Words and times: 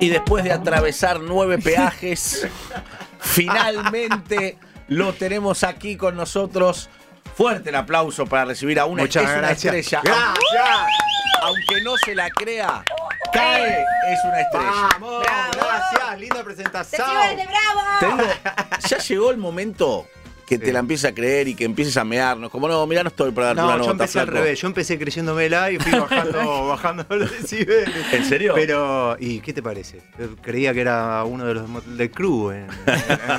Y 0.00 0.08
después 0.10 0.44
de 0.44 0.52
atravesar 0.52 1.20
nueve 1.20 1.58
peajes, 1.58 2.46
finalmente 3.20 4.58
lo 4.88 5.12
tenemos 5.12 5.64
aquí 5.64 5.96
con 5.96 6.16
nosotros. 6.16 6.88
Fuerte 7.36 7.68
el 7.70 7.76
aplauso 7.76 8.26
para 8.26 8.44
recibir 8.44 8.80
a 8.80 8.84
una, 8.84 9.02
Muchas 9.02 9.24
es 9.24 9.28
una 9.30 9.38
gracias. 9.38 9.74
estrella. 9.74 10.00
Gracias. 10.04 10.88
Aunque 11.42 11.80
no 11.84 11.96
se 12.04 12.14
la 12.14 12.28
crea, 12.30 12.82
cae, 13.32 13.84
es 14.10 14.18
una 14.24 14.40
estrella. 14.40 14.88
Vamos, 14.92 15.22
Bravo. 15.22 15.50
gracias, 15.52 16.18
linda 16.20 16.42
presentación. 16.42 17.06
¡Festival 17.06 17.36
de 17.36 17.46
Bravo! 17.46 17.80
Te 18.00 18.06
digo, 18.06 18.34
ya 18.88 18.98
llegó 18.98 19.30
el 19.30 19.36
momento 19.36 20.06
que 20.48 20.58
te 20.58 20.72
la 20.72 20.78
empieces 20.78 21.10
a 21.10 21.14
creer 21.14 21.46
y 21.48 21.54
que 21.54 21.64
empieces 21.64 21.96
a 21.98 22.04
mearnos. 22.04 22.50
Como 22.50 22.68
no, 22.68 22.86
mira, 22.86 23.02
no 23.02 23.08
estoy 23.10 23.30
para 23.32 23.48
darte 23.48 23.60
No, 23.62 23.66
una 23.68 23.74
yo 23.76 23.80
nota. 23.80 23.92
empecé 23.92 24.20
al 24.20 24.26
flaco. 24.28 24.42
revés. 24.42 24.60
Yo 24.60 24.66
empecé 24.68 24.98
creyéndomela 24.98 25.70
y 25.70 25.78
fui 25.78 25.92
bajando, 25.92 26.66
bajando 26.68 27.06
los 27.10 27.30
decibeles. 27.30 27.90
¿En 28.12 28.24
serio? 28.24 28.52
Pero, 28.54 29.16
¿y 29.20 29.40
qué 29.40 29.52
te 29.52 29.62
parece? 29.62 30.00
Yo 30.18 30.34
creía 30.36 30.72
que 30.72 30.80
era 30.80 31.22
uno 31.24 31.44
de 31.44 31.54
los 31.54 31.68
Motley 31.68 31.96
de 31.96 32.10
Crue 32.10 32.56
en, 32.64 32.68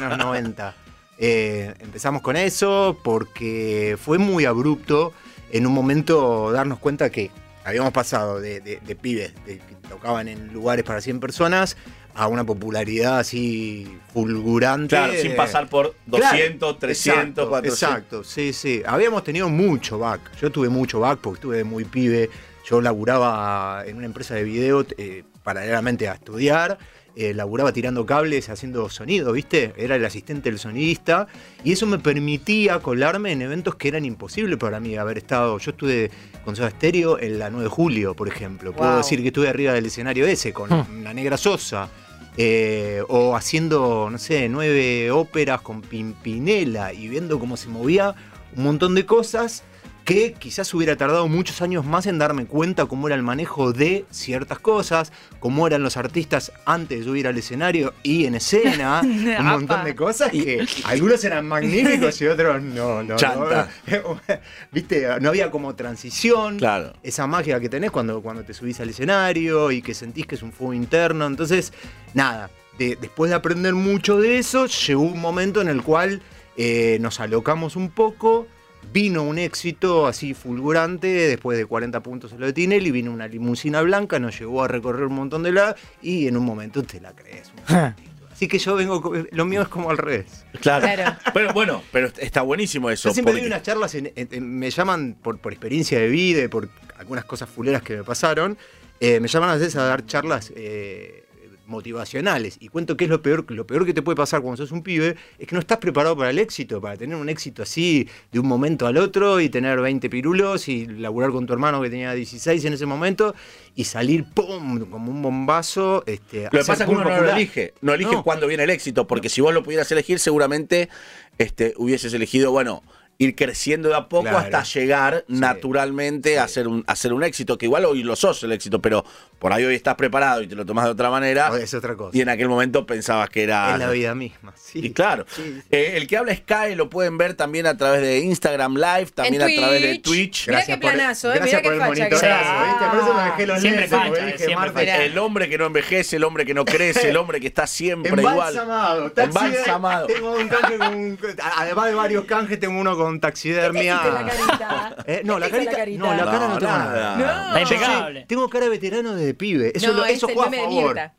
en 0.03 0.09
los 0.09 0.17
90. 0.19 0.75
Eh, 1.17 1.73
empezamos 1.79 2.21
con 2.21 2.35
eso 2.37 2.97
porque 3.03 3.97
fue 4.01 4.17
muy 4.17 4.45
abrupto 4.45 5.11
en 5.51 5.65
un 5.65 5.73
momento 5.73 6.51
darnos 6.51 6.79
cuenta 6.79 7.09
que 7.09 7.31
habíamos 7.65 7.91
pasado 7.91 8.39
de, 8.39 8.59
de- 8.61 8.79
de 8.85 8.95
pibes 8.95 9.33
de 9.45 9.57
que 9.59 9.75
tocaban 9.89 10.27
en 10.27 10.51
lugares 10.53 10.83
para 10.85 11.01
100 11.01 11.19
personas 11.19 11.77
a 12.15 12.27
una 12.27 12.43
popularidad 12.43 13.19
así 13.19 13.87
fulgurante. 14.13 14.89
Claro, 14.95 15.13
sin 15.13 15.35
pasar 15.35 15.69
por 15.69 15.95
200, 16.05 16.57
Claro, 16.59 16.77
300, 16.77 17.17
exacto, 17.17 17.49
400. 17.49 17.73
Exacto, 17.89 18.23
sí, 18.23 18.51
sí. 18.53 18.81
Habíamos 18.85 19.23
tenido 19.23 19.47
mucho 19.49 19.99
back. 19.99 20.19
Yo 20.41 20.51
tuve 20.51 20.69
mucho 20.69 20.99
back 20.99 21.19
porque 21.21 21.37
estuve 21.37 21.63
muy 21.63 21.85
pibe. 21.85 22.29
Yo 22.65 22.81
laburaba 22.81 23.83
en 23.85 23.97
una 23.97 24.05
empresa 24.05 24.35
de 24.35 24.43
video 24.43 24.85
eh, 24.97 25.23
paralelamente 25.43 26.07
a 26.09 26.13
estudiar. 26.13 26.77
Eh, 27.19 27.33
laburaba 27.33 27.73
tirando 27.73 28.05
cables, 28.05 28.47
haciendo 28.49 28.89
sonido, 28.89 29.33
¿viste? 29.33 29.73
Era 29.77 29.95
el 29.95 30.05
asistente 30.05 30.49
del 30.49 30.57
sonidista. 30.57 31.27
Y 31.63 31.73
eso 31.73 31.85
me 31.85 31.99
permitía 31.99 32.79
colarme 32.79 33.31
en 33.33 33.41
eventos 33.41 33.75
que 33.75 33.89
eran 33.89 34.05
imposibles 34.05 34.57
para 34.57 34.79
mí 34.79 34.95
haber 34.95 35.17
estado. 35.17 35.57
Yo 35.59 35.71
estuve 35.71 36.09
con 36.45 36.55
Soda 36.55 36.69
Stereo 36.69 37.19
en 37.19 37.37
la 37.39 37.49
9 37.49 37.65
de 37.65 37.69
julio, 37.69 38.15
por 38.15 38.27
ejemplo. 38.27 38.71
Puedo 38.73 38.89
Wow. 38.91 38.97
decir 38.99 39.21
que 39.21 39.27
estuve 39.27 39.49
arriba 39.49 39.73
del 39.73 39.85
escenario 39.85 40.25
ese, 40.25 40.53
con 40.53 40.69
la 41.03 41.13
Negra 41.13 41.35
Sosa. 41.37 41.89
Eh, 42.37 43.01
o 43.09 43.35
haciendo, 43.35 44.07
no 44.09 44.17
sé, 44.17 44.47
nueve 44.47 45.11
óperas 45.11 45.59
con 45.59 45.81
Pimpinela 45.81 46.93
y 46.93 47.09
viendo 47.09 47.37
cómo 47.37 47.57
se 47.57 47.67
movía 47.67 48.15
un 48.55 48.63
montón 48.63 48.95
de 48.95 49.05
cosas 49.05 49.63
que 50.09 50.33
quizás 50.33 50.73
hubiera 50.73 50.95
tardado 50.97 51.27
muchos 51.27 51.61
años 51.61 51.85
más 51.85 52.05
en 52.07 52.17
darme 52.19 52.45
cuenta 52.45 52.85
cómo 52.85 53.07
era 53.07 53.15
el 53.15 53.23
manejo 53.23 53.71
de 53.73 54.05
ciertas 54.11 54.59
cosas, 54.59 55.11
cómo 55.39 55.67
eran 55.67 55.83
los 55.83 55.97
artistas 55.97 56.51
antes 56.65 56.99
de 56.99 57.05
subir 57.05 57.27
al 57.27 57.37
escenario 57.37 57.93
y 58.03 58.25
en 58.25 58.35
escena, 58.35 59.01
un 59.03 59.45
montón 59.45 59.83
de 59.85 59.95
cosas 59.95 60.31
que 60.31 60.65
algunos 60.83 61.23
eran 61.23 61.47
magníficos 61.47 62.19
y 62.21 62.27
otros 62.27 62.61
no, 62.61 63.03
no. 63.03 63.15
Chanta. 63.15 63.69
no. 63.87 64.19
Viste, 64.71 65.07
no 65.21 65.29
había 65.29 65.49
como 65.51 65.75
transición 65.75 66.57
Claro. 66.57 66.93
esa 67.03 67.27
magia 67.27 67.59
que 67.59 67.69
tenés 67.69 67.91
cuando, 67.91 68.21
cuando 68.21 68.43
te 68.43 68.53
subís 68.53 68.79
al 68.79 68.89
escenario 68.89 69.71
y 69.71 69.81
que 69.81 69.93
sentís 69.93 70.25
que 70.25 70.35
es 70.35 70.43
un 70.43 70.51
fuego 70.51 70.73
interno. 70.73 71.25
Entonces, 71.27 71.71
nada, 72.13 72.49
de- 72.77 72.97
después 72.99 73.29
de 73.29 73.35
aprender 73.35 73.73
mucho 73.75 74.17
de 74.19 74.37
eso, 74.39 74.65
llegó 74.65 75.01
un 75.01 75.19
momento 75.19 75.61
en 75.61 75.67
el 75.67 75.81
cual 75.83 76.21
eh, 76.57 76.97
nos 77.01 77.19
alocamos 77.19 77.75
un 77.75 77.89
poco. 77.89 78.47
Vino 78.91 79.21
un 79.23 79.37
éxito 79.37 80.07
así 80.07 80.33
fulgurante, 80.33 81.07
después 81.07 81.57
de 81.57 81.65
40 81.65 82.01
puntos 82.01 82.31
en 82.33 82.39
lo 82.39 82.47
de 82.47 82.53
Tinelli, 82.53 82.89
vino 82.89 83.11
una 83.11 83.27
limusina 83.27 83.81
blanca, 83.81 84.17
nos 84.19 84.39
llevó 84.39 84.63
a 84.63 84.67
recorrer 84.67 85.05
un 85.05 85.13
montón 85.13 85.43
de 85.43 85.51
la 85.51 85.75
y 86.01 86.27
en 86.27 86.35
un 86.37 86.43
momento 86.45 86.81
te 86.83 86.99
la 86.99 87.13
crees. 87.13 87.51
Así 88.31 88.47
que 88.47 88.57
yo 88.57 88.75
vengo, 88.75 89.13
lo 89.31 89.45
mío 89.45 89.61
es 89.61 89.67
como 89.67 89.89
al 89.91 89.97
revés. 89.97 90.45
Claro. 90.61 90.87
Claro. 90.87 91.17
Pero 91.33 91.53
bueno, 91.53 91.83
pero 91.91 92.07
está 92.19 92.41
buenísimo 92.41 92.89
eso. 92.89 93.09
Yo 93.09 93.13
siempre 93.13 93.33
porque- 93.33 93.41
doy 93.41 93.47
unas 93.51 93.63
charlas, 93.63 93.93
en- 93.95 94.11
en- 94.15 94.29
en- 94.31 94.57
me 94.57 94.71
llaman 94.71 95.17
por, 95.21 95.37
por 95.39 95.51
experiencia 95.51 95.99
de 95.99 96.07
vida 96.07 96.43
y 96.43 96.47
por 96.47 96.69
algunas 96.97 97.25
cosas 97.25 97.49
fuleras 97.49 97.81
que 97.83 97.97
me 97.97 98.03
pasaron, 98.03 98.57
eh, 99.01 99.19
me 99.19 99.27
llaman 99.27 99.49
a 99.49 99.55
veces 99.55 99.75
a 99.75 99.83
dar 99.83 100.05
charlas 100.05 100.51
eh, 100.55 101.25
motivacionales 101.69 102.57
y 102.59 102.67
cuento 102.67 102.97
que 102.97 103.05
es 103.05 103.09
lo 103.09 103.21
peor, 103.21 103.49
lo 103.51 103.65
peor 103.65 103.85
que 103.85 103.93
te 103.93 104.01
puede 104.01 104.15
pasar 104.15 104.41
cuando 104.41 104.57
sos 104.57 104.71
un 104.71 104.83
pibe, 104.83 105.15
es 105.37 105.47
que 105.47 105.55
no 105.55 105.59
estás 105.59 105.77
preparado 105.77 106.17
para 106.17 106.29
el 106.29 106.39
éxito, 106.39 106.81
para 106.81 106.97
tener 106.97 107.15
un 107.15 107.29
éxito 107.29 107.63
así 107.63 108.07
de 108.31 108.39
un 108.39 108.47
momento 108.47 108.87
al 108.87 108.97
otro 108.97 109.39
y 109.39 109.49
tener 109.49 109.79
20 109.79 110.09
pirulos 110.09 110.67
y 110.67 110.85
laburar 110.85 111.31
con 111.31 111.45
tu 111.45 111.53
hermano 111.53 111.81
que 111.81 111.89
tenía 111.89 112.13
16 112.13 112.65
en 112.65 112.73
ese 112.73 112.85
momento 112.85 113.35
y 113.75 113.83
salir 113.85 114.25
¡pum! 114.33 114.85
como 114.89 115.11
un 115.11 115.21
bombazo. 115.21 116.03
Este, 116.05 116.43
Lo 116.45 116.49
que 116.49 116.57
pasa 116.59 116.73
es 116.73 116.89
que 116.89 116.95
uno 116.95 117.03
no 117.03 117.21
lo 117.21 117.31
elige. 117.31 117.73
No 117.81 117.93
elige 117.93 118.11
No. 118.11 118.23
cuándo 118.23 118.47
viene 118.47 118.63
el 118.63 118.69
éxito, 118.69 119.07
porque 119.07 119.29
si 119.29 119.41
vos 119.41 119.53
lo 119.53 119.63
pudieras 119.63 119.91
elegir, 119.91 120.19
seguramente 120.19 120.89
este, 121.37 121.73
hubieses 121.77 122.13
elegido, 122.13 122.51
bueno, 122.51 122.83
ir 123.21 123.35
creciendo 123.35 123.89
de 123.89 123.95
a 123.95 124.07
poco 124.07 124.23
Claro. 124.23 124.37
hasta 124.39 124.63
llegar 124.63 125.25
Sí. 125.27 125.33
naturalmente 125.39 126.39
a, 126.39 126.45
hacer 126.45 126.69
un, 126.69 126.85
a 126.87 126.95
ser 126.95 127.11
un 127.13 127.21
éxito, 127.23 127.57
que 127.57 127.65
igual 127.65 127.83
hoy 127.83 128.01
lo 128.01 128.15
sos 128.15 128.41
el 128.43 128.53
éxito, 128.53 128.81
pero 128.81 129.03
por 129.39 129.51
ahí 129.51 129.65
hoy 129.65 129.75
estás 129.75 129.95
preparado 129.95 130.41
y 130.41 130.47
te 130.47 130.55
lo 130.55 130.65
tomás 130.65 130.85
de 130.85 130.91
otra 130.91 131.09
manera. 131.09 131.51
Es 131.61 131.73
otra 131.73 131.95
cosa. 131.95 132.17
Y 132.17 132.21
en 132.21 132.29
aquel 132.29 132.47
momento 132.47 132.85
pensabas 132.85 133.29
que 133.29 133.43
era. 133.43 133.73
Es 133.73 133.79
la 133.79 133.89
vida 133.89 134.15
misma. 134.15 134.53
Sí. 134.55 134.79
Y 134.85 134.91
claro, 134.91 135.25
Sí, 135.35 135.41
sí. 135.43 135.61
eh, 135.71 135.93
el 135.97 136.07
que 136.07 136.15
habla 136.17 136.31
es 136.31 136.39
Sky, 136.39 136.75
lo 136.75 136.89
pueden 136.89 137.17
ver 137.17 137.33
también 137.33 137.67
a 137.67 137.75
través 137.75 138.01
de 138.01 138.19
Instagram 138.19 138.75
Live, 138.75 139.07
también 139.13 139.41
a 139.41 139.47
través 139.47 139.81
de 139.81 139.99
Twitch. 139.99 140.47
Mirá 140.47 140.65
qué 140.65 140.77
planazo, 140.77 141.33
eh, 141.33 141.35
gracias 141.35 141.61
mirá 141.61 141.63
por 141.63 141.71
qué 141.71 141.77
el 141.77 142.05
monitorazo. 142.05 142.65
¿viste? 142.69 142.85
Por 142.89 142.99
eso 142.99 143.13
me 143.13 143.23
dejé 143.23 143.47
los 143.47 143.59
Siempre 143.61 143.81
lentes, 143.81 143.99
porque 143.99 144.09
facha, 144.15 144.25
dije, 144.25 144.37
siempre 144.37 144.55
Marta, 144.55 144.79
facha. 144.79 145.03
El 145.03 145.17
hombre 145.17 145.49
que 145.49 145.57
no 145.57 145.65
envejece, 145.65 146.15
el 146.15 146.23
hombre 146.23 146.45
que 146.45 146.53
no 146.53 146.63
crece, 146.65 147.09
el 147.09 147.17
hombre 147.17 147.41
que 147.41 147.47
está 147.47 147.67
siempre 147.67 148.11
igual. 148.11 148.33
Embalsamado, 148.55 149.11
Embalsamado. 149.15 150.07
Tengo 150.07 150.31
un 150.37 150.47
canje 150.47 150.77
con. 150.77 151.19
Además 151.57 151.85
de 151.87 151.93
varios 151.93 152.23
canjes, 152.25 152.57
tengo 152.59 152.79
uno 152.79 152.95
con 152.97 153.08
¿Qué 153.13 153.19
te 153.19 153.27
taxidermia. 153.27 153.93
hiciste 153.95 154.07
en 154.07 154.13
la 154.13 154.25
carita? 154.31 154.95
Eh, 155.07 155.21
no, 155.23 155.35
¿Qué 155.35 155.39
la 155.39 155.45
te 155.47 155.51
carita, 155.51 155.71
la 155.71 155.77
carita? 155.77 155.99
No, 156.03 156.13
la 156.15 156.25
cara 156.25 156.39
no, 156.39 156.47
No, 156.53 156.57
tengo 156.59 156.71
nada. 156.71 157.17
nada. 157.17 157.49
No. 157.51 157.57
Está 157.57 157.61
impecable. 157.75 158.25
Tengo 158.27 158.49
cara 158.49 158.65
de 158.65 158.71
veterano 158.71 159.15
de 159.15 159.33
pibe. 159.33 159.71
Eso, 159.75 159.87
No, 159.87 159.93
lo- 159.93 160.05
eso 160.05 160.25
es 160.27 160.29
el 160.31 160.35
juega 160.35 160.47
a 160.47 160.51
meme 160.51 160.63
de 160.63 160.67
favor. 160.69 160.95
Mirta. 160.95 161.13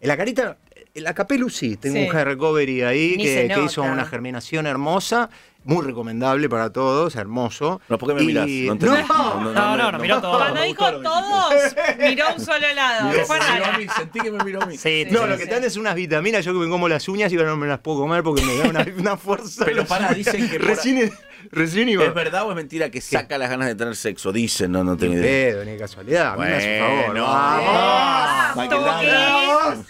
En 0.00 0.08
la 0.08 0.16
carita, 0.16 0.56
en 0.94 1.04
la 1.04 1.14
Capelu 1.14 1.50
sí, 1.50 1.76
tengo 1.76 1.96
Sí. 1.96 2.08
un 2.08 2.16
hair 2.16 2.26
recovery 2.26 2.82
ahí 2.82 3.14
Ni 3.16 3.24
que, 3.24 3.34
se 3.34 3.48
que 3.54 3.64
hizo 3.64 3.82
nota. 3.82 3.92
una 3.92 4.04
germinación 4.06 4.66
hermosa, 4.66 5.28
muy 5.62 5.84
recomendable 5.84 6.48
para 6.48 6.72
todos, 6.72 7.16
hermoso. 7.16 7.82
No, 7.88 7.98
¿por 7.98 8.08
qué 8.08 8.14
me 8.14 8.22
Y- 8.22 8.26
mirás? 8.26 8.46
No 8.48 8.72
entendí. 8.72 9.08
No, 9.08 9.52
No, 9.52 9.76
no, 9.76 9.92
no, 9.92 9.98
miró 9.98 10.20
todo. 10.22 10.38
Cuando 10.38 10.62
dijo 10.62 10.90
todos, 11.02 11.54
miró 11.98 12.28
a 12.28 12.32
un 12.32 12.40
solo 12.40 12.66
lado. 12.74 13.10
Miró- 13.10 13.26
Fue 13.26 13.38
miró 13.38 13.52
a 13.52 13.58
raro. 13.68 13.78
mí, 13.78 13.86
sentí 13.94 14.20
que 14.20 14.30
me 14.32 14.42
miró 14.42 14.62
a 14.62 14.66
mí. 14.66 14.78
Sí, 14.78 15.06
No, 15.10 15.20
sí, 15.22 15.26
lo 15.28 15.32
sí. 15.34 15.40
que 15.40 15.46
te 15.48 15.54
dan 15.56 15.64
es 15.64 15.76
unas 15.76 15.94
vitaminas, 15.94 16.44
yo 16.46 16.54
que 16.54 16.58
me 16.60 16.68
como 16.70 16.88
las 16.88 17.06
uñas 17.08 17.30
y 17.30 17.36
ahora 17.36 17.50
no 17.50 17.56
me 17.58 17.66
las 17.66 17.80
puedo 17.80 17.98
comer 18.00 18.22
porque 18.22 18.42
me 18.42 18.56
da 18.56 18.68
una, 18.70 18.86
una 18.98 19.16
fuerza. 19.18 19.66
Pero 19.66 19.84
pará, 19.84 20.14
dicen 20.14 20.48
que 20.48 20.58
por- 20.58 20.68
recién, 20.68 21.12
recién 21.52 21.88
iba. 21.88 22.04
¿Es 22.04 22.14
verdad 22.14 22.44
o 22.46 22.50
es 22.50 22.56
mentira 22.56 22.90
que 22.90 23.00
saca 23.00 23.38
las 23.38 23.50
ganas 23.50 23.68
de 23.68 23.74
tener 23.74 23.96
sexo? 23.96 24.32
Dicen, 24.32 24.72
no, 24.72 24.84
no 24.84 24.96
tengo 24.96 25.14
Ni 25.14 25.20
idea. 25.20 25.50
pedo, 25.52 25.64
ni 25.64 25.76
casualidad. 25.78 26.34
A 26.34 26.36
mí 26.36 26.44
me 26.44 26.54
hace 26.54 26.80
un 26.80 26.86
favor. 26.88 27.06
Bueno. 27.06 27.24
Vamos. 27.24 29.86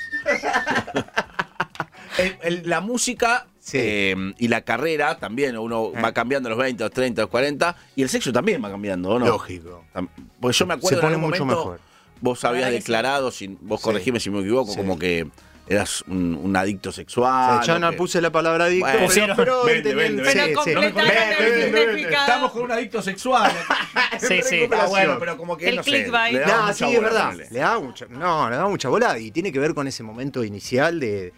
El- 2.19 2.37
el- 2.43 2.69
la 2.69 2.81
música 2.81 3.47
Sí. 3.61 3.79
eh, 3.81 4.35
y 4.39 4.49
la 4.49 4.63
carrera 4.63 5.19
también, 5.19 5.57
uno 5.57 5.93
Eh. 5.95 6.01
va 6.03 6.13
cambiando 6.13 6.49
a 6.49 6.51
los 6.51 6.59
20, 6.59 6.83
a 6.83 6.87
los 6.87 6.95
30, 6.95 7.23
a 7.23 7.25
los 7.25 7.31
40, 7.31 7.77
y 7.97 8.03
el 8.03 8.09
sexo 8.09 8.33
también 8.33 8.63
va 8.63 8.71
cambiando, 8.71 9.11
¿o 9.11 9.19
no? 9.19 9.27
Lógico. 9.27 9.85
Porque 10.41 10.57
yo 10.57 10.67
me 10.67 10.75
acuerdo 10.75 10.97
Se 10.97 11.01
pone 11.01 11.15
en 11.15 11.21
algún 11.21 11.31
mucho 11.31 11.45
momento, 11.45 11.65
mejor. 11.65 11.81
vos 12.21 12.45
habías 12.45 12.71
declarado, 12.71 13.31
sin, 13.31 13.59
vos 13.61 13.81
Sí. 13.81 13.85
corregime 13.85 14.21
si 14.21 14.31
me 14.31 14.41
equivoco, 14.41 14.73
Sí. 14.73 14.77
como 14.77 14.99
que 14.99 15.29
eras 15.71 16.03
un, 16.09 16.35
un 16.43 16.57
adicto 16.57 16.89
O 16.91 16.93
sexual. 16.93 17.65
sea, 17.65 17.75
yo 17.75 17.77
o 17.77 17.79
no 17.79 17.91
que- 17.93 17.97
puse 17.97 18.21
la 18.21 18.31
palabra 18.31 18.65
adicto, 18.65 18.87
Bueno, 18.87 19.35
pero, 19.37 19.37
pero 19.37 19.65
Vende, 19.65 19.95
vende, 19.95 20.25
sí, 20.31 20.39
vende. 20.39 21.95
sí. 21.97 22.05
Estamos 22.11 22.51
con 22.53 22.63
un 22.63 22.73
adicto 22.73 23.01
sexual. 23.03 23.53
Sí, 24.21 24.41
sí. 24.43 24.69
Ah, 24.73 24.87
bueno, 24.89 25.17
pero 25.19 25.37
como 25.39 25.57
que 25.57 25.69
El 25.69 25.77
no 25.77 25.83
sé, 25.83 25.91
le 25.91 26.09
No, 26.47 26.73
sí, 26.75 26.85
es 26.85 27.01
verdad. 27.01 27.35
Le 27.51 27.59
da 27.59 27.79
mucha, 27.79 28.07
no, 28.11 28.51
le 28.51 28.57
da 28.57 28.69
mucha 28.69 28.89
bola 28.89 29.19
y 29.19 29.31
tiene 29.31 29.51
que 29.53 29.59
ver 29.59 29.73
con 29.75 29.87
ese 29.87 30.03
momento 30.03 30.45
inicial 30.45 31.01
de, 31.01 31.33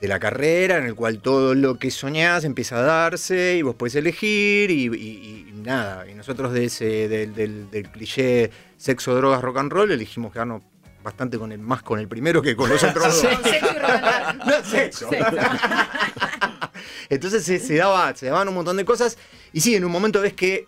de 0.00 0.08
la 0.08 0.20
carrera 0.20 0.76
en 0.78 0.84
el 0.84 0.94
cual 0.94 1.20
todo 1.20 1.54
lo 1.54 1.78
que 1.78 1.90
soñás 1.90 2.44
empieza 2.44 2.76
a 2.78 2.82
darse 2.82 3.56
y 3.58 3.62
vos 3.62 3.74
podés 3.74 3.96
elegir 3.96 4.70
y, 4.70 4.84
y- 4.86 5.46
y 5.48 5.52
nada. 5.64 6.08
Y 6.08 6.14
nosotros 6.14 6.52
de 6.52 6.66
ese, 6.66 7.08
del, 7.08 7.34
del- 7.34 7.70
del 7.70 7.88
cliché 7.90 8.50
sexo, 8.76 9.14
drogas, 9.16 9.42
rock 9.42 9.58
and 9.58 9.72
roll 9.72 9.90
elegimos 9.90 10.32
quedarnos 10.32 10.62
bastante 11.08 11.38
con 11.38 11.50
el 11.52 11.58
más 11.58 11.82
con 11.82 11.98
el 11.98 12.08
primero 12.08 12.40
que 12.42 12.54
con 12.56 12.68
los 12.70 12.82
otros 12.84 13.22
roll. 13.22 14.38
No, 14.46 14.64
sexo. 14.64 15.08
Sexo. 15.10 15.36
Entonces 17.08 17.44
se, 17.44 17.58
se 17.58 17.76
daba, 17.76 18.14
se 18.14 18.26
daban 18.26 18.48
un 18.48 18.54
montón 18.54 18.76
de 18.76 18.84
cosas. 18.84 19.18
Y 19.52 19.60
sí, 19.60 19.74
en 19.74 19.84
un 19.84 19.90
momento 19.92 20.20
ves 20.20 20.34
que, 20.34 20.66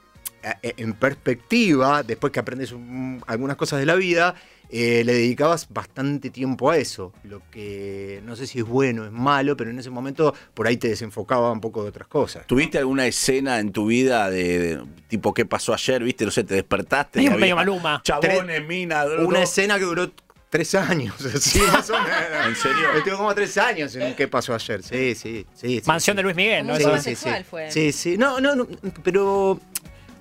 eh, 0.62 0.75
en 0.76 0.94
perspectiva, 0.94 2.02
después 2.02 2.32
que 2.32 2.40
aprendes 2.40 2.72
un- 2.72 3.22
algunas 3.26 3.56
cosas 3.56 3.78
de 3.78 3.87
la 3.87 3.94
vida, 3.94 4.34
eh, 4.72 5.02
le 5.04 5.12
dedicabas 5.14 5.66
bastante 5.69 6.31
tiempo 6.31 6.70
a 6.70 6.76
eso. 6.78 7.12
Lo 7.25 7.43
que 7.50 8.22
no 8.25 8.36
sé 8.36 8.46
si 8.46 8.60
es 8.60 8.64
bueno, 8.64 9.04
es 9.04 9.10
malo, 9.12 9.56
pero 9.56 9.70
en 9.70 9.78
ese 9.78 9.90
momento 9.90 10.32
por 10.54 10.66
ahí 10.66 10.76
te 10.76 10.88
desenfocaba 10.88 11.50
un 11.52 11.60
poco 11.60 11.82
de 11.82 11.88
otras 11.90 12.08
cosas. 12.08 12.46
¿Tuviste 12.46 12.78
alguna 12.78 13.06
escena 13.06 13.58
en 13.58 13.72
tu 13.72 13.86
vida 13.86 14.31
de, 14.31 14.58
de 14.76 14.82
tipo 15.08 15.34
qué 15.34 15.44
pasó 15.44 15.75
ayer? 15.75 16.02
¿Viste? 16.04 16.25
No 16.25 16.31
sé, 16.31 16.44
te 16.44 16.54
despertaste. 16.54 17.20
y 17.20 17.25
Medio- 17.25 17.34
había 17.34 17.40
medio 17.54 17.56
Maluma. 17.56 18.00
Chabones, 18.04 18.66
mina, 18.66 19.04
Una 19.04 19.43
escena 19.43 19.78
que 19.78 19.84
duró 19.84 20.10
tres 20.50 20.75
años, 20.75 21.14
así 21.35 21.61
más 21.61 21.88
o 21.88 21.94
menos. 21.94 22.47
¿En 22.49 22.56
serio? 22.56 22.93
Estuve 22.97 23.14
como 23.17 23.35
tres 23.35 23.56
años 23.56 23.94
en 23.97 24.14
qué 24.14 24.29
pasó 24.29 24.55
ayer. 24.55 24.82
Sí, 24.82 25.14
sí, 25.14 25.47
sí. 25.55 25.79
sí, 25.81 25.82
Mansión 25.87 26.14
sí. 26.14 26.19
de 26.19 26.23
Luis 26.25 26.37
Miguel, 26.37 26.67
¿no? 26.67 26.76
Sí, 26.76 26.82
sí, 26.85 27.00
sexual 27.00 27.38
sí. 27.38 27.44
fue. 27.49 27.70
Sí, 27.70 27.93
sí. 27.93 28.19
No, 28.19 28.41
no, 28.41 28.55
no, 28.55 28.67
pero. 29.02 29.58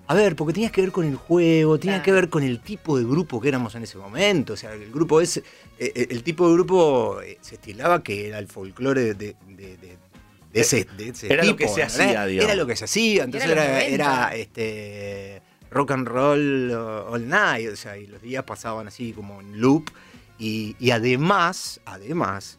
A 0.07 0.15
ver, 0.15 0.35
porque 0.35 0.53
tenías 0.53 0.71
que 0.71 0.81
ver 0.81 0.91
con 0.91 1.05
el 1.05 1.15
juego, 1.15 1.77
tenía 1.77 1.97
Claro. 1.97 2.03
que 2.05 2.11
ver 2.13 2.29
con 2.29 2.41
el 2.41 2.61
tipo 2.61 2.97
de 2.97 3.03
grupo 3.03 3.39
que 3.39 3.47
éramos 3.47 3.75
en 3.75 3.83
ese 3.83 3.95
momento. 3.99 4.53
O 4.53 4.57
sea, 4.57 4.73
el 4.73 4.91
grupo 4.91 5.21
ese. 5.21 5.41
eh, 5.77 5.91
eh, 5.95 6.07
el 6.09 6.23
tipo 6.23 6.47
de 6.47 6.53
grupo 6.55 7.21
eh, 7.21 7.37
se 7.41 7.55
estilaba 7.55 8.01
que 8.01 8.27
era 8.27 8.39
el 8.39 8.47
folclore 8.47 9.01
de, 9.01 9.13
de- 9.13 9.35
de- 9.49 9.77
de- 9.77 9.97
de 10.51 10.61
ese, 10.61 10.87
de 10.97 11.09
ese 11.09 11.31
Era 11.31 11.43
lo 11.43 11.55
que 11.55 11.67
se 11.67 11.83
hacía, 11.83 12.25
digamos. 12.25 12.51
Era 12.51 12.55
lo 12.55 12.65
que 12.65 12.75
se 12.75 12.85
hacía. 12.85 13.23
Entonces 13.23 13.51
Era 13.51 13.65
era, 13.65 13.73
90. 13.73 13.93
era, 13.93 14.35
este, 14.35 15.41
rock 15.69 15.91
and 15.91 16.07
roll 16.07 16.71
all 16.71 17.27
night. 17.27 17.69
O 17.71 17.75
sea, 17.75 17.95
y 17.95 18.07
los 18.07 18.19
días 18.19 18.43
pasaban 18.45 18.87
así 18.87 19.13
como 19.13 19.41
en 19.41 19.61
loop. 19.61 19.91
Y, 20.39 20.75
y 20.79 20.91
además, 20.91 21.81
además, 21.85 22.57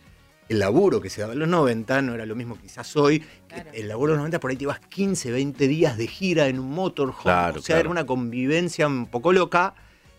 el 0.49 0.59
laburo 0.59 1.01
que 1.01 1.09
se 1.11 1.21
daba 1.23 1.33
en 1.33 1.39
los 1.39 1.49
90 1.49 2.03
no 2.03 2.15
era 2.15 2.27
lo 2.27 2.37
mismo 2.37 2.59
quizás 2.61 2.95
hoy. 2.97 3.25
Claro. 3.49 3.71
El 3.73 3.89
laburo 3.89 4.13
de 4.13 4.17
los 4.17 4.21
90 4.23 4.41
por 4.41 4.51
ahí 4.51 4.57
te 4.57 4.65
ibas 4.65 4.81
15, 4.81 5.31
20 5.31 5.67
días 5.69 5.97
de 5.97 6.07
gira 6.07 6.49
en 6.49 6.59
un 6.59 6.71
motorhome. 6.71 7.23
Claro, 7.23 7.59
o 7.61 7.63
sea, 7.63 7.75
claro. 7.77 7.81
era 7.81 7.91
una 7.91 8.07
convivencia 8.07 8.87
un 8.87 9.07
poco 9.07 9.33
loca 9.33 9.75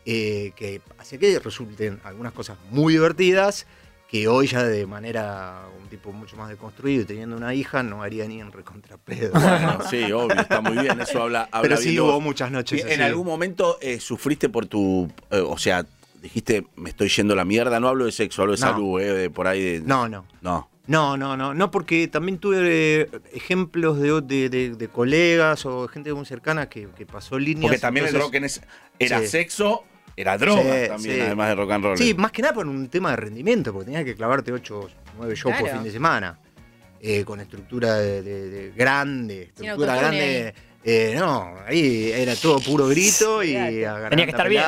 eh, 0.05 0.51
que 0.55 0.81
hacía 0.97 1.19
que 1.19 1.37
resulten 1.39 1.99
algunas 2.03 2.33
cosas 2.33 2.57
muy 2.71 2.93
divertidas 2.93 3.67
que 4.09 4.27
hoy 4.27 4.47
ya 4.47 4.63
de 4.63 4.85
manera 4.87 5.61
un 5.81 5.87
tipo 5.87 6.11
mucho 6.11 6.35
más 6.35 6.49
deconstruido 6.49 7.03
y 7.03 7.05
teniendo 7.05 7.37
una 7.37 7.53
hija 7.53 7.81
no 7.83 8.01
haría 8.03 8.27
ni 8.27 8.41
en 8.41 8.51
recontrapedo. 8.51 9.31
Bueno, 9.39 9.79
sí, 9.89 10.11
obvio, 10.11 10.33
está 10.41 10.59
muy 10.59 10.77
bien. 10.79 10.99
Eso 10.99 11.21
habla, 11.23 11.43
habla 11.51 11.61
Pero 11.61 11.75
bien 11.77 11.89
sí 11.89 11.95
de 11.95 12.01
hubo 12.01 12.13
vos. 12.13 12.21
muchas 12.23 12.51
noches 12.51 12.77
Bien, 12.77 12.87
así. 12.87 12.95
¿En 12.95 13.01
algún 13.03 13.25
momento 13.27 13.77
eh, 13.81 13.99
sufriste 14.01 14.49
por 14.49 14.65
tu. 14.65 15.09
eh, 15.29 15.39
o 15.39 15.57
sea, 15.57 15.85
dijiste, 16.21 16.65
me 16.75 16.89
estoy 16.89 17.09
yendo 17.09 17.33
a 17.33 17.37
la 17.37 17.45
mierda? 17.45 17.79
No 17.79 17.87
hablo 17.89 18.05
de 18.05 18.11
sexo, 18.11 18.41
hablo 18.43 18.53
de 18.55 18.61
No. 18.61 18.67
salud, 18.67 19.01
eh, 19.01 19.13
de 19.13 19.29
por 19.29 19.47
ahí. 19.47 19.79
De, 19.79 19.81
No, 19.81 20.07
no. 20.07 20.25
No. 20.41 20.69
No, 20.87 21.15
no, 21.15 21.37
no, 21.37 21.53
no, 21.53 21.71
porque 21.71 22.07
también 22.07 22.37
tuve 22.39 22.57
eh, 23.01 23.09
ejemplos 23.33 23.99
de, 23.99 24.21
de- 24.21 24.49
de- 24.49 24.69
de 24.75 24.87
colegas 24.87 25.65
o 25.65 25.87
gente 25.87 26.11
muy 26.13 26.25
cercana 26.25 26.67
que, 26.67 26.87
que 26.97 27.05
pasó 27.05 27.37
líneas. 27.39 27.61
Porque 27.61 27.77
también 27.77 28.05
el 28.05 28.09
entonces- 28.09 28.27
rock 28.27 28.35
en 28.35 28.43
ese- 28.45 28.61
era 28.99 29.19
Sí. 29.19 29.27
sexo, 29.27 29.83
era 30.17 30.37
droga 30.37 30.61
Sí, 30.63 30.87
también, 30.89 31.15
sí. 31.15 31.21
además 31.21 31.49
de 31.49 31.55
rock 31.55 31.71
and 31.71 31.83
roll. 31.85 31.97
Sí, 31.97 32.13
más 32.15 32.31
que 32.31 32.41
nada 32.41 32.53
por 32.55 32.67
un 32.67 32.89
tema 32.89 33.11
de 33.11 33.15
rendimiento, 33.17 33.71
porque 33.71 33.85
tenías 33.85 34.03
que 34.03 34.15
clavarte 34.15 34.51
8, 34.51 34.89
9 35.17 35.35
shows 35.35 35.55
por 35.57 35.69
fin 35.69 35.83
de 35.83 35.91
semana. 35.91 36.39
eh, 37.03 37.23
con 37.25 37.39
estructura 37.39 37.95
de, 37.95 38.21
de- 38.21 38.49
de 38.49 38.71
grande, 38.75 39.43
estructura 39.43 39.95
grande. 39.95 40.53
Eh, 40.83 41.15
no, 41.17 41.53
ahí 41.67 42.11
era 42.11 42.35
todo 42.35 42.59
puro 42.59 42.87
grito 42.87 43.43
y 43.43 43.53
Tenía 43.53 44.25
que 44.25 44.31
estar 44.31 44.49
bien. 44.49 44.63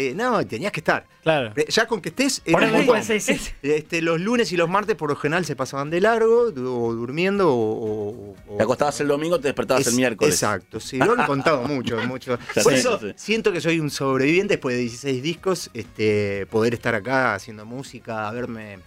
y- 0.00 0.14
no, 0.14 0.46
tenías 0.46 0.72
que 0.72 0.80
estar. 0.80 1.06
Claro. 1.22 1.52
Eh, 1.54 1.66
Ya 1.68 1.86
con 1.86 2.00
que 2.00 2.08
estés. 2.08 2.40
un 2.46 2.52
montón. 2.70 3.02
sí, 3.04 3.20
sí. 3.20 3.38
Este, 3.62 4.00
los 4.00 4.18
lunes 4.20 4.50
y 4.52 4.56
los 4.56 4.70
martes 4.70 4.96
por 4.96 5.10
lo 5.10 5.16
general 5.16 5.44
se 5.44 5.54
pasaban 5.54 5.90
de 5.90 6.00
largo, 6.00 6.44
o 6.44 6.50
durmiendo, 6.94 7.52
o. 7.54 8.34
o- 8.48 8.56
Te 8.56 8.62
acostabas 8.62 8.98
el 9.02 9.08
domingo, 9.08 9.38
te 9.38 9.48
despertabas 9.48 9.82
es- 9.82 9.88
el 9.88 9.94
miércoles. 9.96 10.34
Exacto, 10.34 10.80
sí, 10.80 10.96
lo 10.96 11.12
han 11.12 11.26
contado 11.26 11.62
mucho, 11.68 11.98
mucho. 12.08 12.38
Por 12.62 12.72
eso 12.72 12.98
siento 13.16 13.52
que 13.52 13.60
soy 13.60 13.80
un 13.80 13.90
sobreviviente 13.90 14.54
después 14.54 14.74
de 14.76 14.80
16 14.80 15.22
discos, 15.22 15.70
este, 15.74 16.46
poder 16.46 16.72
estar 16.72 16.94
acá 16.94 17.34
haciendo 17.34 17.66
música, 17.66 18.30
verme. 18.30 18.78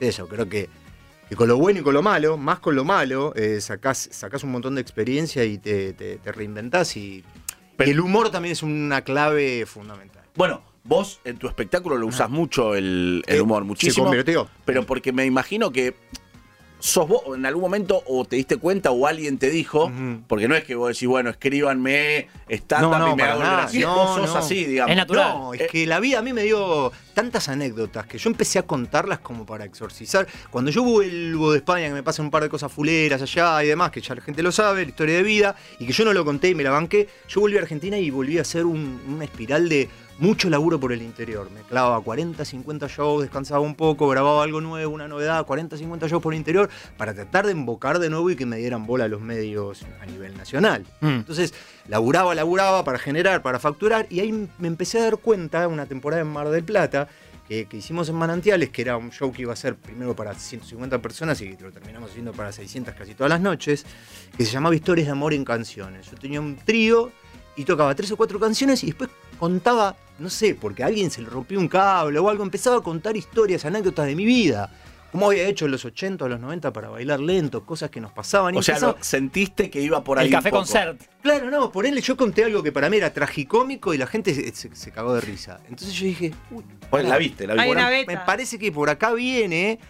Eso, 0.00 0.26
creo 0.26 0.48
que, 0.48 0.68
que 1.30 1.36
con 1.36 1.46
lo 1.48 1.56
bueno 1.56 1.80
y 1.80 1.82
con 1.82 1.94
lo 1.94 2.02
malo, 2.02 2.36
más 2.36 2.58
con 2.58 2.74
lo 2.74 2.84
malo, 2.84 3.32
eh, 3.36 3.60
sacás, 3.60 4.08
sacás 4.10 4.42
un 4.42 4.50
montón 4.50 4.74
de 4.74 4.80
experiencia 4.80 5.44
y 5.44 5.58
te, 5.58 5.92
te, 5.92 6.16
te 6.16 6.32
reinventás 6.32 6.96
y, 6.96 7.24
Pero- 7.76 7.88
y 7.88 7.92
el 7.92 8.00
humor 8.00 8.30
también 8.30 8.52
es 8.52 8.62
una 8.64 9.02
clave 9.02 9.64
fundamental. 9.64 10.24
Bueno, 10.34 10.62
vos 10.82 11.20
en 11.24 11.36
tu 11.38 11.46
espectáculo 11.46 11.96
lo 11.96 12.06
usás 12.08 12.28
mucho 12.30 12.74
el, 12.74 13.22
el 13.28 13.36
Eh, 13.36 13.40
humor, 13.40 13.62
Se 13.62 13.66
muchísimo. 13.66 14.06
convirtió. 14.06 14.48
Pero 14.64 14.84
porque 14.84 15.12
me 15.12 15.24
imagino 15.24 15.70
que 15.70 15.94
sos 16.80 17.06
vos 17.06 17.22
en 17.36 17.46
algún 17.46 17.62
momento 17.62 18.02
o 18.06 18.24
te 18.24 18.36
diste 18.36 18.56
cuenta 18.56 18.90
o 18.90 19.06
alguien 19.06 19.38
te 19.38 19.50
dijo, 19.50 19.90
porque 20.26 20.48
no 20.48 20.56
es 20.56 20.64
que 20.64 20.74
vos 20.74 20.88
decís, 20.94 21.06
bueno, 21.08 21.30
escríbanme 21.30 22.28
stand-up 22.48 22.90
No, 22.90 22.98
no, 22.98 23.12
y 23.12 23.16
me 23.16 23.22
hago 23.22 23.42
nada. 23.42 23.68
No, 23.72 23.94
Vos 23.94 24.16
sos 24.16 24.30
no. 24.32 24.36
así, 24.38 24.64
digamos. 24.64 24.90
Es 24.90 24.96
natural. 24.96 25.34
No, 25.38 25.54
es 25.54 25.60
Eh, 25.62 25.68
que 25.70 25.86
la 25.86 26.00
vida 26.00 26.18
a 26.18 26.22
mí 26.22 26.32
me 26.32 26.42
dio 26.42 26.90
tantas 27.14 27.48
anécdotas 27.48 28.06
que 28.06 28.18
yo 28.18 28.30
empecé 28.30 28.58
a 28.58 28.62
contarlas 28.62 29.18
como 29.20 29.44
para 29.46 29.64
exorcizar. 29.64 30.26
Cuando 30.50 30.70
yo 30.70 30.82
vuelvo 30.82 31.52
de 31.52 31.58
España, 31.58 31.88
que 31.88 31.94
me 31.94 32.02
pasan 32.02 32.24
un 32.26 32.30
par 32.30 32.42
de 32.42 32.48
cosas 32.48 32.72
fuleras 32.72 33.20
allá 33.22 33.62
y 33.62 33.68
demás, 33.68 33.90
que 33.90 34.00
ya 34.00 34.14
la 34.14 34.22
gente 34.22 34.42
lo 34.42 34.50
sabe, 34.52 34.82
la 34.84 34.88
historia 34.88 35.16
de 35.16 35.22
vida, 35.22 35.54
y 35.78 35.86
que 35.86 35.92
yo 35.92 36.04
no 36.04 36.12
lo 36.12 36.24
conté 36.24 36.48
y 36.48 36.54
me 36.54 36.62
la 36.62 36.70
banqué, 36.70 37.08
yo 37.28 37.40
volví 37.40 37.56
a 37.58 37.60
Argentina 37.60 37.98
y 37.98 38.10
volví 38.10 38.38
a 38.38 38.42
hacer 38.42 38.64
un- 38.64 39.00
una 39.08 39.24
espiral 39.24 39.68
de 39.68 39.88
mucho 40.20 40.50
laburo 40.50 40.78
por 40.78 40.92
el 40.92 41.02
interior. 41.02 41.50
Me 41.50 41.62
clavaba 41.62 42.00
40, 42.00 42.44
50 42.44 42.86
shows, 42.88 43.22
descansaba 43.22 43.60
un 43.60 43.74
poco, 43.74 44.08
grababa 44.08 44.44
algo 44.44 44.60
nuevo, 44.60 44.92
una 44.92 45.08
novedad, 45.08 45.44
40, 45.44 45.76
50 45.78 46.08
shows 46.08 46.22
por 46.22 46.34
el 46.34 46.38
interior, 46.38 46.68
para 46.96 47.14
tratar 47.14 47.46
de 47.46 47.52
embocar 47.52 47.98
de 47.98 48.10
nuevo 48.10 48.30
y 48.30 48.36
que 48.36 48.46
me 48.46 48.58
dieran 48.58 48.86
bola 48.86 49.04
a 49.04 49.08
los 49.08 49.22
medios 49.22 49.84
a 50.00 50.06
nivel 50.06 50.36
nacional. 50.36 50.84
Mm. 51.00 51.08
Entonces, 51.08 51.54
laburaba, 51.88 52.34
laburaba 52.34 52.84
para 52.84 52.98
generar, 52.98 53.42
para 53.42 53.58
facturar, 53.58 54.06
y 54.10 54.20
ahí 54.20 54.48
me 54.58 54.68
empecé 54.68 55.00
a 55.00 55.04
dar 55.04 55.16
cuenta, 55.16 55.66
una 55.66 55.86
temporada 55.86 56.22
en 56.22 56.28
Mar 56.28 56.50
del 56.50 56.64
Plata, 56.64 57.08
que, 57.48 57.64
que 57.64 57.78
hicimos 57.78 58.08
en 58.08 58.14
Manantiales, 58.14 58.68
que 58.68 58.82
era 58.82 58.96
un 58.96 59.10
show 59.10 59.32
que 59.32 59.42
iba 59.42 59.52
a 59.52 59.56
ser 59.56 59.74
primero 59.74 60.14
para 60.14 60.34
150 60.34 61.02
personas 61.02 61.40
y 61.40 61.56
lo 61.56 61.72
terminamos 61.72 62.10
haciendo 62.10 62.32
para 62.32 62.52
600 62.52 62.94
casi 62.94 63.14
todas 63.14 63.30
las 63.30 63.40
noches, 63.40 63.84
que 64.36 64.44
se 64.44 64.52
llamaba 64.52 64.74
Historias 64.74 65.06
de 65.06 65.12
Amor 65.12 65.34
en 65.34 65.44
Canciones. 65.44 66.08
Yo 66.08 66.16
tenía 66.16 66.40
un 66.40 66.56
trío 66.56 67.10
y 67.60 67.64
tocaba 67.64 67.94
tres 67.94 68.10
o 68.12 68.16
cuatro 68.16 68.38
canciones 68.40 68.82
y 68.82 68.86
después 68.86 69.10
contaba, 69.38 69.96
no 70.18 70.30
sé, 70.30 70.54
porque 70.54 70.82
a 70.82 70.86
alguien 70.86 71.10
se 71.10 71.22
le 71.22 71.28
rompió 71.28 71.58
un 71.58 71.68
cable 71.68 72.18
o 72.18 72.28
algo, 72.28 72.42
empezaba 72.42 72.76
a 72.76 72.80
contar 72.82 73.16
historias, 73.16 73.64
anécdotas 73.64 74.06
de 74.06 74.14
mi 74.16 74.24
vida. 74.24 74.70
Cómo 75.12 75.26
había 75.26 75.48
hecho 75.48 75.64
en 75.64 75.72
los 75.72 75.84
80 75.84 76.24
o 76.24 76.28
los 76.28 76.38
90 76.38 76.72
para 76.72 76.88
bailar 76.88 77.18
lento, 77.18 77.66
cosas 77.66 77.90
que 77.90 78.00
nos 78.00 78.12
pasaban. 78.12 78.54
y 78.54 78.58
O 78.58 78.62
sea, 78.62 78.78
lo- 78.78 78.96
sentiste 79.00 79.68
que 79.68 79.80
iba 79.80 80.04
por 80.04 80.20
ahí. 80.20 80.26
El 80.26 80.32
café 80.32 80.50
un 80.50 80.52
poco. 80.52 80.62
concert. 80.62 81.02
Claro, 81.20 81.50
no, 81.50 81.72
por 81.72 81.84
él 81.84 82.00
yo 82.00 82.16
conté 82.16 82.44
algo 82.44 82.62
que 82.62 82.70
para 82.70 82.88
mí 82.88 82.96
era 82.98 83.12
tragicómico 83.12 83.92
y 83.92 83.98
la 83.98 84.06
gente 84.06 84.32
se, 84.34 84.54
se- 84.54 84.74
se 84.76 84.90
cagó 84.92 85.12
de 85.14 85.20
risa. 85.20 85.58
Entonces 85.68 85.94
yo 85.94 86.04
dije, 86.06 86.32
uy, 86.52 86.62
Pues, 86.90 87.04
la 87.08 87.18
viste, 87.18 87.44
la 87.46 87.54
viste. 87.54 88.06
me 88.06 88.18
parece 88.18 88.56
que 88.56 88.70
por 88.70 88.88
acá 88.88 89.12
viene, 89.12 89.80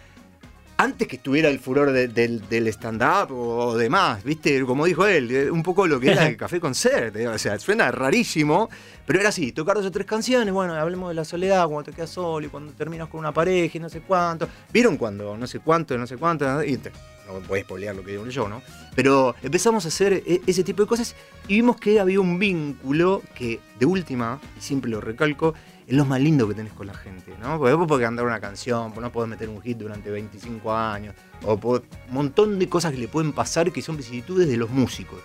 antes 0.81 1.07
que 1.07 1.15
estuviera 1.17 1.49
el 1.49 1.59
furor 1.59 1.91
de- 1.91 2.07
del, 2.07 2.47
del 2.49 2.67
stand-up 2.67 3.31
o 3.31 3.77
demás, 3.77 4.23
¿viste? 4.23 4.63
Como 4.65 4.85
dijo 4.85 5.05
él, 5.05 5.29
eh, 5.31 5.51
un 5.51 5.63
poco 5.63 5.85
lo 5.87 5.99
que 5.99 6.11
era 6.11 6.27
el 6.27 6.37
café 6.37 6.59
concert. 6.59 7.15
eh, 7.15 7.27
O 7.27 7.37
sea, 7.37 7.57
suena 7.59 7.91
rarísimo, 7.91 8.69
pero 9.05 9.19
era 9.19 9.29
así, 9.29 9.51
tocar 9.51 9.75
dos 9.77 9.85
o 9.85 9.91
tres 9.91 10.05
canciones, 10.05 10.53
bueno, 10.53 10.73
hablemos 10.73 11.09
de 11.09 11.15
la 11.15 11.25
soledad, 11.25 11.67
cuando 11.67 11.83
te 11.91 11.95
quedas 11.95 12.09
solo 12.09 12.45
y 12.45 12.49
cuando 12.49 12.71
terminas 12.73 13.07
con 13.09 13.19
una 13.19 13.31
pareja 13.33 13.77
y 13.77 13.81
no 13.81 13.89
sé 13.89 14.01
cuánto. 14.01 14.47
¿Vieron 14.73 14.97
cuando 14.97 15.37
no 15.37 15.47
sé 15.47 15.59
cuánto, 15.59 15.97
no 15.97 16.07
sé 16.07 16.17
cuánto? 16.17 16.63
Y 16.63 16.77
te- 16.77 16.91
no 17.27 17.39
podés 17.47 17.63
spoilear 17.63 17.95
lo 17.95 18.03
que 18.03 18.11
digo 18.11 18.25
yo, 18.27 18.49
¿no? 18.49 18.61
Pero 18.95 19.35
empezamos 19.41 19.85
a 19.85 19.87
hacer 19.87 20.21
e- 20.25 20.41
ese 20.47 20.63
tipo 20.63 20.81
de 20.83 20.87
cosas 20.87 21.15
y 21.47 21.55
vimos 21.55 21.77
que 21.77 21.99
había 21.99 22.19
un 22.19 22.37
vínculo 22.39 23.21
que, 23.35 23.59
de 23.79 23.85
última, 23.85 24.39
y 24.57 24.61
siempre 24.61 24.91
lo 24.91 24.99
recalco, 24.99 25.53
es 25.87 25.95
lo 25.95 26.05
más 26.05 26.21
lindo 26.21 26.47
que 26.47 26.53
tenés 26.53 26.73
con 26.73 26.87
la 26.87 26.93
gente, 26.93 27.33
¿no? 27.41 27.57
Porque 27.57 27.73
vos 27.73 27.87
podés 27.87 28.05
cantar 28.05 28.25
una 28.25 28.39
canción, 28.39 28.93
no 28.99 29.11
podés 29.11 29.29
meter 29.29 29.49
un 29.49 29.61
hit 29.61 29.77
durante 29.77 30.09
25 30.09 30.73
años, 30.73 31.15
o 31.43 31.53
un 31.53 31.81
montón 32.09 32.59
de 32.59 32.69
cosas 32.69 32.91
que 32.91 32.99
le 32.99 33.07
pueden 33.07 33.33
pasar 33.33 33.71
que 33.71 33.81
son 33.81 33.97
vicisitudes 33.97 34.47
de 34.47 34.57
los 34.57 34.69
músicos. 34.69 35.19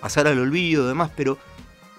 Pasar 0.00 0.26
al 0.28 0.38
olvido, 0.38 0.86
demás, 0.86 1.10
pero 1.16 1.38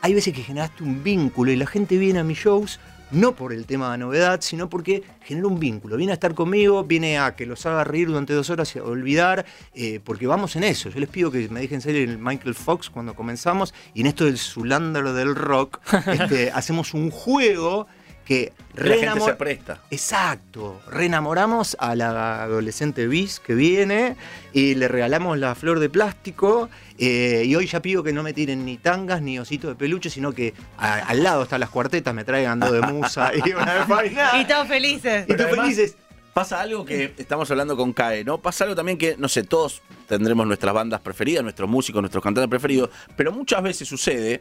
hay 0.01 0.13
veces 0.13 0.33
que 0.33 0.43
generaste 0.43 0.83
un 0.83 1.03
vínculo 1.03 1.51
y 1.51 1.55
la 1.57 1.67
gente 1.67 1.97
viene 1.97 2.19
a 2.19 2.23
mis 2.23 2.37
shows 2.37 2.79
no 3.11 3.33
por 3.33 3.53
el 3.53 3.65
tema 3.65 3.91
de 3.91 3.97
novedad, 3.97 4.41
sino 4.41 4.69
porque 4.69 5.03
genera 5.23 5.47
un 5.47 5.59
vínculo. 5.59 5.97
Viene 5.97 6.11
a 6.11 6.15
estar 6.15 6.33
conmigo, 6.33 6.83
viene 6.83 7.19
a 7.19 7.35
que 7.35 7.45
los 7.45 7.65
haga 7.65 7.83
reír 7.83 8.07
durante 8.07 8.33
dos 8.33 8.49
horas 8.49 8.75
y 8.75 8.79
a 8.79 8.83
olvidar, 8.83 9.45
eh, 9.73 9.99
porque 10.03 10.27
vamos 10.27 10.55
en 10.55 10.63
eso. 10.63 10.89
Yo 10.89 10.99
les 10.99 11.09
pido 11.09 11.31
que 11.31 11.47
me 11.49 11.61
dejen 11.61 11.81
ser 11.81 11.95
el 11.95 12.17
Michael 12.17 12.55
Fox 12.55 12.89
cuando 12.89 13.13
comenzamos 13.13 13.73
y 13.93 14.01
en 14.01 14.07
esto 14.07 14.25
del 14.25 14.37
Zulander 14.37 15.05
del 15.13 15.35
rock 15.35 15.79
este, 16.07 16.51
hacemos 16.51 16.93
un 16.93 17.09
juego 17.09 17.87
que 18.29 18.53
Que 18.75 18.83
la 18.83 18.95
gente 18.95 19.07
reenamor- 19.09 19.25
se 19.25 19.33
presta. 19.33 19.81
Exacto, 19.89 20.79
reenamoramos 20.91 21.75
a 21.79 21.95
la 21.95 22.43
adolescente 22.43 23.07
bis 23.07 23.39
que 23.39 23.55
viene 23.55 24.15
y 24.53 24.75
le 24.75 24.87
regalamos 24.87 25.37
la 25.39 25.55
flor 25.55 25.79
de 25.79 25.89
plástico 25.89 26.69
eh, 26.99 27.41
y 27.45 27.55
hoy 27.55 27.65
ya 27.65 27.81
pido 27.81 28.03
que 28.03 28.13
no 28.13 28.21
me 28.21 28.31
tiren 28.33 28.65
ni 28.65 28.77
tangas 28.77 29.23
ni 29.23 29.39
ositos 29.39 29.71
de 29.71 29.75
peluche, 29.75 30.11
sino 30.11 30.31
que 30.31 30.53
a- 30.77 30.99
al 30.99 31.23
lado 31.23 31.41
están 31.43 31.59
las 31.59 31.69
cuartetas, 31.71 32.13
me 32.13 32.23
traigan 32.23 32.59
dos 32.59 32.71
de 32.71 32.81
musa 32.81 33.31
y 33.33 33.51
una 33.51 33.73
de 33.73 33.85
Fainá. 33.87 34.39
Y 34.39 34.45
todos 34.45 34.67
felices. 34.67 35.25
Y 35.27 35.33
además- 35.33 35.55
felices. 35.55 35.95
Pasa 36.31 36.61
algo 36.61 36.85
que 36.85 37.15
estamos 37.17 37.49
hablando 37.51 37.75
con 37.75 37.91
CAE, 37.91 38.23
¿no? 38.23 38.37
Pasa 38.37 38.63
algo 38.63 38.75
también 38.75 38.97
que, 38.99 39.17
no 39.17 39.27
sé, 39.27 39.43
todos 39.43 39.81
tendremos 40.07 40.45
nuestras 40.47 40.73
bandas 40.73 41.01
preferidas, 41.01 41.43
nuestros 41.43 41.67
músicos, 41.67 42.01
nuestros 42.01 42.23
cantantes 42.23 42.49
preferidos, 42.49 42.91
pero 43.17 43.31
muchas 43.31 43.61
veces 43.63 43.87
sucede 43.87 44.39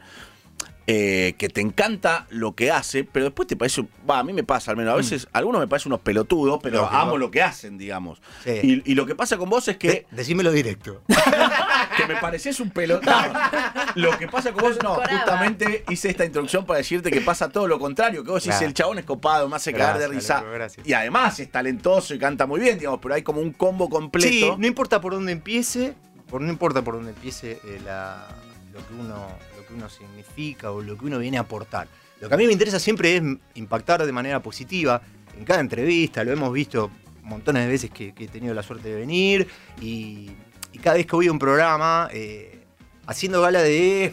eh, 0.91 1.35
que 1.37 1.51
te 1.51 1.61
encanta 1.61 2.27
lo 2.31 2.55
que 2.55 2.71
hace, 2.71 3.05
pero 3.05 3.27
después 3.27 3.47
te 3.47 3.57
parece, 3.57 3.85
va, 4.09 4.21
a 4.21 4.25
mí 4.25 4.33
me 4.33 4.43
pasa 4.43 4.71
al 4.71 4.79
menos, 4.79 4.95
a 4.95 4.97
veces 4.97 5.29
algunos 5.35 5.61
me 5.61 5.69
parecen 5.69 5.93
unos 5.93 6.01
pelotudos, 6.01 6.61
pero 6.63 6.79
Lógico. 6.79 6.97
amo 6.97 7.19
lo 7.19 7.31
que 7.31 7.43
hacen, 7.43 7.77
digamos. 7.77 8.23
Sí. 8.43 8.83
Y, 8.87 8.93
y 8.93 8.95
lo 8.95 9.05
que 9.05 9.15
pasa 9.15 9.37
con 9.37 9.51
vos 9.51 9.69
es 9.69 9.77
que 9.77 9.89
De- 9.89 10.07
decímelo 10.13 10.51
directo. 10.51 11.03
que 11.99 12.07
me 12.07 12.17
pareces 12.17 12.59
un 12.61 12.71
pelotón. 12.71 13.13
Lo 13.97 14.17
que 14.17 14.29
pasa 14.29 14.53
con 14.53 14.63
vos, 14.63 14.79
no, 14.83 14.95
justamente 14.95 15.85
hice 15.91 16.09
esta 16.11 16.25
introducción 16.25 16.65
para 16.65 16.79
decirte 16.79 17.11
que 17.11 17.21
pasa 17.21 17.49
todo 17.49 17.67
lo 17.69 17.79
contrario, 17.79 18.23
que 18.25 18.31
vos 18.31 18.43
decís, 18.43 18.57
Claro. 18.57 18.67
el 18.69 18.75
chabón 18.75 18.99
es 19.01 19.05
copado, 19.05 19.49
me 19.49 19.57
hace 19.57 19.73
cagar 19.73 19.99
de 19.99 20.09
risa. 20.09 20.43
Y 20.85 20.93
además 20.95 21.39
es 21.41 21.51
talentoso 21.51 22.15
y 22.15 22.19
canta 22.19 22.47
muy 22.47 22.61
bien, 22.61 22.79
digamos, 22.79 23.01
pero 23.03 23.15
hay 23.15 23.23
como 23.23 23.41
un 23.41 23.53
combo 23.53 23.89
completo. 23.91 24.29
Sí, 24.29 24.49
no 24.57 24.67
importa 24.67 25.01
por 25.01 25.13
dónde 25.13 25.33
empiece, 25.33 25.95
por, 26.31 26.41
no 26.41 26.51
importa 26.51 26.83
por 26.83 26.95
dónde 26.95 27.11
empiece 27.11 27.61
eh, 27.65 27.81
la- 27.85 28.27
lo, 28.73 28.79
que 28.87 28.95
uno, 28.95 29.27
que 29.69 29.75
uno 29.75 29.89
significa 29.91 30.73
o 30.73 30.81
lo 30.83 30.97
que 30.99 31.05
uno 31.05 31.19
viene 31.19 31.37
a 31.39 31.43
aportar. 31.43 31.87
Lo 32.21 32.29
que 32.29 32.35
a 32.35 32.39
mí 32.39 32.47
me 32.47 32.53
interesa 32.53 32.81
siempre 32.81 33.17
es 33.17 33.23
impactar 33.55 34.05
de 34.05 34.11
manera 34.11 34.43
positiva 34.43 35.01
en 35.39 35.45
cada 35.45 35.61
entrevista, 35.61 36.25
lo 36.25 36.33
hemos 36.33 36.53
visto 36.53 36.91
montones 37.23 37.65
de 37.67 37.69
veces 37.71 37.91
que, 37.91 38.13
que 38.15 38.25
he 38.25 38.29
tenido 38.29 38.55
la 38.55 38.63
suerte 38.63 38.89
de 38.89 38.97
venir 38.97 39.47
y, 39.81 40.31
y 40.73 40.79
cada 40.83 40.97
vez 40.97 41.07
que 41.07 41.15
voy 41.15 41.29
a 41.29 41.33
un 41.33 41.39
programa 41.39 42.09
eh, 42.13 42.65
haciendo 43.07 43.41
gala 43.43 43.63
de... 43.63 44.07
eh, 44.07 44.13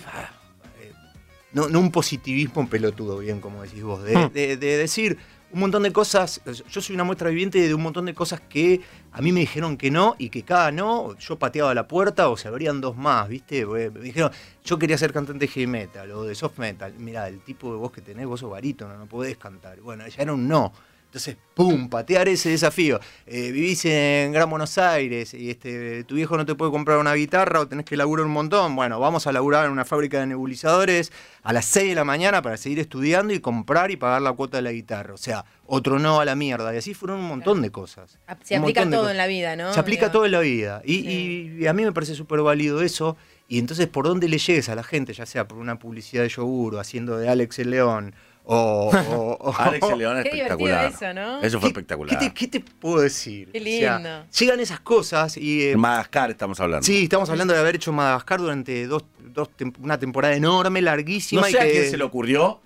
no, 1.54 1.70
no 1.70 1.80
un 1.80 1.92
positivismo 1.92 2.68
pelotudo, 2.70 3.18
bien 3.20 3.40
como 3.40 3.64
decís 3.64 3.82
vos, 3.84 4.04
de, 4.04 4.16
Hmm. 4.18 4.34
de- 4.34 4.58
de 4.58 4.78
decir 4.78 5.18
un 5.52 5.62
montón 5.62 5.84
de 5.84 5.94
cosas. 5.94 6.42
Yo 6.70 6.82
soy 6.82 6.96
una 6.96 7.06
muestra 7.06 7.30
viviente 7.30 7.66
de 7.66 7.74
un 7.74 7.82
montón 7.82 8.06
de 8.06 8.14
cosas 8.14 8.42
que 8.42 8.82
a 9.16 9.22
mí 9.22 9.32
me 9.32 9.40
dijeron 9.40 9.78
que 9.78 9.90
no 9.92 10.18
y 10.20 10.30
que 10.30 10.44
cada 10.44 10.72
no, 10.72 11.18
yo 11.18 11.40
pateaba 11.40 11.74
la 11.74 11.88
puerta 11.88 12.28
o 12.28 12.36
se 12.36 12.50
abrían 12.50 12.82
dos 12.82 12.98
más, 12.98 13.30
¿viste? 13.30 13.66
Me 13.66 13.90
dijeron, 13.90 14.30
yo 14.62 14.78
quería 14.78 14.98
ser 14.98 15.14
cantante 15.14 15.46
de 15.46 15.52
heavy 15.54 15.68
metal 15.68 16.12
o 16.12 16.24
de 16.24 16.36
soft 16.36 16.60
metal. 16.60 16.94
Mira, 16.98 17.30
el 17.30 17.40
tipo 17.40 17.72
de 17.72 17.78
voz 17.78 17.94
que 17.94 18.02
tenés, 18.02 18.26
vos 18.26 18.42
sos 18.42 18.52
barítono, 18.52 18.98
no 18.98 19.06
podés 19.06 19.38
cantar. 19.38 19.80
Bueno, 19.80 20.06
ya 20.06 20.22
era 20.22 20.34
un 20.34 20.50
no. 20.50 20.74
Entonces, 21.16 21.38
¡pum! 21.54 21.88
Patear 21.88 22.28
ese 22.28 22.50
desafío. 22.50 23.00
Eh, 23.26 23.50
vivís 23.54 23.86
en 23.86 24.34
Gran 24.34 24.50
Buenos 24.50 24.78
Aires 24.78 25.34
y 25.34 25.50
este, 25.50 26.04
tu 26.04 26.16
viejo 26.16 26.36
no 26.36 26.46
te 26.46 26.56
puede 26.56 26.72
comprar 26.74 26.98
una 26.98 27.14
guitarra 27.14 27.62
o 27.62 27.68
tenés 27.70 27.86
que 27.86 27.96
laburar 27.96 28.26
un 28.26 28.34
montón. 28.34 28.76
Bueno, 28.76 29.00
vamos 29.00 29.26
a 29.26 29.32
laburar 29.32 29.66
en 29.68 29.72
una 29.72 29.86
fábrica 29.86 30.20
de 30.20 30.28
nebulizadores 30.28 31.14
a 31.42 31.54
las 31.54 31.64
6 31.68 31.88
de 31.88 31.96
la 31.96 32.04
mañana 32.04 32.42
para 32.42 32.58
seguir 32.58 32.80
estudiando 32.80 33.34
y 33.34 33.40
comprar 33.40 33.92
y 33.92 33.96
pagar 33.96 34.24
la 34.24 34.34
cuota 34.34 34.58
de 34.58 34.64
la 34.64 34.74
guitarra. 34.74 35.14
O 35.14 35.18
sea, 35.18 35.46
otro 35.66 36.00
no 36.00 36.20
a 36.20 36.26
la 36.26 36.36
mierda. 36.36 36.74
Y 36.76 36.80
así 36.80 36.94
fueron 36.94 37.20
un 37.20 37.30
montón 37.30 37.62
de 37.62 37.72
cosas. 37.72 38.20
Se 38.44 38.58
Un 38.58 38.64
aplica 38.64 38.84
todo 38.84 38.92
cosas. 39.04 39.12
en 39.12 39.18
la 39.18 39.28
vida, 39.28 39.56
¿no? 39.56 39.74
Se 39.74 39.80
aplica 39.80 40.08
Digo, 40.08 40.12
todo 40.12 40.26
en 40.26 40.32
la 40.34 40.42
vida. 40.42 40.82
Y, 40.84 40.96
Sí. 41.04 41.58
y 41.62 41.68
a 41.68 41.72
mí 41.72 41.86
me 41.86 41.94
parece 41.94 42.16
súper 42.16 42.42
válido 42.42 42.82
eso. 42.82 43.16
Y 43.48 43.60
entonces, 43.60 43.88
por 43.88 44.06
dónde 44.06 44.28
le 44.28 44.38
llegues 44.38 44.68
a 44.68 44.76
la 44.76 44.84
gente, 44.84 45.14
ya 45.14 45.26
sea 45.26 45.48
por 45.48 45.60
una 45.60 45.80
publicidad 45.80 46.24
de 46.24 46.30
yogur 46.30 46.76
o 46.76 46.80
haciendo 46.82 47.18
de 47.18 47.30
Alex 47.30 47.60
el 47.60 47.70
León 47.70 48.16
o. 48.46 48.90
o- 48.92 49.38
o- 49.50 49.56
Alex 49.60 49.88
el 49.90 49.98
León 49.98 50.18
es 50.18 50.24
Qué 50.24 50.30
espectacular. 50.30 50.86
eso, 50.86 51.14
¿no? 51.14 51.42
Eso 51.42 51.60
fue 51.60 51.68
¿Qué- 51.70 51.72
espectacular. 51.74 52.18
¿qué 52.20 52.26
te, 52.28 52.34
qué 52.34 52.48
te 52.48 52.60
puedo 52.60 53.02
decir? 53.02 53.52
Qué 53.52 53.60
O 53.60 53.64
sea, 53.64 53.96
lindo. 53.98 54.26
llegan 54.38 54.60
esas 54.60 54.80
cosas 54.80 55.38
y. 55.38 55.64
eh, 55.64 55.72
En 55.72 55.80
Madagascar 55.80 56.32
estamos 56.32 56.60
hablando. 56.60 56.86
sí, 56.86 57.04
estamos 57.04 57.30
hablando 57.30 57.54
de 57.54 57.60
haber 57.60 57.76
hecho 57.76 57.92
Madagascar 57.92 58.40
durante 58.40 58.86
dos, 58.88 59.04
dos 59.20 59.50
tem- 59.58 59.74
una 59.82 59.98
temporada 60.00 60.36
enorme, 60.36 60.82
larguísima. 60.82 61.42
No 61.42 61.48
y 61.48 61.52
sé 61.52 61.60
a 61.60 61.64
que- 61.64 61.72
quién 61.72 61.90
se 61.92 61.98
le 61.98 62.04
ocurrió, 62.04 62.62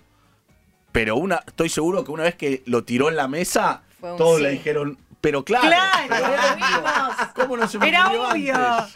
pero 0.92 1.16
una, 1.16 1.42
estoy 1.46 1.68
seguro 1.68 2.04
que 2.04 2.10
una 2.10 2.24
vez 2.24 2.34
que 2.34 2.62
lo 2.66 2.84
tiró 2.84 3.08
en 3.08 3.16
la 3.16 3.28
mesa, 3.28 3.82
todos 4.00 4.38
sí. 4.38 4.42
le 4.42 4.50
dijeron, 4.50 4.98
pero 5.20 5.44
claro. 5.44 5.68
Claro. 5.68 7.30
¿Cómo 7.34 7.56
no 7.56 7.68
se 7.68 7.78
me 7.78 7.88
Era 7.88 8.08
obvio. 8.10 8.54
antes? 8.54 8.94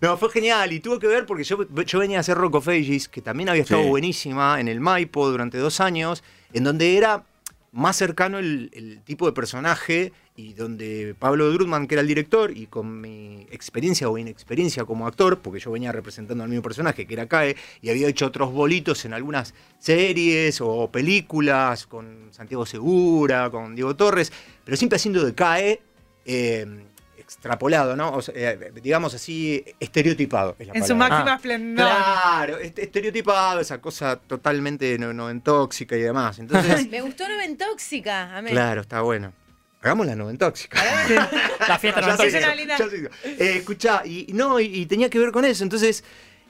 No, 0.00 0.16
fue 0.16 0.30
genial 0.30 0.72
y 0.72 0.80
tuvo 0.80 0.98
que 0.98 1.06
ver 1.06 1.26
porque 1.26 1.44
yo, 1.44 1.58
yo 1.84 1.98
venía 1.98 2.18
a 2.18 2.20
hacer 2.20 2.36
Rock 2.38 2.54
of 2.56 2.68
Ages, 2.68 3.08
que 3.08 3.20
también 3.20 3.48
había 3.50 3.62
estado 3.62 3.82
Sí. 3.82 3.88
buenísima 3.88 4.58
en 4.60 4.68
el 4.68 4.80
Maipo 4.80 5.28
durante 5.30 5.58
dos 5.58 5.80
años, 5.80 6.22
en 6.52 6.64
donde 6.64 6.96
era 6.96 7.24
más 7.72 7.96
cercano 7.96 8.38
el, 8.38 8.70
el 8.72 9.00
tipo 9.04 9.26
de 9.26 9.32
personaje 9.32 10.12
y 10.36 10.54
donde 10.54 11.14
Pablo 11.18 11.52
Drutman, 11.52 11.86
que 11.86 11.96
era 11.96 12.00
el 12.02 12.08
director, 12.08 12.50
y 12.56 12.66
con 12.66 13.00
mi 13.02 13.46
experiencia 13.50 14.08
o 14.08 14.16
inexperiencia 14.16 14.86
como 14.86 15.06
actor, 15.06 15.38
porque 15.40 15.60
yo 15.60 15.70
venía 15.70 15.92
representando 15.92 16.42
al 16.42 16.48
mismo 16.48 16.62
personaje, 16.62 17.06
que 17.06 17.12
era 17.12 17.28
Cae, 17.28 17.56
y 17.82 17.90
había 17.90 18.08
hecho 18.08 18.24
otros 18.26 18.50
bolitos 18.50 19.04
en 19.04 19.12
algunas 19.12 19.52
series 19.78 20.60
o 20.62 20.88
películas, 20.90 21.86
con 21.86 22.28
Santiago 22.30 22.64
Segura, 22.64 23.50
con 23.50 23.74
Diego 23.74 23.94
Torres, 23.94 24.32
pero 24.64 24.76
siempre 24.78 24.96
haciendo 24.96 25.22
de 25.24 25.34
Cae. 25.34 25.80
eh, 26.24 26.66
extrapolado, 27.44 27.96
¿no? 27.96 28.12
O 28.12 28.20
sea, 28.20 28.34
eh, 28.36 28.70
digamos 28.82 29.14
así, 29.14 29.64
estereotipado. 29.80 30.56
es 30.58 30.66
la 30.68 30.74
En 30.74 30.86
su 30.86 30.94
máxima 30.94 31.32
Ah. 31.32 31.36
esplendor. 31.36 31.86
Claro, 31.86 32.58
este- 32.58 32.82
estereotipado, 32.82 33.60
esa 33.60 33.80
cosa 33.80 34.16
totalmente 34.16 34.98
no, 34.98 35.10
noventóxica 35.14 35.96
y 35.96 36.00
demás. 36.02 36.38
Entonces, 36.38 36.88
Me 36.90 37.00
gustó 37.00 37.26
Noven 37.26 37.56
Tóxica. 37.56 38.36
Amén. 38.36 38.52
claro, 38.52 38.82
está 38.82 39.00
bueno. 39.00 39.32
Hagamos 39.80 40.06
la 40.06 40.14
noventóxica. 40.14 40.78
La 41.66 41.78
fiesta 41.78 42.02
Ya 42.02 42.08
no 42.08 42.16
se 42.18 42.26
Es 42.26 42.34
hizo, 42.34 42.44
una 42.44 42.54
linda- 42.54 42.76
ya 42.78 42.88
se 42.90 42.96
hizo. 42.98 43.08
Eh, 43.24 43.56
escuchá, 43.56 44.02
y, 44.04 44.26
y 44.30 44.34
no, 44.34 44.60
y, 44.60 44.66
y 44.66 44.84
tenía 44.86 45.08
que 45.08 45.18
ver 45.18 45.32
con 45.32 45.46
eso. 45.46 45.62
Entonces, 45.64 46.04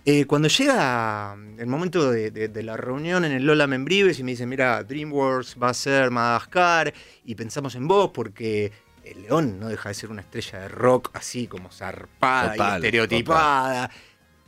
eh, 0.05 0.25
cuando 0.25 0.49
llega 0.49 1.37
el 1.59 1.67
momento 1.69 2.11
de, 2.11 2.33
de- 2.33 2.49
de 2.49 2.63
la 2.65 2.77
reunión 2.77 3.25
en 3.25 3.31
el 3.31 3.45
Lola 3.47 3.69
Membrives 3.69 4.19
y 4.19 4.25
me 4.25 4.33
dicen, 4.33 4.49
mira, 4.49 4.83
DreamWorks 4.83 5.57
va 5.63 5.69
a 5.69 5.75
ser 5.75 6.11
Madagascar 6.11 6.93
y 7.25 7.37
pensamos 7.37 7.77
en 7.77 7.87
vos 7.87 8.11
porque 8.13 8.73
el 9.05 9.23
León 9.23 9.59
no 9.61 9.69
deja 9.69 9.89
de 9.89 9.95
ser 9.95 10.11
una 10.11 10.21
estrella 10.23 10.61
de 10.61 10.69
rock 10.69 11.11
así 11.15 11.47
como 11.47 11.71
zarpada 11.71 12.53
Total, 12.53 12.73
y 12.73 12.87
estereotipada. 12.87 13.85
¿En 13.85 13.91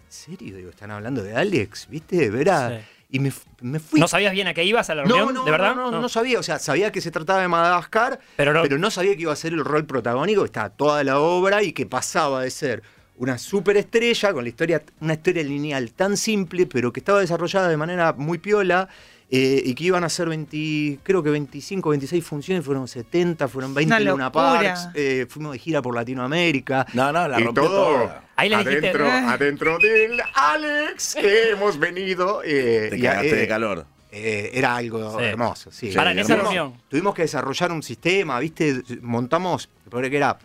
serio? 0.09 0.57
Digo, 0.57 0.71
están 0.71 0.91
hablando 0.91 1.23
de 1.23 1.35
Alex, 1.37 1.89
¿viste? 1.89 2.31
Verá. 2.31 2.69
Sí. 2.81 2.85
Y 3.15 3.19
me, 3.19 3.31
fui. 3.31 4.01
¿No 4.01 4.09
sabías 4.09 4.33
bien 4.33 4.47
a 4.49 4.55
qué 4.55 4.65
ibas 4.65 4.89
a 4.89 4.95
la 4.95 5.03
No, 5.05 5.15
reunión? 5.17 5.35
no, 5.35 5.45
¿De 5.45 5.51
verdad? 5.51 5.75
No, 5.77 5.91
no, 5.91 6.01
no 6.01 6.09
sabía. 6.09 6.39
O 6.39 6.43
sea, 6.43 6.59
sabía 6.59 6.91
que 6.91 7.01
se 7.03 7.11
trataba 7.11 7.43
de 7.43 7.49
Madagascar, 7.49 8.19
Pero 8.37 8.55
no. 8.55 8.63
pero 8.63 8.79
no 8.79 8.91
sabía 8.91 9.15
que 9.15 9.23
iba 9.23 9.33
a 9.33 9.37
ser 9.37 9.53
el 9.53 9.65
rol 9.65 9.85
protagónico, 9.85 10.45
estaba 10.47 10.71
toda 10.71 11.05
la 11.05 11.19
obra 11.19 11.63
y 11.63 11.73
que 11.75 11.85
pasaba 11.85 12.43
de 12.43 12.51
ser 12.51 12.83
una 13.17 13.37
superestrella 13.37 14.33
con 14.33 14.45
la 14.45 14.49
historia, 14.49 14.83
una 15.01 15.13
historia 15.13 15.43
lineal 15.43 15.93
tan 15.93 16.17
simple, 16.17 16.67
pero 16.67 16.91
que 16.93 17.01
estaba 17.01 17.21
desarrollada 17.21 17.69
de 17.69 17.77
manera 17.77 18.15
muy 18.15 18.39
piola. 18.39 18.89
Eh, 19.35 19.63
y 19.65 19.75
que 19.75 19.85
iban 19.85 20.05
a 20.05 20.11
ser 20.11 20.29
20, 20.29 20.99
creo 21.03 21.23
que 21.23 21.31
25, 21.31 21.89
26 21.89 22.23
funciones, 22.25 22.63
fueron 22.65 22.87
70, 22.87 23.49
fueron 23.49 23.73
20 23.73 23.89
Una 23.89 23.97
en 23.99 24.05
Luna 24.05 24.25
locura. 24.27 24.45
Parks, 24.75 24.89
eh, 24.95 25.27
fuimos 25.29 25.53
de 25.53 25.59
gira 25.59 25.81
por 25.81 25.95
Latinoamérica. 25.95 26.87
No, 26.93 27.11
no, 27.13 27.27
la 27.27 27.41
Y 27.41 27.45
rompió 27.45 27.63
todo 27.65 27.85
toda. 27.97 28.25
Ahí 28.37 28.51
le 28.51 28.59
dijiste- 28.59 28.79
adentro, 28.91 29.11
adentro 29.11 29.79
del 29.79 30.21
Alex 30.35 31.15
que 31.15 31.51
hemos 31.53 31.79
venido. 31.79 32.43
eh, 32.45 32.89
Te 32.91 32.99
y, 32.99 33.01
cagaste 33.03 33.31
eh, 33.31 33.35
de 33.37 33.49
calor. 33.49 33.87
eh, 34.11 34.51
era 34.53 34.77
algo 34.77 35.19
Sí. 35.19 35.25
hermoso, 35.25 35.73
sí. 35.73 35.91
Sí, 35.91 35.97
Para 35.97 36.13
en 36.13 36.19
esa 36.19 36.37
reunión. 36.37 36.75
Tuvimos 36.89 37.15
que 37.15 37.23
desarrollar 37.23 37.73
un 37.73 37.83
sistema, 37.83 38.39
¿viste? 38.39 38.83
Montamos, 39.01 39.71
que 39.91 40.17
era. 40.17 40.39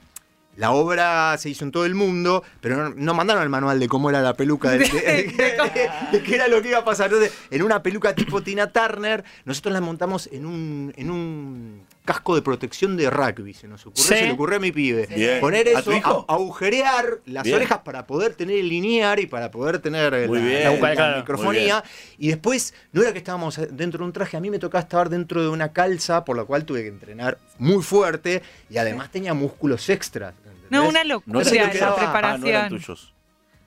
La 0.58 0.72
obra 0.72 1.38
se 1.38 1.50
hizo 1.50 1.64
en 1.66 1.72
todo 1.72 1.86
el 1.86 1.96
mundo, 1.96 2.44
pero 2.62 2.76
no, 2.90 2.94
no 2.96 3.14
mandaron 3.14 3.44
el 3.44 3.50
manual 3.50 3.80
de 3.80 3.88
cómo 3.88 4.10
era 4.10 4.22
la 4.22 4.34
peluca, 4.34 4.72
de, 4.72 4.80
de- 4.80 4.88
de- 4.88 5.90
de 6.12 6.24
qué 6.24 6.36
era 6.36 6.48
lo 6.48 6.62
que 6.62 6.70
iba 6.70 6.80
a 6.80 6.84
pasar. 6.86 7.06
Entonces, 7.14 7.32
en 7.52 7.62
una 7.64 7.82
peluca 7.84 8.14
tipo 8.16 8.42
Tina 8.42 8.72
Turner, 8.72 9.24
nosotros 9.46 9.72
la 9.74 9.82
montamos 9.82 10.28
en 10.32 10.46
un, 10.46 10.94
en 10.98 11.12
un 11.12 11.84
casco 12.06 12.36
de 12.36 12.42
protección 12.42 12.98
de 12.98 13.10
rugby. 13.10 13.54
Se 13.54 13.68
nos 13.68 13.86
ocurrió, 13.86 14.04
Sí. 14.04 14.16
se 14.16 14.26
le 14.26 14.32
ocurrió 14.32 14.58
a 14.58 14.60
mi 14.60 14.72
pibe. 14.72 15.08
Bien. 15.14 15.40
Poner 15.42 15.76
¿A 15.76 15.82
tu 15.84 15.92
eso, 15.92 16.26
a- 16.28 16.34
agujerear 16.34 17.20
las 17.26 17.44
Bien. 17.44 17.56
orejas 17.58 17.80
para 17.80 18.08
poder 18.08 18.34
tener 18.34 18.58
el 18.58 18.68
linear 18.70 19.20
y 19.20 19.28
para 19.28 19.52
poder 19.52 19.80
tener 19.80 20.28
Muy 20.28 20.40
la, 20.40 20.46
bien. 20.46 20.64
la- 20.64 20.72
La 20.72 20.90
la 20.90 20.96
claro. 20.96 21.18
microfonía. 21.18 21.84
Y 22.18 22.30
después, 22.30 22.74
no 22.94 23.02
era 23.04 23.12
que 23.12 23.20
estábamos 23.20 23.60
dentro 23.72 24.00
de 24.00 24.06
un 24.06 24.14
traje, 24.14 24.38
a 24.38 24.40
mí 24.40 24.50
me 24.50 24.58
tocaba 24.58 24.82
estar 24.82 25.10
dentro 25.10 25.44
de 25.44 25.50
una 25.50 25.72
calza, 25.72 26.26
por 26.26 26.36
la 26.36 26.46
cual 26.46 26.66
tuve 26.66 26.82
que 26.82 26.88
entrenar 26.88 27.38
muy 27.60 27.84
fuerte 27.84 28.42
y 28.72 28.78
además 28.78 29.12
tenía 29.12 29.36
músculos 29.36 29.88
extras. 29.90 30.34
No, 30.70 30.88
una 30.88 31.04
No 31.04 31.10
locura 31.16 31.44
sé 31.44 31.56
lo 31.60 31.66
esa. 31.66 31.88
Ah, 31.88 31.90
no 31.90 31.96
eran 31.98 32.12
preparación. 32.12 32.70
tuyos. 32.70 33.14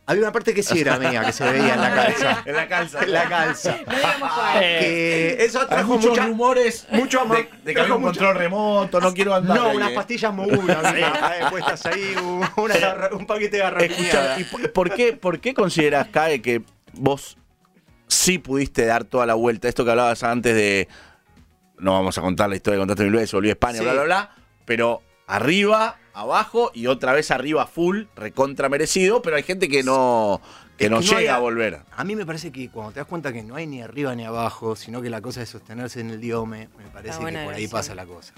Había 0.07 0.23
una 0.23 0.33
parte 0.33 0.53
que 0.55 0.63
sí 0.65 0.81
era 0.81 0.99
mía, 0.99 1.23
que 1.25 1.33
se 1.33 1.45
veía 1.49 1.75
en 1.75 1.81
la 1.81 1.95
calza. 1.95 2.43
En 2.47 2.57
la 2.57 2.67
calza. 2.69 3.03
En 3.05 3.13
la 3.13 3.29
calza. 3.29 3.79
No. 3.87 4.31
Eh, 4.63 5.37
eso 5.41 5.67
trajo 5.69 5.95
muchos 5.95 6.11
mucha- 6.11 6.27
rumores 6.27 6.87
mucho 6.91 7.21
ama- 7.21 7.37
de, 7.37 7.49
de 7.65 7.75
que 7.75 7.81
había 7.81 7.95
un 7.95 8.01
mucho- 8.03 8.19
control 8.19 8.37
remoto, 8.37 9.01
no 9.01 9.15
quiero 9.15 9.35
andar. 9.35 9.57
No, 9.57 9.67
ahí, 9.69 9.77
unas 9.77 9.93
eh. 9.93 9.95
pastillas 9.95 10.35
eh, 10.97 11.45
puestas 11.51 11.87
ahí, 11.87 12.15
un, 12.23 12.45
una 12.57 12.77
garra- 12.77 13.11
un 13.15 13.27
paquete 13.27 13.59
de 13.59 13.63
Escucha, 13.63 13.71
garrapiñada. 13.71 14.41
¿y 14.41 14.45
por- 14.69 14.91
qué, 14.95 15.13
¿por 15.13 15.39
qué 15.41 15.55
consideras, 15.55 16.09
Cae, 16.09 16.43
que 16.43 16.63
vos 16.95 17.39
sí 18.09 18.39
pudiste 18.39 18.85
dar 18.87 19.05
toda 19.05 19.27
la 19.27 19.35
vuelta? 19.35 19.69
Esto 19.69 19.85
que 19.85 19.91
hablabas 19.93 20.23
antes 20.25 20.55
de. 20.55 20.89
No 21.79 21.93
vamos 21.93 22.19
a 22.19 22.21
contar 22.21 22.49
la 22.51 22.57
historia 22.57 22.77
que 22.77 22.81
contaste 22.81 23.05
mil 23.05 23.13
veces, 23.13 23.33
volví 23.33 23.49
a 23.49 23.53
España, 23.53 23.79
Sí. 23.79 23.85
bla, 23.85 23.93
bla, 23.93 24.03
bla. 24.03 24.31
Pero 24.65 25.03
arriba, 25.29 25.97
abajo 26.15 26.71
y 26.75 26.87
otra 26.87 27.13
vez 27.13 27.31
arriba 27.31 27.67
full, 27.67 28.03
recontra 28.17 28.69
merecido, 28.69 29.23
pero 29.23 29.37
hay 29.37 29.43
gente 29.43 29.69
que 29.69 29.83
no, 29.83 30.41
que 30.77 30.89
no 30.91 31.01
que 31.01 31.05
no 31.07 31.11
llega 31.11 31.19
hay- 31.19 31.27
a 31.29 31.39
volver. 31.39 31.81
A 31.93 32.05
mí 32.05 32.17
me 32.17 32.27
parece 32.27 32.51
que 32.53 32.69
cuando 32.71 32.93
te 32.93 33.01
das 33.01 33.07
cuenta 33.09 33.33
que 33.33 33.43
no 33.43 33.55
hay 33.57 33.67
ni 33.67 33.83
arriba 33.83 34.15
ni 34.15 34.25
abajo, 34.25 34.77
sino 34.77 35.01
que 35.03 35.11
la 35.11 35.21
cosa 35.21 35.43
es 35.43 35.49
sostenerse 35.49 36.01
en 36.01 36.11
el 36.11 36.21
diome, 36.21 36.69
me 36.79 36.85
parece 36.93 37.19
que 37.25 37.33
por 37.45 37.55
ahí 37.55 37.69
pasa 37.69 37.95
la 37.95 38.07
cosa. 38.07 38.33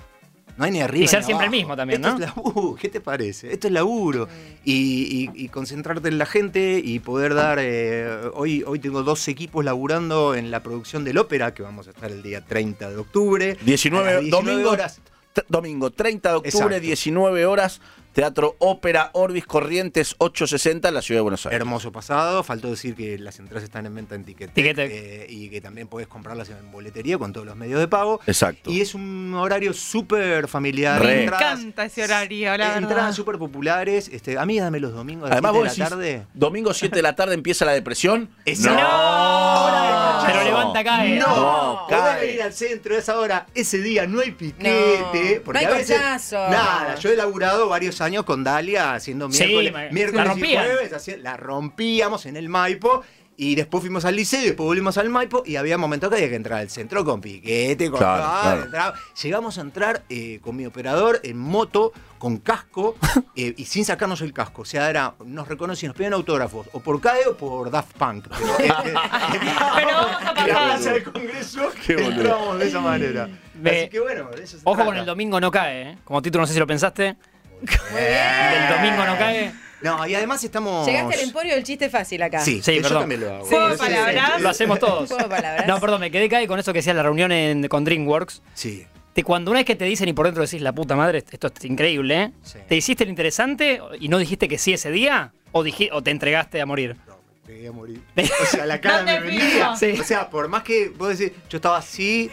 No 0.55 0.65
hay 0.67 0.71
ni 0.71 0.83
arriba 0.83 1.07
Y 1.07 1.09
ser 1.09 1.21
ni 1.21 1.25
siempre 1.25 1.47
el 1.47 1.51
mismo 1.51 1.75
también, 1.75 2.05
Esto 2.05 2.19
¿no? 2.19 2.23
es 2.27 2.37
laburo, 2.37 2.75
¿Qué 2.79 2.91
te 2.91 3.01
parece? 3.01 3.51
Esto 3.55 3.69
es 3.69 3.73
laburo. 3.73 4.29
Y, 4.65 5.31
y- 5.35 5.45
y 5.45 5.49
concentrarte 5.49 6.09
en 6.09 6.19
la 6.19 6.27
gente 6.27 6.79
y 6.85 6.99
poder 6.99 7.33
dar... 7.33 7.57
eh, 7.59 8.07
hoy, 8.35 8.63
hoy 8.67 8.79
tengo 8.79 9.03
dos 9.03 9.27
equipos 9.29 9.65
laburando 9.65 10.35
en 10.35 10.51
la 10.51 10.63
producción 10.63 11.05
del 11.05 11.17
ópera, 11.17 11.55
que 11.55 11.63
vamos 11.63 11.87
a 11.87 11.91
estar 11.93 12.11
el 12.11 12.23
día 12.23 12.43
30 12.45 12.91
de 12.91 12.97
octubre. 12.99 13.57
19 13.65 14.07
a 14.07 14.13
las 14.13 14.21
19 14.25 14.51
domingo, 14.53 14.71
horas. 14.73 15.01
Domingo 15.49 15.91
30 15.91 16.29
de 16.29 16.35
octubre, 16.37 16.77
Exacto. 16.77 16.81
19 16.87 17.47
horas, 17.47 17.81
Teatro 18.13 18.57
Ópera 18.59 19.09
Orbis 19.15 19.47
Corrientes 19.47 20.15
860 20.19 20.89
en 20.89 20.95
la 20.95 21.01
ciudad 21.01 21.19
de 21.19 21.23
Buenos 21.23 21.47
Aires. 21.47 21.59
Hermoso 21.59 21.93
pasado. 21.93 22.43
Faltó 22.43 22.69
decir 22.69 22.95
que 22.95 23.19
las 23.19 23.39
entradas 23.39 23.65
están 23.65 23.87
en 23.87 23.95
venta 23.95 24.15
en 24.15 24.25
Ticketek. 24.25 24.55
Ticketek. 24.55 24.91
eh, 24.93 25.27
y 25.31 25.49
que 25.49 25.61
también 25.63 25.89
podés 25.89 26.09
comprarlas 26.09 26.51
en 26.51 26.71
boletería 26.71 27.17
con 27.17 27.33
todos 27.33 27.47
los 27.47 27.57
medios 27.57 27.81
de 27.81 27.89
pago. 27.89 28.21
Exacto. 28.27 28.71
Y 28.71 28.83
es 28.83 28.95
un 28.95 29.33
horario 29.35 29.73
súper 29.73 30.47
familiar. 30.47 31.01
Re. 31.01 31.07
Me 31.17 31.23
Entradas- 31.25 31.59
encanta 31.61 31.85
ese 31.87 32.05
horario, 32.05 32.57
la 32.59 32.77
Entradas 32.77 33.17
súper 33.17 33.39
populares. 33.39 34.09
Este, 34.13 34.37
a 34.39 34.45
mí 34.45 34.59
dame 34.61 34.79
los 34.79 34.93
domingos 34.93 35.27
a 35.27 35.29
las 35.31 35.33
Además 35.39 35.53
7 35.53 35.59
vos 35.59 35.63
de 35.63 35.79
la 35.79 35.85
decís, 35.85 35.97
tarde. 36.23 36.27
domingo 36.35 36.75
7 36.75 36.97
de 36.97 37.03
la 37.03 37.17
tarde 37.17 37.35
empieza 37.35 37.65
la 37.65 37.73
depresión. 37.73 38.29
Esa- 38.45 38.75
¡No! 38.75 40.27
Pero 40.27 40.45
levanta 40.45 40.85
cae. 40.85 41.19
No, 41.19 41.27
No, 41.27 41.87
podés 41.89 42.01
cae. 42.03 42.27
venir 42.27 42.43
al 42.43 42.53
centro 42.53 42.95
a 42.95 42.99
esa 42.99 43.19
hora. 43.19 43.47
Ese 43.55 43.79
día 43.79 44.07
no 44.07 44.21
hay 44.21 44.33
piquete. 44.33 44.69
No, 44.69 45.41
porque 45.45 45.61
no 45.63 45.69
hay 45.69 45.75
a 45.75 45.79
veces. 45.79 46.33
Nada, 46.33 46.95
yo 46.97 47.11
he 47.11 47.17
laburado 47.17 47.69
varios 47.69 48.02
años 48.03 48.25
con 48.25 48.45
Dalia 48.45 48.95
haciendo 48.95 49.31
Sí, 49.31 49.45
miércoles, 49.45 49.73
me- 49.73 49.91
miércoles 49.93 50.27
la 50.27 50.35
y 50.35 50.57
jueves. 50.57 51.19
la 51.23 51.37
rompíamos 51.39 52.27
en 52.27 52.37
el 52.37 52.49
Maipo. 52.49 53.03
Y 53.35 53.55
después 53.55 53.81
fuimos 53.81 54.05
al 54.05 54.15
liceo, 54.15 54.43
y 54.43 54.45
después 54.49 54.67
volvimos 54.67 54.99
al 54.99 55.09
Maipo 55.09 55.43
y 55.47 55.57
había 55.57 55.79
momentos 55.79 56.11
que 56.11 56.17
había 56.17 56.29
que 56.29 56.37
entrar 56.37 56.61
al 56.61 56.69
centro 56.69 57.03
con 57.03 57.23
piquete, 57.23 57.91
con 57.91 57.99
Claro, 57.99 58.23
claro. 58.43 58.63
entraba. 58.65 58.95
Llegamos 59.23 59.57
a 59.57 59.61
entrar 59.63 60.03
eh, 60.11 60.39
con 60.43 60.55
mi 60.55 60.67
operador 60.67 61.19
en 61.25 61.39
moto, 61.39 61.93
con 62.19 62.37
casco 62.37 62.95
eh, 63.35 63.55
y 63.57 63.65
sin 63.65 63.87
sacarnos 63.87 64.21
el 64.21 64.35
casco. 64.35 64.63
O 64.63 64.65
sea, 64.67 64.89
era, 64.91 65.15
nos 65.25 65.49
reconocían, 65.49 65.89
nos 65.89 65.97
pedían 65.97 66.13
autógrafos, 66.13 66.69
o 66.73 66.81
por 66.81 67.01
CAE 67.01 67.27
o 67.29 67.37
por 67.37 67.71
Daft 67.71 67.97
Punk. 67.97 68.29
Pero, 68.29 68.59
eh, 68.61 68.95
Pero 69.77 70.55
vamos 70.55 70.87
a 70.87 71.03
Congreso 71.13 71.71
entramos 71.89 72.59
de 72.59 72.69
esa 72.69 72.81
manera. 72.81 73.29
Así 73.65 73.89
que 73.89 73.99
bueno, 74.01 74.29
de 74.31 74.43
eso 74.45 74.59
se 74.59 74.63
Ojo 74.65 74.75
trata. 74.77 74.91
con 74.91 74.97
el 74.99 75.07
domingo 75.07 75.41
no 75.41 75.51
cae, 75.51 75.83
¿eh? 75.93 75.99
Como 76.05 76.21
título, 76.21 76.43
no 76.43 76.47
sé 76.47 76.53
si 76.53 76.59
lo 76.61 76.67
pensaste. 76.67 77.17
El 77.97 78.69
domingo 78.77 79.05
no 79.05 79.17
cae. 79.19 79.53
No, 79.83 80.07
y 80.07 80.15
además 80.15 80.43
estamos. 80.45 80.87
Llegaste 80.87 81.15
al 81.15 81.21
emporio 81.21 81.55
del 81.55 81.65
chiste 81.65 81.91
fácil 81.91 82.23
acá. 82.23 82.41
Sí, 82.41 82.63
Sí, 82.63 82.77
yo 82.77 82.83
perdón. 82.83 83.01
también 83.03 83.21
lo 83.23 83.35
hago. 83.35 83.47
Sí, 83.49 83.55
palabras. 83.79 84.41
Lo 84.41 84.49
hacemos 84.49 84.79
todos. 84.79 85.11
Palabras. 85.29 85.67
No, 85.67 85.81
perdón, 85.81 86.01
me 86.01 86.11
quedé 86.13 86.29
cae 86.29 86.47
con 86.47 86.59
eso 86.61 86.73
que 86.73 86.79
decía 86.79 86.95
la 86.95 87.03
reunión 87.03 87.33
en- 87.33 87.67
con 87.67 87.85
DreamWorks. 87.85 88.43
Sí. 88.55 88.87
Te, 89.13 89.25
cuando 89.25 89.51
una 89.51 89.59
vez 89.61 89.67
que 89.67 89.75
te 89.75 89.85
dicen 89.85 90.09
y 90.09 90.13
por 90.13 90.27
dentro 90.27 90.43
decís 90.45 90.63
la 90.63 90.73
puta 90.73 90.95
madre, 90.97 91.19
esto 91.29 91.49
es 91.49 91.65
increíble, 91.65 92.23
¿eh? 92.23 92.33
Sí. 92.43 92.59
¿Te 92.69 92.77
hiciste 92.77 93.03
el 93.05 93.11
interesante 93.11 93.81
y 94.01 94.09
no 94.09 94.19
dijiste 94.19 94.49
que 94.49 94.57
sí 94.57 94.73
ese 94.73 94.91
día? 94.93 95.33
¿O, 95.51 95.63
dije, 95.65 95.91
o 95.93 96.01
te 96.03 96.11
entregaste 96.13 96.61
a 96.63 96.67
morir? 96.67 96.97
No, 97.07 97.17
me 97.17 97.47
pegué 97.55 97.69
a 97.69 97.73
morir. 97.73 98.01
O 98.17 98.47
sea, 98.47 98.65
la 98.67 98.81
cara 98.81 98.99
No 99.01 99.05
me 99.05 99.21
venía. 99.21 99.75
Sí. 99.77 99.99
O 100.01 100.05
sea, 100.05 100.31
por 100.31 100.47
más 100.49 100.63
que 100.63 100.91
vos 100.91 101.19
decís, 101.19 101.37
yo 101.51 101.59
estaba 101.59 101.77
así. 101.79 102.31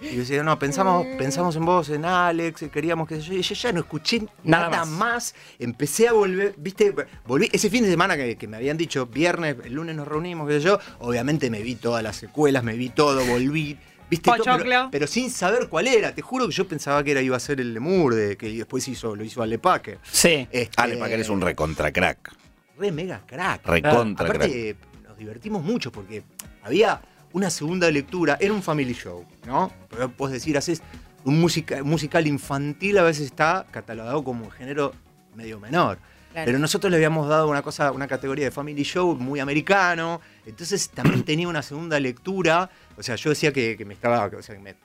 Y 0.00 0.12
yo 0.12 0.20
decía, 0.20 0.42
no, 0.42 0.58
pensamos, 0.58 1.06
pensamos 1.18 1.56
en 1.56 1.64
vos, 1.64 1.90
en 1.90 2.04
Alex, 2.06 2.64
queríamos 2.72 3.06
que 3.06 3.20
yo, 3.20 3.34
y 3.34 3.42
yo 3.42 3.54
ya 3.54 3.72
no 3.72 3.80
escuché 3.80 4.20
Nada 4.42 4.70
nada, 4.70 4.84
más. 4.86 4.88
más. 4.88 5.34
Empecé 5.58 6.08
a 6.08 6.12
volver, 6.12 6.54
viste, 6.56 6.94
volví, 7.26 7.50
ese 7.52 7.68
fin 7.68 7.84
de 7.84 7.90
semana 7.90 8.16
que, 8.16 8.36
que 8.36 8.48
me 8.48 8.56
habían 8.56 8.78
dicho, 8.78 9.06
viernes, 9.06 9.56
el 9.62 9.74
lunes 9.74 9.94
nos 9.94 10.08
reunimos, 10.08 10.48
qué 10.48 10.54
sé 10.54 10.60
yo, 10.66 10.78
obviamente 11.00 11.50
me 11.50 11.60
vi 11.60 11.74
todas 11.74 12.02
las 12.02 12.16
secuelas, 12.16 12.64
me 12.64 12.74
vi 12.76 12.88
todo, 12.88 13.22
volví, 13.26 13.76
viste, 14.08 14.30
todo, 14.30 14.58
pero, 14.62 14.88
pero 14.90 15.06
sin 15.06 15.30
saber 15.30 15.68
cuál 15.68 15.86
era. 15.86 16.14
Te 16.14 16.22
juro 16.22 16.46
que 16.46 16.52
yo 16.54 16.66
pensaba 16.66 17.04
que 17.04 17.10
era 17.10 17.20
iba 17.20 17.36
a 17.36 17.40
ser 17.40 17.60
el 17.60 17.74
Lemur, 17.74 18.14
de, 18.14 18.36
que 18.38 18.48
después 18.50 18.88
hizo, 18.88 19.14
lo 19.14 19.22
hizo 19.22 19.42
Ale 19.42 19.58
Packer. 19.58 19.98
Sí. 20.10 20.48
Este, 20.50 20.80
Ale, 20.80 20.96
para 20.96 21.08
que 21.08 21.14
eres 21.14 21.28
un 21.28 21.42
recontra 21.42 21.92
crack. 21.92 22.32
re 22.78 22.90
mega 22.90 23.20
crack. 23.26 23.66
Recontra 23.66 24.26
Aparte, 24.26 24.76
nos 25.06 25.18
divertimos 25.18 25.62
mucho 25.62 25.92
porque 25.92 26.22
había 26.62 27.02
una 27.32 27.50
segunda 27.50 27.90
lectura, 27.90 28.36
era 28.40 28.52
un 28.52 28.62
family 28.62 28.92
show, 28.94 29.24
¿no? 29.46 29.70
Pero 29.88 30.08
puedes 30.10 30.34
decir, 30.34 30.56
haces 30.58 30.82
un 31.24 31.40
musica- 31.40 31.82
musical 31.84 32.26
infantil, 32.26 32.98
a 32.98 33.02
veces 33.02 33.26
está 33.26 33.66
catalogado 33.70 34.24
como 34.24 34.44
un 34.46 34.50
género 34.50 34.92
medio 35.34 35.60
menor. 35.60 35.98
Claro. 36.32 36.46
Pero 36.46 36.58
nosotros 36.60 36.90
le 36.90 36.96
habíamos 36.96 37.28
dado 37.28 37.48
una 37.48 37.60
cosa, 37.62 37.90
una 37.92 38.06
categoría 38.06 38.44
de 38.44 38.50
family 38.52 38.82
show 38.84 39.16
muy 39.16 39.40
americano, 39.40 40.20
entonces 40.46 40.88
también 40.90 41.24
tenía 41.24 41.48
una 41.48 41.62
segunda 41.62 41.98
lectura. 41.98 42.70
O 42.96 43.02
sea, 43.02 43.16
yo 43.16 43.30
decía 43.30 43.52
que, 43.52 43.76
que 43.76 43.84
me 43.84 43.94
estaba, 43.94 44.26
o 44.26 44.42
sea, 44.42 44.54
que, 44.54 44.60
me- 44.60 44.76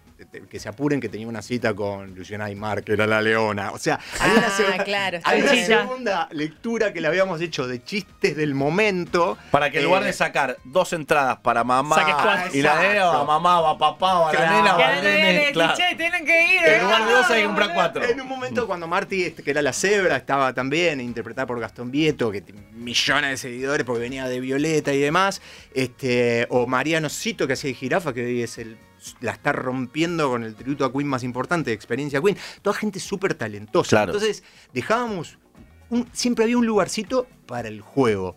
que 0.50 0.60
se 0.60 0.70
apuren 0.70 1.02
que 1.02 1.10
tenía 1.10 1.28
una 1.28 1.42
cita 1.42 1.74
con 1.74 2.16
Luciana 2.16 2.46
Aymar, 2.46 2.84
que 2.84 2.94
era 2.94 3.06
la 3.06 3.22
leona. 3.22 3.72
O 3.72 3.78
sea, 3.78 4.00
había 4.20 4.38
una, 4.38 4.48
Ah, 4.48 4.52
segunda, 4.52 4.84
claro, 4.84 5.20
una 6.00 6.28
lectura 6.32 6.94
que 6.94 7.02
le 7.02 7.08
habíamos 7.08 7.42
hecho 7.42 7.68
de 7.68 7.84
chistes 7.84 8.36
del 8.36 8.56
momento. 8.56 9.38
Para 9.52 9.70
que 9.70 9.80
en 9.80 9.86
lugar 9.86 10.04
Eh, 10.04 10.08
de 10.08 10.14
sacar 10.14 10.58
dos 10.64 10.94
entradas 10.94 11.38
para 11.38 11.64
mamá 11.64 11.96
y 12.54 12.62
la 12.62 12.80
nena 12.82 13.12
a 13.20 13.24
mamá, 13.24 13.60
va 13.62 13.72
a 13.72 13.78
papá, 13.78 14.14
va 14.20 14.30
a 14.30 14.34
la 14.34 14.38
Claro. 14.40 14.56
nena, 14.58 14.74
va 14.74 15.02
nene. 15.02 15.34
le 15.46 15.52
claro. 15.52 15.72
decís, 15.74 15.86
che, 15.90 15.96
tienen 15.96 16.26
que 16.26 16.56
ir. 16.56 16.64
En 16.66 16.82
lugar 16.84 17.06
de 17.08 17.12
dos 17.14 17.30
hay 17.30 17.36
que 17.38 17.42
¿eh? 17.44 17.46
comprar 17.46 17.74
cuatro. 17.74 18.04
En 18.04 18.22
un 18.22 18.28
momento 18.28 18.68
cuando 18.68 18.88
Marty, 18.88 19.24
este, 19.24 19.44
que 19.44 19.52
era 19.52 19.62
la 19.62 19.74
cebra, 19.74 20.16
estaba 20.16 20.54
también 20.54 21.02
interpretada 21.02 21.46
por 21.48 21.60
Gastón 21.60 21.92
Vieto, 21.92 22.32
que 22.32 22.42
tiene 22.42 22.62
millones 22.74 23.32
de 23.32 23.38
seguidores 23.38 23.86
porque 23.86 24.02
venía 24.02 24.28
de 24.28 24.40
Violeta 24.40 24.94
y 24.94 25.00
demás, 25.00 25.42
este, 25.74 26.48
o 26.50 26.68
Mariano 26.68 27.10
Cito, 27.10 27.48
que 27.48 27.54
hacía 27.54 27.70
de 27.70 27.74
jirafa, 27.76 28.14
que 28.14 28.24
hoy 28.26 28.42
es 28.44 28.58
el 28.58 28.78
la 29.22 29.32
está 29.32 29.52
rompiendo 29.52 30.30
con 30.30 30.44
el 30.44 30.56
tributo 30.56 30.86
a 30.86 30.92
Queen 30.92 31.08
más 31.08 31.24
importante 31.24 31.70
de 31.70 31.76
Experiencia 31.76 32.22
Queen. 32.22 32.38
Toda 32.62 32.76
gente 32.76 33.00
súper 33.00 33.34
talentosa. 33.36 33.90
Claro. 33.90 34.14
Entonces 34.14 34.44
dejábamos, 34.74 35.38
un- 35.90 36.08
siempre 36.14 36.44
había 36.46 36.58
un 36.58 36.66
lugarcito 36.66 37.28
para 37.46 37.68
el 37.68 37.82
juego. 37.82 38.36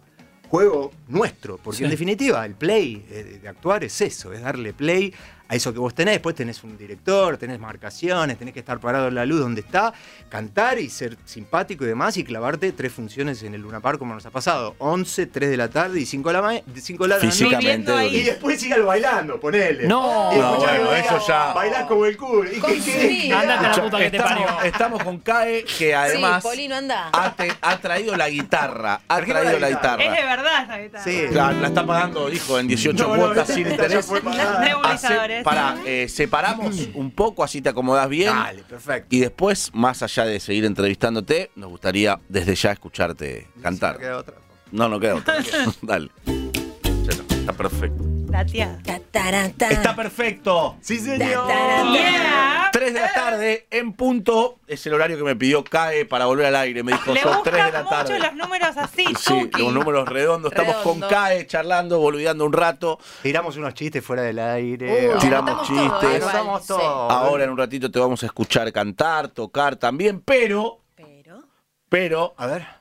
Juego 0.49 0.93
nuestro, 1.09 1.59
porque 1.59 1.79
Sí. 1.79 1.85
en 1.85 1.91
definitiva 1.91 2.45
el 2.47 2.55
play 2.55 3.05
eh, 3.11 3.39
de 3.43 3.49
actuar 3.49 3.85
es 3.85 4.01
eso, 4.01 4.33
es 4.33 4.41
darle 4.41 4.73
play 4.73 5.13
a 5.49 5.55
eso 5.55 5.73
que 5.73 5.79
vos 5.79 5.95
tenés. 5.95 6.15
Después 6.15 6.35
tenés 6.37 6.63
un 6.63 6.77
director, 6.77 7.37
tenés 7.39 7.59
marcaciones, 7.59 8.39
tenés 8.39 8.53
que 8.55 8.61
estar 8.61 8.79
parado 8.81 9.09
en 9.09 9.15
la 9.15 9.25
luz 9.27 9.41
donde 9.41 9.61
está, 9.63 9.93
cantar 10.29 10.79
y 10.79 10.91
ser 10.91 11.17
simpático 11.25 11.85
y 11.85 11.89
demás 11.89 12.17
y 12.19 12.25
clavarte 12.25 12.71
tres 12.73 12.93
funciones 12.93 13.43
en 13.43 13.55
el 13.55 13.63
Luna 13.63 13.81
Park 13.81 13.99
como 13.99 14.15
nos 14.15 14.27
ha 14.27 14.31
pasado. 14.31 14.75
11, 14.79 15.27
3 15.27 15.51
de 15.51 15.57
la 15.57 15.69
tarde 15.69 16.01
y 16.01 16.07
5 16.07 16.29
de 16.29 16.33
la, 16.35 16.43
ma- 16.43 16.53
5 16.81 17.03
de 17.05 17.09
la 17.09 17.15
noche. 17.17 17.27
Físicamente. 17.31 17.93
Ahí. 17.93 18.17
Y 18.17 18.23
después 18.25 18.61
sigas 18.61 18.85
bailando, 18.85 19.41
ponele. 19.41 19.87
No. 19.89 20.31
Y 20.35 20.39
No, 20.39 20.57
bueno, 20.57 20.93
eso 20.93 21.19
ya- 21.27 21.53
Bailás 21.55 21.85
como 21.87 22.05
el 22.05 22.17
culo. 22.17 22.51
¿Y 22.51 22.61
qué 22.61 22.81
que 22.81 23.33
Andate 23.33 23.67
a 23.67 23.71
la 23.77 23.83
puta 23.83 23.99
que 23.99 24.11
te 24.11 24.17
estamos, 24.19 24.45
parió. 24.53 24.63
estamos 24.71 25.03
con 25.05 25.19
Cae, 25.19 25.65
que 25.65 25.95
además 25.95 26.43
sí, 26.43 26.49
Polino, 26.49 26.77
anda. 26.77 27.11
ha, 27.13 27.33
te- 27.35 27.53
ha 27.61 27.79
traído 27.79 28.17
la 28.17 28.29
guitarra. 28.29 29.01
Ha 29.09 29.21
traído 29.23 29.53
la 29.59 29.59
la 29.59 29.69
guitarra. 29.71 30.03
Es 30.05 30.11
de 30.17 30.25
verdad 30.27 30.63
esa 30.65 30.79
guitarra. 30.79 31.05
Sí. 31.05 31.23
La, 31.33 31.53
la 31.53 31.69
está 31.69 31.87
pagando, 31.87 32.29
dijo, 32.29 32.59
en 32.59 32.69
18 32.69 33.03
No, 33.07 33.17
no, 33.17 33.23
cuotas 33.23 33.49
esta- 33.49 33.55
sin 33.55 33.71
interés. 33.71 34.09
Nebulizadores. 34.61 35.38
Para, 35.43 35.77
eh, 35.87 36.09
separamos 36.09 36.89
un 36.95 37.11
poco, 37.11 37.45
así 37.45 37.61
te 37.61 37.69
acomodás 37.69 38.09
bien. 38.09 38.35
Dale, 38.35 38.63
perfecto. 38.63 39.15
Y 39.15 39.21
después, 39.21 39.71
más 39.75 40.03
allá 40.03 40.25
de 40.25 40.41
seguir 40.41 40.65
entrevistándote, 40.65 41.51
nos 41.57 41.71
gustaría 41.71 42.19
desde 42.29 42.55
ya 42.55 42.73
escucharte 42.73 43.49
cantar. 43.63 43.95
¿No 43.95 44.01
queda 44.01 44.19
otra? 44.19 44.35
No, 44.71 44.89
no 44.89 45.01
queda 45.01 45.15
otra. 45.17 45.37
Dale. 45.83 46.11
Ya 46.25 47.17
no, 47.17 47.25
está 47.31 47.53
perfecto. 47.53 48.18
La 48.31 48.45
tía. 48.45 48.79
Ta, 48.85 49.01
taran, 49.11 49.53
tan. 49.53 49.73
Está 49.73 49.97
perfecto. 49.97 50.77
Sí, 50.83 50.99
señor. 50.99 51.47
Yeah. 51.93 52.69
3 52.73 52.93
de 52.95 53.01
la 53.01 53.13
tarde, 53.15 53.67
en 53.71 53.95
punto, 53.95 54.59
es 54.67 54.87
el 54.87 54.93
horario 54.95 55.17
que 55.17 55.25
me 55.25 55.35
pidió 55.35 55.65
CAE 55.65 56.05
para 56.05 56.27
volver 56.27 56.47
al 56.47 56.57
aire. 56.57 56.83
Me 56.83 56.93
dijo, 56.93 57.15
Le 57.15 57.23
son 57.23 57.43
3 57.43 57.65
de 57.67 57.73
la 57.73 57.79
mucho 57.85 57.91
tarde. 57.95 58.19
los 58.21 58.35
números 58.35 58.77
así, 58.77 59.05
Sí, 59.19 59.47
tuki. 59.51 59.63
los 59.63 59.73
números 59.73 60.07
redondos. 60.09 60.53
Estamos 60.53 60.77
con. 60.77 61.01
CAE 61.01 61.47
charlando, 61.47 61.99
boludeando 61.99 62.45
un 62.45 62.53
rato. 62.53 62.99
Tiramos 63.23 63.57
unos 63.57 63.73
chistes 63.75 64.05
fuera 64.05 64.23
del 64.23 64.39
aire. 64.39 65.09
Uh, 65.15 65.19
Tiramos 65.19 65.51
anotamos 65.53 65.67
chistes. 65.69 66.01
todo, 66.01 66.17
igual, 66.17 66.23
Anotamos 66.37 66.61
sí. 66.63 66.69
todo. 66.69 67.11
Ahora 67.11 67.45
en 67.45 67.51
un 67.51 67.59
ratito 67.59 67.91
te 67.91 67.99
vamos 67.99 68.23
a 68.23 68.27
escuchar 68.27 68.71
cantar, 68.73 69.29
tocar 69.29 69.77
también, 69.77 70.21
pero, 70.21 70.81
Pero. 70.95 71.43
pero, 71.89 72.35
A 72.37 72.47
ver. 72.47 72.78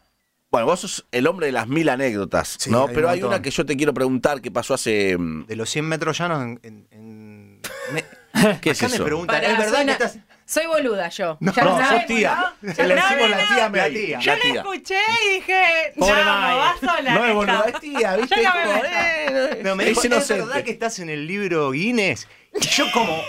Bueno, 0.58 0.66
vos 0.68 0.80
sos 0.82 1.06
el 1.12 1.28
hombre 1.28 1.48
de 1.48 1.52
las 1.54 1.68
mil 1.68 1.88
anécdotas, 1.90 2.58
Sí, 2.60 2.70
¿no? 2.70 2.88
hay 2.88 2.94
Pero 2.96 3.08
un 3.08 3.14
hay 3.14 3.24
una 3.24 3.42
que 3.42 3.52
yo 3.52 3.66
te 3.66 3.76
quiero 3.78 3.94
preguntar 3.94 4.42
que 4.42 4.52
pasó 4.52 4.74
hace... 4.74 5.18
mm, 5.18 5.46
De 5.48 5.56
los 5.56 5.70
100 5.70 5.86
metros 5.86 6.18
llanos 6.18 6.42
en. 6.44 6.60
en- 6.64 6.88
en- 6.92 7.62
me- 7.94 8.06
¿Qué 8.62 8.72
es 8.72 8.78
Acá 8.84 8.88
eso? 8.94 9.00
me 9.00 9.06
preguntan, 9.06 9.42
Pará, 9.42 9.52
¿es 9.52 9.58
verdad 9.58 9.76
soy 9.78 9.86
que 9.86 9.92
estás.? 9.92 10.18
Soy 10.46 10.66
boluda 10.66 11.10
yo. 11.10 11.38
No, 11.42 11.54
Ya 11.54 11.64
No, 11.64 11.90
sos 11.90 12.06
tía. 12.06 12.54
¿no? 12.62 12.74
Le 12.74 12.96
decimos 12.96 13.30
la 13.30 13.38
tía 13.48 13.58
La 13.58 13.70
May. 13.70 13.94
tía. 13.94 14.20
Yo 14.20 14.32
La 14.32 14.38
la 14.38 14.42
tía. 14.44 14.54
escuché 14.62 15.00
y 15.26 15.34
dije, 15.36 15.62
Pobre 15.98 16.24
no, 16.24 16.40
May. 16.40 16.58
vas 16.58 16.80
sola. 16.80 17.14
No 17.16 17.26
es 17.26 17.34
boluda, 17.34 17.66
es 17.74 17.80
tía, 17.82 18.16
¿viste? 18.16 18.36
Yo 18.44 18.44
no 18.44 18.60
Es 18.60 18.66
me 18.66 18.74
como, 18.74 18.84
eh, 18.86 19.62
No, 19.64 19.76
me 19.76 19.84
es 19.84 19.90
dijo, 19.90 20.00
¿es 20.02 20.06
inocente. 20.06 20.46
verdad 20.46 20.64
que 20.64 20.72
estás 20.72 21.00
en 21.00 21.10
el 21.10 21.28
libro 21.28 21.72
Guinness? 21.72 22.28
Y 22.62 22.66
yo 22.66 22.86
como 22.94 23.22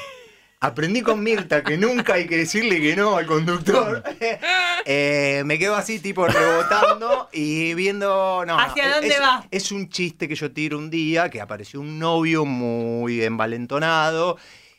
aprendí 0.60 1.02
con 1.02 1.22
Mirta 1.22 1.62
que 1.62 1.76
nunca 1.76 2.14
hay 2.14 2.26
que 2.26 2.38
decirle 2.38 2.80
que 2.80 2.96
no 2.96 3.16
al 3.16 3.26
conductor, 3.26 4.02
eh, 4.84 5.42
me 5.44 5.58
quedo 5.58 5.76
así 5.76 6.00
tipo 6.00 6.26
rebotando 6.26 7.28
y 7.32 7.74
viendo... 7.74 8.44
No, 8.46 8.58
¿Hacia 8.58 8.94
dónde 8.94 9.08
es, 9.08 9.20
va? 9.20 9.46
Es 9.50 9.70
un 9.72 9.88
chiste 9.88 10.26
que 10.28 10.34
yo 10.34 10.50
tiro 10.50 10.78
un 10.78 10.90
día, 10.90 11.30
que 11.30 11.40
apareció 11.40 11.80
un 11.80 11.98
novio 11.98 12.44
muy 12.44 13.22
envalentonado 13.22 14.38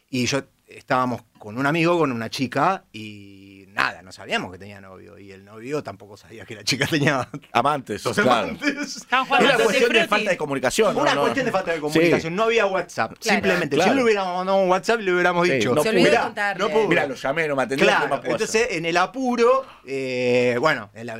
y 0.09 0.25
yo 0.25 0.41
estábamos 0.67 1.21
con 1.37 1.57
un 1.57 1.65
amigo, 1.65 1.97
con 1.97 2.11
una 2.11 2.29
chica 2.29 2.83
y 2.91 3.38
nada, 3.79 4.01
no 4.01 4.11
sabíamos 4.11 4.51
que 4.51 4.57
tenía 4.57 4.81
novio. 4.81 5.17
Y 5.17 5.31
el 5.31 5.45
novio 5.45 5.81
tampoco 5.83 6.17
sabía 6.17 6.45
que 6.45 6.55
la 6.55 6.63
chica 6.63 6.85
tenía 6.87 7.27
Amantes, 7.51 8.03
dos 8.03 8.15
claro. 8.17 8.49
amantes. 8.49 9.05
Era 9.07 9.25
jugando 9.25 9.47
una 9.55 9.63
cuestión 9.63 9.93
de 9.93 10.07
falta 10.07 10.29
de 10.31 10.37
comunicación. 10.37 10.97
Una 10.97 11.15
No, 11.15 11.21
cuestión 11.21 11.45
de 11.45 11.51
falta 11.51 11.71
de 11.71 11.77
Sí. 11.77 11.81
comunicación. 11.81 12.35
No 12.35 12.43
había 12.43 12.65
WhatsApp. 12.65 13.13
Claro. 13.19 13.35
Simplemente. 13.35 13.75
Claro. 13.75 13.83
Si 13.83 13.89
no 13.91 13.95
le 13.95 14.03
hubiéramos 14.03 14.35
mandado 14.37 14.57
un 14.59 14.69
WhatsApp, 14.69 14.99
le 14.99 15.13
hubiéramos 15.13 15.47
Sí, 15.47 15.53
dicho. 15.53 15.73
no 15.75 15.83
Se 15.83 15.89
olvidó 15.89 16.03
de 16.11 16.29
"Mirá, 16.29 16.55
no 16.55 16.69
puedo". 16.69 16.87
Mira, 16.87 17.07
lo 17.07 17.15
llamé, 17.15 17.47
no 17.47 17.55
me 17.55 17.63
atendió. 17.63 17.87
¿qué 17.87 17.93
Claro, 17.93 18.21
entonces 18.25 18.67
en 18.71 18.85
el 18.85 18.97
apuro, 18.97 19.65
eh, 19.85 20.57
bueno, 20.59 20.89
en 20.93 21.07
la 21.07 21.19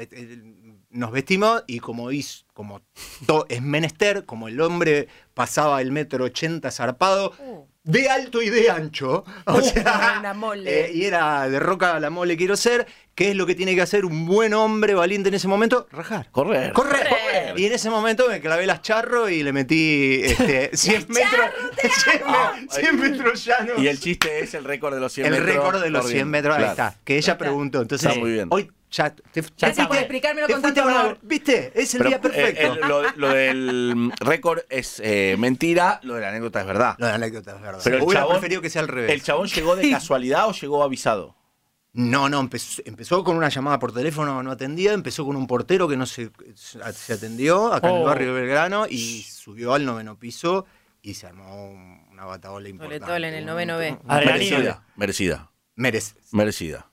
nos 0.91 1.11
vestimos 1.11 1.63
y 1.67 1.79
como 1.79 2.11
hizo, 2.11 2.45
como 2.53 2.81
to- 3.27 3.45
es 3.47 3.61
menester, 3.61 4.25
como 4.25 4.47
el 4.47 4.59
hombre 4.59 5.07
pasaba 5.35 5.81
el 5.81 5.91
metro 5.91 6.25
ochenta 6.25 6.71
zarpado, 6.71 7.31
Uh. 7.39 7.65
De 7.83 8.09
alto 8.09 8.41
y 8.41 8.49
de 8.49 8.69
ancho, 8.69 9.23
o 9.45 9.53
Uh, 9.57 9.61
sea, 9.61 10.17
una 10.19 10.33
mole. 10.33 10.85
eh, 10.85 10.91
y 10.93 11.05
era 11.05 11.47
de 11.49 11.59
roca 11.59 11.95
a 11.95 11.99
la 11.99 12.09
mole 12.09 12.37
quiero 12.37 12.55
ser, 12.57 12.85
¿qué 13.15 13.29
es 13.31 13.35
lo 13.35 13.45
que 13.45 13.55
tiene 13.55 13.73
que 13.75 13.81
hacer 13.81 14.05
un 14.05 14.25
buen 14.25 14.53
hombre 14.53 14.93
valiente 14.93 15.29
en 15.29 15.35
ese 15.35 15.47
momento? 15.47 15.87
Rajar. 15.91 16.29
Correr. 16.31 16.73
Correr. 16.73 17.07
Correr. 17.07 17.28
Y 17.55 17.65
en 17.65 17.73
ese 17.73 17.89
momento 17.89 18.27
me 18.29 18.39
clavé 18.41 18.65
las 18.65 18.81
charros 18.81 19.31
y 19.31 19.43
le 19.43 19.51
metí 19.53 20.21
este, 20.23 20.71
100 20.77 21.05
metros. 21.09 21.49
100, 21.81 22.21
me- 22.67 22.67
100 22.69 22.99
metros 22.99 23.45
llanos. 23.45 23.79
Y 23.79 23.87
el 23.87 23.99
chiste 23.99 24.39
es 24.39 24.53
el 24.53 24.63
récord 24.63 24.93
de 24.93 24.99
los 24.99 25.11
100 25.13 25.25
El 25.27 25.31
metros. 25.33 25.49
récord 25.55 25.81
de 25.83 25.89
los 25.89 26.01
100 26.05 26.11
corriendo. 26.29 26.31
metros, 26.31 26.57
ahí 26.57 26.63
está. 26.65 26.95
Que 27.03 27.17
ella 27.17 27.37
preguntó. 27.37 27.81
Entonces, 27.81 28.07
Está 28.07 28.19
muy 28.19 28.31
bien. 28.31 28.47
hoy 28.51 28.71
ya 28.91 29.11
te, 29.13 29.43
Gracias 29.59 29.87
por 29.87 29.97
explicármelo 29.97 30.47
te 30.47 30.53
con 30.53 30.61
tanto 30.63 30.83
la- 30.85 31.15
¿Viste? 31.21 31.71
Es 31.75 31.93
el 31.93 31.99
Pero, 31.99 32.09
día 32.09 32.21
perfecto. 32.21 32.61
eh, 32.61 32.79
el- 32.81 32.87
lo, 32.87 33.03
lo 33.17 33.29
del 33.29 34.11
récord 34.19 34.61
es 34.69 34.99
eh, 35.03 35.35
mentira, 35.37 35.99
lo 36.03 36.15
de 36.15 36.21
la 36.21 36.29
anécdota 36.29 36.61
es 36.61 36.65
verdad. 36.65 36.95
No, 36.97 37.07
la 37.07 37.15
anécdota 37.15 37.55
es 37.55 37.61
verdad. 37.61 37.81
Pero 37.83 37.97
el 37.97 38.01
Hubiera 38.03 38.21
chabón- 38.21 38.31
preferido 38.33 38.61
que 38.61 38.69
sea 38.71 38.81
al 38.81 38.87
revés. 38.87 39.11
¿El 39.11 39.21
chabón 39.21 39.47
llegó 39.47 39.75
de 39.75 39.91
casualidad 39.91 40.47
o 40.47 40.53
llegó 40.53 40.83
avisado? 40.83 41.35
No, 41.93 42.29
no, 42.29 42.39
empezó, 42.39 42.81
empezó 42.85 43.23
con 43.23 43.35
una 43.35 43.49
llamada 43.49 43.79
por 43.79 43.91
teléfono 43.91 44.43
no 44.43 44.51
atendida, 44.51 44.93
empezó 44.93 45.25
con 45.25 45.35
un 45.35 45.47
portero 45.47 45.87
que 45.87 45.97
no 45.97 46.05
se, 46.05 46.29
se 46.55 47.13
atendió 47.13 47.73
acá 47.73 47.89
en 47.89 47.95
el 47.95 48.01
Oh. 48.03 48.05
barrio 48.05 48.33
de 48.33 48.41
Belgrano 48.41 48.85
y 48.87 49.23
subió 49.23 49.73
al 49.73 49.85
noveno 49.85 50.17
piso 50.17 50.65
y 51.01 51.15
se 51.15 51.25
armó 51.27 51.65
un- 51.71 52.05
una 52.11 52.25
bataola 52.25 52.69
importante. 52.69 52.99
Toletol 52.99 53.23
en 53.23 53.33
el 53.33 53.45
noveno 53.45 53.77
B. 53.77 53.97
Merecida. 54.05 54.85
Merecida. 54.95 55.51
Merece. 55.75 56.15
Merecida. 56.31 56.88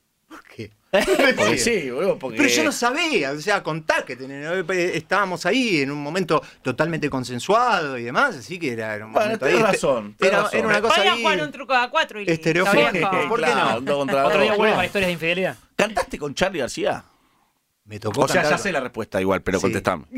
Sí, 1.58 1.90
boludo, 1.90 2.18
porque. 2.18 2.36
Pero 2.38 2.48
yo 2.48 2.64
no 2.64 2.72
sabía, 2.72 3.32
o 3.32 3.40
sea, 3.40 3.62
contá 3.62 4.04
que 4.04 4.16
ten- 4.16 4.30
estábamos 4.94 5.46
ahí 5.46 5.80
en 5.80 5.90
un 5.90 6.02
momento 6.02 6.42
totalmente 6.62 7.08
consensuado 7.10 7.98
y 7.98 8.04
demás, 8.04 8.36
así 8.36 8.58
que 8.58 8.72
era, 8.72 8.94
era 8.94 9.06
un 9.06 9.12
Bueno, 9.12 9.26
momento 9.26 9.46
ahí. 9.46 9.56
razón, 9.62 10.16
Era, 10.20 10.42
razón. 10.42 10.58
era 10.58 10.68
una 10.68 10.80
cosa 10.80 10.94
Podían 10.96 11.14
ahí. 11.14 11.22
jugar 11.22 11.42
un 11.42 11.52
truco 11.52 11.74
a 11.74 11.90
cuatro 11.90 12.20
y 12.20 12.30
Estereofónico. 12.30 12.86
está 12.88 13.10
bien, 13.10 13.28
¿Por 13.28 13.40
qué 13.40 13.46
joven. 13.52 13.84
no? 13.84 13.96
Contra 13.96 14.26
Otro 14.26 14.40
día 14.40 14.50
dos. 14.50 14.58
vuelve 14.58 14.74
para 14.74 14.86
historias 14.86 15.06
de 15.08 15.12
infidelidad. 15.12 15.56
¿Cantaste 15.76 16.18
con 16.18 16.34
Charlie 16.34 16.60
García? 16.60 17.04
Me 17.84 18.00
tocó 18.00 18.22
O 18.22 18.28
sea, 18.28 18.42
ya 18.42 18.58
sé 18.58 18.72
la 18.72 18.80
respuesta 18.80 19.20
igual, 19.20 19.42
pero 19.42 19.58
Sí. 19.58 19.62
contestame. 19.62 20.04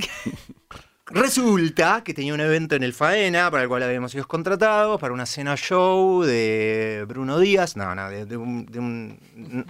Resulta 1.11 2.03
que 2.05 2.13
tenía 2.13 2.35
un 2.35 2.41
evento 2.41 2.75
en 2.77 2.83
el 2.83 2.93
Faena 2.93 3.51
para 3.51 3.63
el 3.63 3.69
cual 3.71 3.83
habíamos 3.83 4.13
sido 4.13 4.29
contratados 4.29 5.01
para 5.01 5.15
una 5.15 5.25
cena 5.25 5.57
show 5.57 6.23
de 6.23 7.07
Bruno 7.09 7.39
Díaz, 7.39 7.77
no, 7.79 7.95
no, 7.95 8.11
de, 8.11 8.27
de 8.27 8.37
un, 8.37 8.67
de 8.67 8.79
un- 8.79 9.19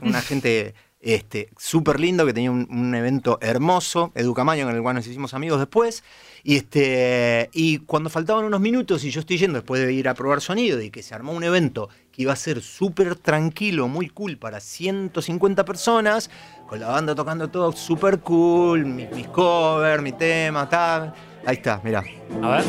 un 0.03 0.17
agente 0.17 0.75
este, 1.01 1.51
súper 1.57 2.01
lindo 2.01 2.27
que 2.27 2.33
tenía 2.33 2.51
un, 2.51 2.67
un 2.71 2.95
evento 2.95 3.39
hermoso, 3.41 4.13
Educamaño, 4.15 4.67
con 4.67 4.75
el 4.75 4.83
cual 4.83 4.97
nos 4.97 5.07
hicimos 5.07 5.35
amigos 5.35 5.59
después. 5.61 6.03
Y, 6.43 6.57
este, 6.57 7.51
y 7.53 7.79
cuando 7.79 8.11
faltaban 8.11 8.45
unos 8.45 8.61
minutos 8.61 9.05
y 9.05 9.11
yo 9.11 9.21
estoy 9.21 9.39
yendo 9.39 9.59
después 9.59 9.85
de 9.85 9.93
ir 9.93 10.09
a 10.09 10.15
probar 10.15 10.41
sonido 10.41 10.81
y 10.81 10.91
que 10.91 11.03
se 11.03 11.15
armó 11.15 11.33
un 11.33 11.45
evento 11.45 11.89
que 12.13 12.23
iba 12.23 12.33
a 12.33 12.37
ser 12.37 12.63
súper 12.63 13.17
tranquilo, 13.17 13.87
muy 13.89 14.09
cool 14.09 14.39
para 14.39 14.61
150 14.61 15.65
personas, 15.65 16.31
con 16.69 16.81
la 16.81 16.89
banda 16.89 17.15
tocando 17.15 17.49
todo 17.49 17.73
súper 17.73 18.21
cool, 18.21 18.87
mis, 18.87 19.11
mis 19.11 19.29
covers, 19.29 20.03
mi 20.03 20.13
tema, 20.13 20.69
tal. 20.69 21.15
Ahí 21.47 21.57
está, 21.57 21.81
mirá. 21.85 22.03
A 22.43 22.49
ver. 22.51 22.65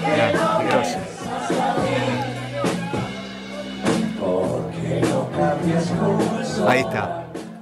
mirá. 0.00 0.58
Ahí 6.66 6.80
está. 6.80 7.17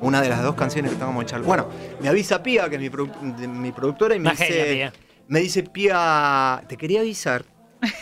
Una 0.06 0.22
de 0.22 0.28
las 0.28 0.40
dos 0.42 0.54
canciones 0.54 0.90
que 0.90 0.94
estábamos 0.94 1.24
echando. 1.24 1.46
Bueno, 1.48 1.68
me 2.00 2.08
avisa 2.08 2.40
Pía, 2.42 2.68
que 2.68 2.76
es 2.76 2.80
mi, 2.80 2.88
produ- 2.88 3.36
de- 3.36 3.48
mi 3.48 3.72
productora, 3.72 4.14
y 4.14 4.20
me 4.20 4.28
Una 4.28 4.36
genia, 4.36 4.54
dice, 4.64 4.74
Pía. 4.74 4.92
me 5.26 5.40
dice, 5.40 5.62
Pía, 5.64 6.62
te 6.68 6.76
quería 6.76 7.00
avisar 7.00 7.44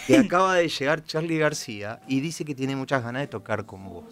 que 0.06 0.18
acaba 0.18 0.54
de 0.56 0.68
llegar 0.68 1.02
Charlie 1.04 1.38
García 1.38 2.00
y 2.06 2.20
dice 2.20 2.44
que 2.44 2.54
tiene 2.54 2.76
muchas 2.76 3.02
ganas 3.02 3.22
de 3.22 3.26
tocar 3.28 3.64
con 3.64 3.88
vos. 3.88 4.04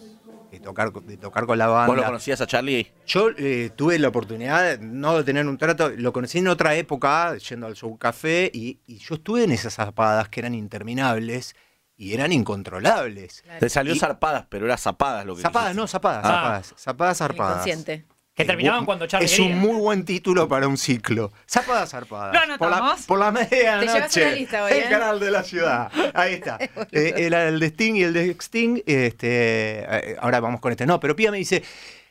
De 0.51 0.59
tocar, 0.59 0.91
con- 0.91 1.05
de 1.05 1.17
tocar 1.17 1.45
con 1.45 1.57
la 1.57 1.67
banda. 1.67 1.87
¿Vos 1.87 1.97
lo 1.97 2.03
conocías 2.03 2.41
a 2.41 2.47
Charlie? 2.47 2.91
Yo 3.05 3.29
eh, 3.37 3.69
tuve 3.75 3.97
la 3.99 4.07
oportunidad, 4.07 4.79
no 4.79 5.17
de 5.17 5.23
tener 5.23 5.47
un 5.47 5.57
trato, 5.59 5.89
lo 5.89 6.11
conocí 6.13 6.39
en 6.39 6.47
otra 6.47 6.75
época, 6.75 7.35
yendo 7.37 7.67
al 7.67 7.75
show 7.75 7.95
café, 7.97 8.49
y, 8.53 8.79
y 8.87 8.97
yo 8.97 9.15
estuve 9.15 9.43
en 9.43 9.51
esas 9.51 9.73
zapadas 9.75 10.29
que 10.29 10.39
eran 10.39 10.53
interminables 10.53 11.55
y 12.03 12.13
eran 12.13 12.31
incontrolables. 12.31 13.41
Claro. 13.41 13.59
Te 13.59 13.69
salió 13.69 13.93
Y- 13.93 13.99
zarpadas, 13.99 14.45
pero 14.49 14.65
era 14.65 14.77
zapadas 14.77 15.25
lo 15.25 15.35
que 15.35 15.41
Zapadas, 15.41 15.69
dijiste. 15.69 15.81
no, 15.81 15.87
zapadas, 15.87 16.25
Ah. 16.25 16.29
zapadas, 16.31 16.73
zapadas 16.77 17.17
zarpadas. 17.17 17.51
Inconsciente. 17.67 18.05
Que 18.35 18.41
Es 18.41 18.47
terminaban 18.47 18.83
cuando 18.85 19.05
Charlie 19.05 19.25
Es 19.27 19.31
quería. 19.37 19.53
un 19.55 19.59
muy 19.61 19.75
buen 19.79 20.05
título 20.05 20.47
para 20.47 20.67
un 20.67 20.75
ciclo. 20.75 21.31
Zapadas 21.47 21.91
zarpadas. 21.91 22.47
Lo 22.47 22.57
por 22.57 22.69
la, 22.71 22.97
por 23.05 23.19
la 23.19 23.31
medianoche. 23.31 24.25
Hoy, 24.25 24.71
El 24.71 24.77
¿eh? 24.79 24.85
canal 24.89 25.19
de 25.19 25.29
la 25.29 25.43
ciudad. 25.43 25.91
Ahí 26.15 26.33
está. 26.33 26.57
Eh, 26.91 27.13
era 27.17 27.47
el 27.47 27.59
de 27.59 27.67
Sting 27.67 27.93
y 27.95 28.01
el 28.03 28.13
de 28.13 28.31
Sting. 28.39 28.81
Este, 28.87 29.83
eh, 30.11 30.15
ahora 30.19 30.39
vamos 30.39 30.61
con 30.61 30.71
este. 30.71 30.85
No, 30.87 30.99
pero 30.99 31.15
Pía 31.15 31.29
me 31.31 31.37
dice. 31.37 31.61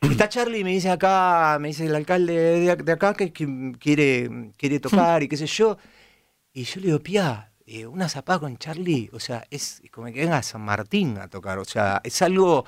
Está 0.00 0.28
Charlie 0.28 0.58
y 0.60 0.64
me 0.64 0.70
dice 0.70 0.90
acá, 0.90 1.58
me 1.60 1.68
dice 1.68 1.86
el 1.86 1.94
alcalde 1.94 2.32
de, 2.34 2.76
de 2.76 2.92
acá 2.92 3.14
que, 3.14 3.32
que 3.32 3.72
quiere, 3.80 4.50
quiere 4.56 4.80
tocar 4.80 5.22
y 5.24 5.28
qué 5.28 5.36
sé 5.36 5.46
yo. 5.46 5.76
Y 6.52 6.64
yo 6.64 6.80
le 6.80 6.86
digo, 6.86 6.98
Pía, 7.00 7.51
eh, 7.66 7.86
una 7.86 8.08
zapada 8.08 8.40
con 8.40 8.56
Charlie, 8.58 9.08
o 9.12 9.20
sea, 9.20 9.44
es 9.50 9.82
como 9.92 10.06
que 10.08 10.20
venga 10.20 10.38
a 10.38 10.42
San 10.42 10.62
Martín 10.62 11.18
a 11.18 11.28
tocar, 11.28 11.58
o 11.58 11.64
sea, 11.64 12.00
es 12.04 12.20
algo 12.22 12.64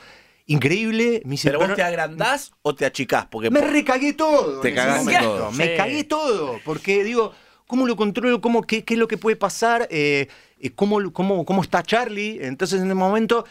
increíble. 0.46 1.22
Me 1.24 1.32
dice, 1.32 1.48
¿Pero 1.48 1.58
vos 1.58 1.66
"Pero- 1.66 1.76
te 1.76 1.82
agrandás 1.82 2.52
o 2.62 2.74
te 2.74 2.86
achicás? 2.86 3.26
Porque 3.26 3.50
me 3.50 3.60
recagué 3.60 4.12
todo. 4.12 4.60
Te 4.60 4.74
cagaste 4.74 5.16
todo. 5.18 5.50
Me 5.52 5.68
Sí. 5.68 5.76
cagué 5.76 6.04
todo. 6.04 6.60
Porque 6.64 7.02
digo, 7.02 7.32
¿cómo 7.66 7.86
lo 7.86 7.96
controlo? 7.96 8.40
¿Cómo, 8.40 8.62
qué, 8.62 8.84
qué 8.84 8.94
es 8.94 9.00
lo 9.00 9.08
que 9.08 9.18
puede 9.18 9.36
pasar? 9.36 9.88
Eh, 9.90 10.28
eh, 10.60 10.70
¿cómo, 10.74 11.12
cómo, 11.12 11.44
¿Cómo 11.44 11.62
está 11.62 11.82
Charlie? 11.82 12.38
Entonces 12.42 12.80
en 12.82 12.88
el 12.88 12.94
momento 12.94 13.44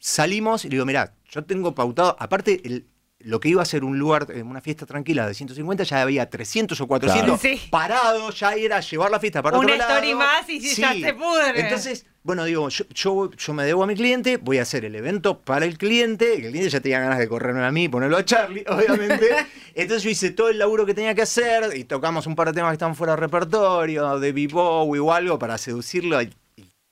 salimos 0.00 0.64
y 0.64 0.68
le 0.68 0.76
digo, 0.76 0.86
mirá, 0.86 1.14
yo 1.30 1.44
tengo 1.44 1.74
pautado, 1.74 2.16
aparte 2.18 2.60
el- 2.64 2.86
lo 3.26 3.40
que 3.40 3.48
iba 3.48 3.60
a 3.60 3.64
ser 3.64 3.82
un 3.82 3.98
lugar, 3.98 4.28
eh, 4.32 4.42
una 4.42 4.60
fiesta 4.60 4.86
tranquila 4.86 5.26
de 5.26 5.34
150, 5.34 5.82
ya 5.82 6.00
había 6.00 6.30
300 6.30 6.80
o 6.80 6.86
400 6.86 7.40
Claro. 7.40 7.56
Sí. 7.58 7.68
parados, 7.70 8.38
ya 8.38 8.54
era 8.54 8.78
llevar 8.80 9.10
la 9.10 9.18
fiesta 9.18 9.42
para 9.42 9.58
Una 9.58 9.66
otro 9.66 9.76
lado. 9.78 9.94
story 9.94 10.14
más 10.14 10.48
y 10.48 10.60
ya 10.60 10.92
se 10.92 11.12
pudre. 11.14 11.60
Entonces, 11.60 12.06
bueno, 12.22 12.44
digo, 12.44 12.68
yo, 12.68 12.84
yo, 12.94 13.30
yo 13.32 13.52
me 13.52 13.64
debo 13.64 13.82
a 13.82 13.86
mi 13.88 13.94
cliente, 13.96 14.36
voy 14.36 14.58
a 14.58 14.62
hacer 14.62 14.84
el 14.84 14.94
evento 14.94 15.40
para 15.40 15.64
el 15.64 15.76
cliente, 15.76 16.34
el 16.34 16.40
cliente 16.50 16.70
ya 16.70 16.80
tenía 16.80 17.00
ganas 17.00 17.18
de 17.18 17.28
correrme 17.28 17.64
a 17.64 17.72
mí 17.72 17.84
y 17.84 17.88
ponerlo 17.88 18.16
a 18.16 18.24
Charlie, 18.24 18.64
obviamente. 18.68 19.28
Entonces 19.74 20.02
yo 20.04 20.10
hice 20.10 20.30
todo 20.30 20.48
el 20.48 20.58
laburo 20.58 20.86
que 20.86 20.94
tenía 20.94 21.14
que 21.14 21.22
hacer 21.22 21.76
y 21.76 21.84
tocamos 21.84 22.26
un 22.28 22.36
par 22.36 22.46
de 22.48 22.54
temas 22.54 22.70
que 22.70 22.74
estaban 22.74 22.94
fuera 22.94 23.14
de 23.14 23.20
repertorio, 23.20 24.18
de 24.20 24.46
Bowie 24.46 25.00
o 25.00 25.12
algo 25.12 25.36
para 25.38 25.58
seducirlo. 25.58 26.22
Y 26.22 26.30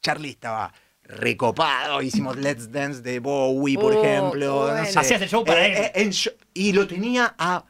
Charlie 0.03 0.31
estaba 0.31 0.73
recopado, 1.05 2.03
hicimos 2.03 2.37
Let's 2.37 2.71
Dance 2.73 3.03
de 3.03 3.19
Bowie, 3.21 3.77
por 3.77 3.95
Oh, 3.95 4.03
ejemplo. 4.05 4.47
no 4.47 4.59
bueno. 4.73 4.87
sé. 4.87 4.99
Hacías 4.99 5.23
el 5.23 5.29
show 5.29 5.45
para 5.45 5.67
él. 5.67 5.91
en 5.95 6.11
show- 6.13 6.33
y 6.55 6.73
lo 6.73 6.87
tenía 6.87 7.35
a 7.39 7.65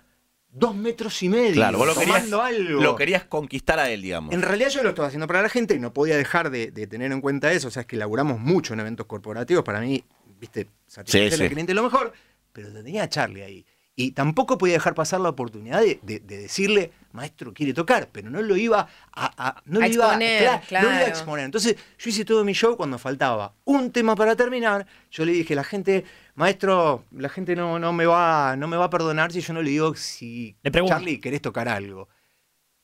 dos 0.50 0.74
metros 0.74 1.20
y 1.22 1.28
medio, 1.28 1.54
Claro, 1.54 1.78
vos 1.78 1.86
lo 1.88 1.94
querías, 1.94 2.14
tomando 2.16 2.42
algo. 2.42 2.80
lo 2.80 2.94
querías 2.96 3.24
conquistar 3.24 3.78
a 3.80 3.90
él, 3.90 4.02
digamos. 4.02 4.32
En 4.32 4.40
realidad 4.42 4.68
yo 4.68 4.82
lo 4.82 4.90
estaba 4.90 5.08
haciendo 5.08 5.26
para 5.26 5.42
la 5.42 5.48
gente 5.48 5.74
y 5.74 5.80
no 5.80 5.92
podía 5.92 6.16
dejar 6.16 6.50
de, 6.50 6.70
de 6.70 6.86
tener 6.86 7.10
en 7.10 7.20
cuenta 7.20 7.52
eso. 7.52 7.68
O 7.68 7.70
sea, 7.70 7.80
es 7.80 7.86
que 7.86 7.96
laburamos 7.96 8.38
mucho 8.38 8.72
en 8.74 8.80
eventos 8.80 9.06
corporativos. 9.06 9.64
Para 9.64 9.80
mí, 9.80 10.04
viste, 10.38 10.68
satisfacer 10.86 11.30
Sí, 11.32 11.36
sí. 11.38 11.42
al 11.42 11.48
cliente 11.50 11.72
es 11.72 11.76
lo 11.76 11.82
mejor. 11.82 12.12
Pero 12.52 12.72
tenía 12.72 13.02
a 13.02 13.08
Charlie 13.08 13.42
ahí. 13.42 13.66
Y 13.96 14.10
tampoco 14.10 14.58
podía 14.58 14.74
dejar 14.74 14.94
pasar 14.94 15.20
la 15.20 15.28
oportunidad 15.28 15.80
de, 15.80 16.00
de- 16.02 16.18
de 16.18 16.38
decirle, 16.38 16.90
maestro, 17.12 17.54
quiere 17.54 17.72
tocar, 17.72 18.08
pero 18.10 18.28
no 18.28 18.42
lo 18.42 18.56
iba 18.56 18.88
a, 19.12 19.48
a- 19.48 19.62
no 19.66 19.78
A 19.78 19.86
lo 19.86 19.92
iba 19.94 20.04
exponer, 20.06 20.60
claro, 20.66 20.88
no 20.88 20.92
lo 20.94 20.98
iba 20.98 21.06
a 21.06 21.10
exponer. 21.10 21.44
Entonces, 21.44 21.76
yo 21.98 22.10
hice 22.10 22.24
todo 22.24 22.44
mi 22.44 22.54
show 22.54 22.76
cuando 22.76 22.98
faltaba 22.98 23.54
un 23.64 23.92
tema 23.92 24.16
para 24.16 24.34
terminar. 24.34 24.84
Yo 25.12 25.24
le 25.24 25.30
dije, 25.32 25.54
la 25.54 25.62
gente, 25.62 26.04
maestro, 26.34 27.04
la 27.12 27.28
gente 27.28 27.54
no, 27.54 27.78
no, 27.78 27.92
me, 27.92 28.04
va, 28.04 28.56
no 28.56 28.66
me 28.66 28.76
va 28.76 28.86
a 28.86 28.90
perdonar 28.90 29.30
si 29.30 29.40
yo 29.40 29.52
no 29.54 29.62
le 29.62 29.70
digo 29.70 29.94
si 29.94 30.56
Le 30.64 30.72
pregunto. 30.72 30.96
Charlie 30.96 31.20
querés 31.20 31.40
tocar 31.40 31.68
algo. 31.68 32.08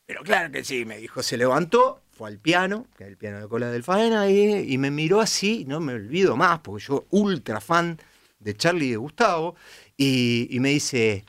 Pero 0.05 0.23
claro 0.23 0.49
que 0.49 0.63
sí, 0.63 0.85
me 0.85 0.97
dijo, 0.97 1.21
se 1.23 1.35
levantó, 1.37 2.01
fue 2.11 2.29
al 2.29 2.37
piano, 2.37 2.87
que 2.97 3.03
es 3.03 3.09
el 3.09 3.17
piano 3.17 3.39
de 3.41 3.47
cola 3.49 3.69
del 3.69 3.83
Faena, 3.83 4.29
y, 4.29 4.73
y 4.73 4.77
me 4.77 4.91
miró 4.91 5.19
así, 5.19 5.65
no 5.67 5.79
me 5.81 5.93
olvido 5.93 6.37
más, 6.37 6.59
porque 6.59 6.85
yo 6.85 7.05
ultra 7.11 7.59
fan 7.61 7.97
de 8.39 8.55
Charlie 8.55 8.87
y 8.87 8.91
de 8.91 8.97
Gustavo, 8.97 9.55
y, 10.03 10.47
y 10.55 10.59
me 10.59 10.69
dice, 10.69 11.25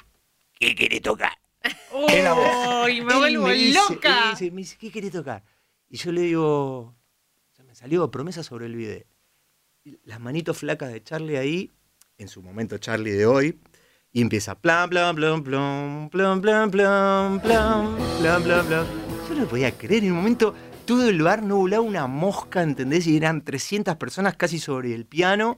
¿qué 0.58 0.74
querés 0.74 1.02
tocar? 1.02 1.32
Era 2.08 2.32
vos. 2.32 2.86
Uy, 2.86 3.00
me 3.02 3.12
Él 3.12 3.18
vuelvo 3.38 3.48
dice- 3.48 3.78
loca. 3.94 4.24
él 4.24 4.30
dice- 4.32 4.50
me 4.50 4.60
dice, 4.62 4.76
¿qué 4.80 4.90
querés 4.90 5.12
tocar? 5.12 5.44
Y 5.88 5.96
yo 5.98 6.10
le 6.10 6.22
digo, 6.22 6.94
se 7.52 7.62
me 7.64 7.74
salió 7.74 8.10
promesa 8.10 8.42
sobre 8.42 8.66
el 8.66 8.74
video. 8.76 9.02
Las 10.04 10.20
manitos 10.20 10.58
flacas 10.58 10.92
de 10.92 11.02
Charlie 11.02 11.36
ahí, 11.36 11.70
en 12.18 12.28
su 12.28 12.40
momento 12.42 12.78
Charlie 12.78 13.10
de 13.12 13.26
hoy, 13.26 13.58
Y 14.14 14.20
empieza 14.20 14.54
plan, 14.54 14.90
plan, 14.90 15.16
plan, 15.16 15.42
plan, 15.42 16.08
plan, 16.10 16.40
plan, 16.42 16.70
plan, 16.70 17.40
plan, 17.40 17.96
plan, 18.20 18.42
plan, 18.42 18.66
plan. 18.66 18.86
Yo 19.28 19.34
no 19.34 19.40
lo 19.42 19.48
podía 19.48 19.70
creer. 19.76 20.04
En 20.04 20.12
un 20.12 20.18
momento 20.18 20.54
todo 20.84 21.08
el 21.08 21.16
lugar 21.16 21.42
no 21.42 21.56
volaba 21.56 21.82
una 21.82 22.06
mosca, 22.06 22.62
¿entendés? 22.62 23.06
Y 23.06 23.16
eran 23.16 23.42
300 23.42 23.96
personas 23.96 24.36
casi 24.36 24.58
sobre 24.58 24.94
el 24.94 25.06
piano. 25.06 25.56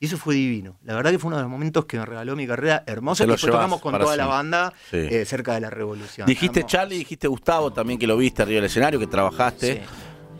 Y 0.00 0.06
eso 0.06 0.18
fue 0.18 0.34
divino. 0.34 0.78
La 0.82 0.94
verdad 0.94 1.12
que 1.12 1.18
fue 1.18 1.28
uno 1.28 1.36
de 1.36 1.42
los 1.42 1.50
momentos 1.50 1.86
que 1.86 1.98
me 1.98 2.04
regaló 2.04 2.36
mi 2.36 2.46
carrera 2.46 2.84
hermosa. 2.86 3.24
Que 3.24 3.30
después 3.32 3.52
tocamos 3.52 3.80
con 3.80 3.98
toda 3.98 4.16
la 4.16 4.26
banda 4.26 4.72
Sí. 4.90 4.96
eh, 4.98 5.24
cerca 5.24 5.54
de 5.54 5.60
la 5.60 5.70
revolución. 5.70 6.26
Dijiste. 6.26 6.64
Charlie, 6.64 6.98
dijiste 6.98 7.28
Gustavo 7.28 7.72
también 7.72 7.98
que 7.98 8.06
lo 8.06 8.16
viste 8.16 8.42
arriba 8.42 8.56
del 8.56 8.66
escenario, 8.66 8.98
que 8.98 9.06
trabajaste. 9.06 9.74
Sí. 9.74 9.80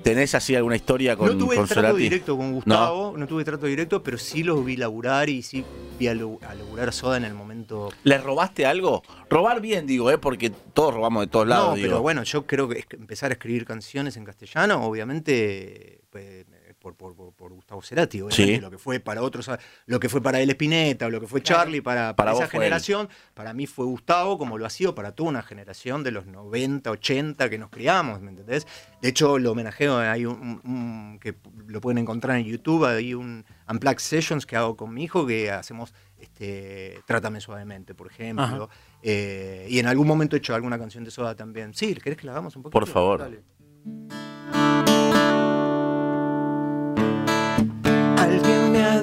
¿Tenés 0.05 0.35
así 0.35 0.55
alguna 0.55 0.77
historia 0.77 1.17
con, 1.17 1.29
no 1.29 1.38
tuve 1.38 1.57
con 1.57 1.67
trato 1.67 1.97
directo 1.97 2.37
con 2.37 2.53
Gustavo, 2.53 3.14
no. 3.17 3.27
tuve 3.27 3.43
trato 3.43 3.64
directo, 3.64 4.03
pero 4.03 4.19
sí 4.19 4.43
lo 4.43 4.62
vi 4.62 4.77
laburar 4.77 5.31
y 5.31 5.43
sí 5.43 5.64
vi 5.99 6.09
a, 6.09 6.14
laburar 6.14 6.93
Soda 6.93 7.17
en 7.17 7.25
el 7.25 7.33
momento. 7.33 7.88
¿Le 8.03 8.19
robaste 8.19 8.67
algo? 8.67 9.03
Robar 9.31 9.62
bien, 9.62 9.87
digo, 9.87 10.11
¿eh? 10.11 10.19
porque 10.19 10.51
todos 10.51 10.93
robamos 10.93 11.23
de 11.23 11.29
todos 11.29 11.49
lados. 11.49 11.71
no, 11.71 11.75
digo. 11.77 11.88
pero 11.88 12.03
bueno, 12.03 12.23
yo 12.23 12.47
creo 12.47 12.69
que 12.69 12.85
empezar 12.90 13.31
a 13.31 13.35
escribir 13.35 13.64
canciones 13.64 14.19
en 14.19 14.27
castellano, 14.27 14.85
obviamente, 14.85 16.03
pues, 16.11 16.45
por, 16.85 16.94
por- 16.97 17.14
por- 17.16 17.33
por 17.33 17.53
Gustavo 17.55 17.81
Cerati, 17.81 18.20
Sí. 18.29 18.59
lo 18.61 18.70
que 18.70 18.77
fue 18.77 19.01
para 19.01 19.23
otros, 19.23 19.51
lo 19.87 19.99
que 19.99 20.11
fue 20.11 20.20
para 20.20 20.40
él 20.42 20.51
Spinetta, 20.51 21.07
o 21.07 21.11
lo 21.11 21.18
que 21.18 21.27
fue 21.27 21.42
Charlie, 21.42 21.81
para, 21.81 22.14
Para 22.14 22.33
para 22.33 22.33
esa 22.33 22.47
generación, 22.49 23.09
para 23.33 23.55
mí 23.55 23.66
fue 23.66 23.87
Gustavo, 23.87 24.37
como 24.37 24.59
lo 24.59 24.66
ha 24.66 24.70
sido 24.70 24.94
para 24.94 25.12
toda 25.12 25.31
una 25.31 25.42
generación 25.42 26.03
de 26.05 26.11
los 26.11 26.27
90, 26.27 26.90
80 26.90 27.49
que 27.49 27.57
nos 27.57 27.70
criamos, 27.70 28.20
¿me 28.20 28.31
entendés? 28.31 28.66
De 29.01 29.09
hecho, 29.09 29.38
lo 29.38 29.53
homenajeo, 29.53 29.97
hay 29.99 30.27
un, 30.27 31.18
que 31.23 31.35
lo 31.66 31.81
pueden 31.81 31.97
encontrar 31.99 32.37
en 32.38 32.44
YouTube, 32.44 32.85
hay 32.85 33.14
un 33.14 33.47
Unplugged 33.68 33.99
Sessions 34.01 34.44
que 34.44 34.57
hago 34.57 34.77
con 34.77 34.92
mi 34.92 35.05
hijo, 35.05 35.27
que 35.27 35.51
hacemos 35.51 35.94
este, 36.18 37.01
Trátame 37.07 37.40
Suavemente, 37.40 37.94
por 37.94 38.09
ejemplo. 38.11 38.68
Eh, 39.03 39.66
y 39.70 39.79
en 39.79 39.87
algún 39.87 40.07
momento 40.07 40.37
he 40.37 40.38
hecho 40.38 40.55
alguna 40.55 40.79
canción 40.79 41.03
de 41.05 41.11
Soda 41.11 41.35
también. 41.35 41.73
Sí, 41.75 41.94
¿querés 41.94 42.18
que 42.18 42.27
la 42.27 42.33
hagamos 42.33 42.57
un 42.57 42.62
poquito? 42.62 42.79
Por 42.79 42.88
favor. 42.88 43.20
Dale. 43.20 44.24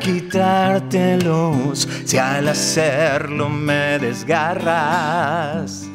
quitártelos 0.00 1.88
si 2.04 2.18
al 2.18 2.48
hacerlo 2.48 3.48
me 3.48 4.00
desgarras. 4.00 5.86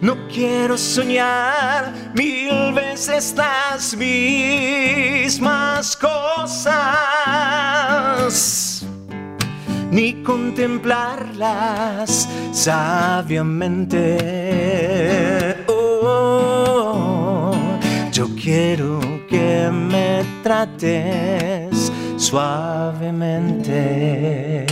No 0.00 0.28
quiero 0.28 0.78
soñar 0.78 1.92
mil 2.14 2.72
veces 2.74 3.34
las 3.36 3.96
mismas 3.96 5.96
cosas, 5.96 6.76
ni 9.90 10.22
contemplarlas 10.22 12.28
sabiamente. 12.52 14.04
Oh, 15.66 17.52
yo 18.12 18.28
quiero 18.36 19.00
que 19.28 19.68
me 19.72 20.24
trates 20.42 21.73
suavemente. 22.24 24.66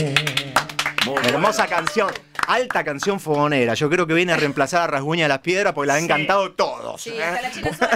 Hermosa 1.24 1.66
canción, 1.66 2.10
alta 2.46 2.84
canción 2.84 3.20
fogonera. 3.20 3.74
Yo 3.74 3.88
creo 3.90 4.06
que 4.06 4.14
viene 4.14 4.32
a 4.32 4.36
reemplazar 4.36 4.82
a 4.82 4.86
Rasguña 4.86 5.24
de 5.24 5.28
las 5.28 5.40
Piedras 5.40 5.72
porque 5.74 5.88
la 5.88 5.94
han 5.96 6.08
cantado 6.08 6.52
todos. 6.52 7.02
Sí, 7.02 7.10
¿eh? 7.10 7.22
hasta 7.22 7.42
la 7.42 7.50
le 7.50 7.62
gustó. 7.68 7.86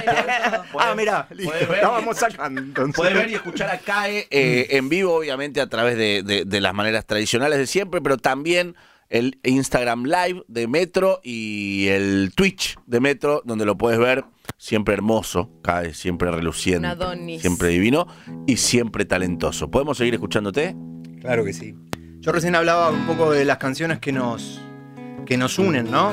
Ah, 0.79 0.95
mira, 0.97 1.27
listo. 1.31 1.53
Ver 1.69 1.83
La 1.83 1.89
vamos 1.89 2.19
sacando. 2.19 2.61
entonces. 2.61 2.95
Puedes 2.97 3.15
ver 3.15 3.31
y 3.31 3.35
escuchar 3.35 3.71
a 3.71 3.79
CAE 3.79 4.27
eh, 4.31 4.67
en 4.71 4.89
vivo, 4.89 5.15
obviamente, 5.17 5.61
a 5.61 5.69
través 5.69 5.97
de, 5.97 6.23
de- 6.23 6.45
de 6.45 6.61
las 6.61 6.75
maneras 6.75 7.07
tradicionales 7.07 7.59
de 7.59 7.67
siempre, 7.67 8.01
pero 8.01 8.19
también 8.19 8.77
el 9.09 9.39
Instagram 9.45 10.05
Live 10.05 10.43
de 10.49 10.69
Metro 10.69 11.21
y 11.23 11.87
el 11.89 12.33
Twitch 12.35 12.77
de 12.87 13.01
Metro, 13.01 13.43
donde 13.45 13.65
lo 13.65 13.77
puedes 13.77 13.99
ver 13.99 14.25
siempre 14.59 14.95
hermoso, 14.95 15.51
CAE 15.63 15.95
siempre 15.95 16.31
reluciente, 16.31 16.89
Adonis. 16.89 17.41
siempre 17.41 17.69
divino 17.69 18.07
y 18.47 18.57
siempre 18.57 19.05
talentoso. 19.05 19.71
¿Podemos 19.71 19.99
seguir 19.99 20.15
escuchándote? 20.15 20.75
Claro 21.21 21.45
que 21.45 21.53
sí. 21.53 21.75
Yo 22.21 22.33
recién 22.33 22.55
hablaba 22.55 22.91
un 22.91 23.07
poco 23.07 23.31
de 23.31 23.45
las 23.45 23.59
canciones 23.59 23.99
que 23.99 24.13
nos, 24.13 24.61
que 25.25 25.37
nos 25.37 25.59
unen, 25.59 25.91
¿no? 25.91 26.13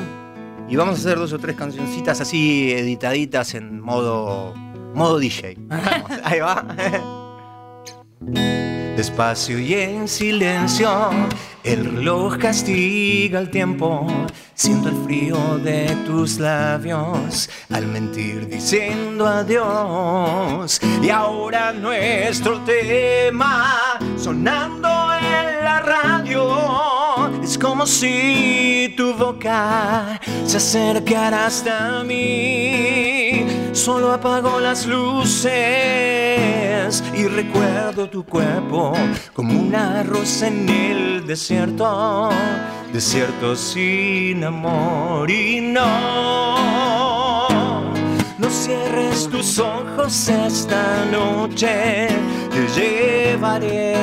Y 0.70 0.76
vamos 0.76 0.96
a 0.96 1.00
hacer 1.00 1.18
dos 1.18 1.34
o 1.34 1.40
tres 1.40 1.56
cancioncitas 1.56 2.22
así 2.22 2.72
editaditas 2.72 3.54
en 3.56 3.80
modo, 3.82 4.54
modo 4.94 5.20
DJ. 5.20 5.58
Vamos, 5.68 6.12
ahí 6.24 6.40
va. 6.40 6.66
Despacio 8.96 9.58
y 9.58 9.74
en 9.74 10.08
silencio, 10.08 11.10
el 11.64 11.84
reloj 11.84 12.38
castiga 12.38 13.40
el 13.40 13.50
tiempo. 13.50 14.06
Siento 14.54 14.90
el 14.90 15.04
frío 15.04 15.58
de 15.58 15.96
tus 16.06 16.38
labios 16.38 17.50
al 17.72 17.88
mentir 17.88 18.48
diciendo 18.48 19.26
adiós. 19.26 20.80
Y 21.02 21.10
ahora 21.10 21.74
nuestro 21.74 22.60
tema 22.62 24.00
sonando 24.16 24.88
en 25.16 25.64
la 25.64 25.80
radio. 25.80 27.42
Es 27.44 27.58
como 27.58 27.88
si 27.88 28.94
tu 28.96 29.16
boca 29.16 30.22
se 30.46 30.58
acercara 30.58 31.48
hasta 31.48 32.04
mí. 32.04 33.63
Solo 33.74 34.12
apago 34.14 34.60
las 34.60 34.86
luces 34.86 35.52
y 37.16 37.26
recuerdo 37.28 38.08
tu 38.08 38.24
cuerpo 38.24 38.94
como 39.34 39.60
una 39.60 40.04
rosa 40.04 40.48
en 40.48 40.70
el 40.70 41.26
desierto. 41.26 42.30
Desierto 42.94 43.56
sin 43.56 44.44
amor 44.44 45.32
y 45.32 45.60
no. 45.60 46.54
No 48.38 48.50
cierres 48.50 49.28
tus 49.30 49.58
ojos 49.58 50.30
esta 50.30 51.06
noche, 51.12 52.10
te 52.52 52.68
llevaré 52.76 53.94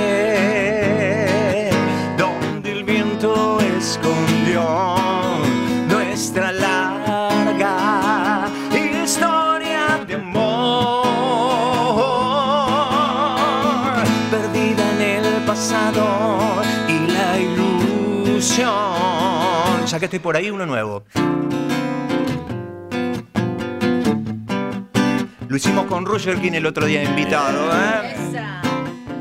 donde 2.18 2.72
el 2.72 2.83
viento 2.83 3.61
escondió 3.78 4.96
nuestra 5.88 6.50
Ya 19.90 19.98
que 19.98 20.05
estoy 20.05 20.20
por 20.20 20.37
ahí, 20.37 20.48
uno 20.50 20.66
nuevo. 20.66 21.03
Lo 25.48 25.57
hicimos 25.57 25.87
con 25.87 26.07
Roger 26.07 26.40
King 26.40 26.53
el 26.53 26.64
otro 26.64 26.87
día 26.87 27.03
invitado, 27.03 27.72
¿eh? 27.72 28.14
Esa. 28.14 28.62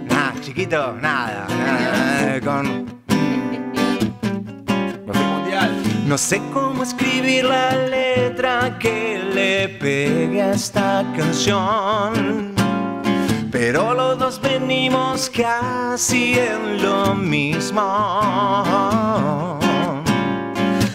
Nah, 0.08 0.39
chiquito, 0.41 0.93
nada, 0.93 1.47
nada, 1.49 2.36
eh, 2.36 2.41
con... 2.41 2.86
Mundial. 5.08 5.82
No 6.05 6.19
sé 6.19 6.39
cómo 6.53 6.84
escribir 6.84 7.45
la 7.45 7.75
letra 7.75 8.77
que 8.77 9.23
le 9.34 9.69
pegue 9.69 10.39
a 10.39 10.51
esta 10.51 11.03
canción. 11.17 12.53
Pero 13.51 13.95
los 13.95 14.19
dos 14.19 14.39
venimos 14.39 15.32
casi 15.32 16.38
en 16.38 16.84
lo 16.84 17.15
mismo. 17.15 17.89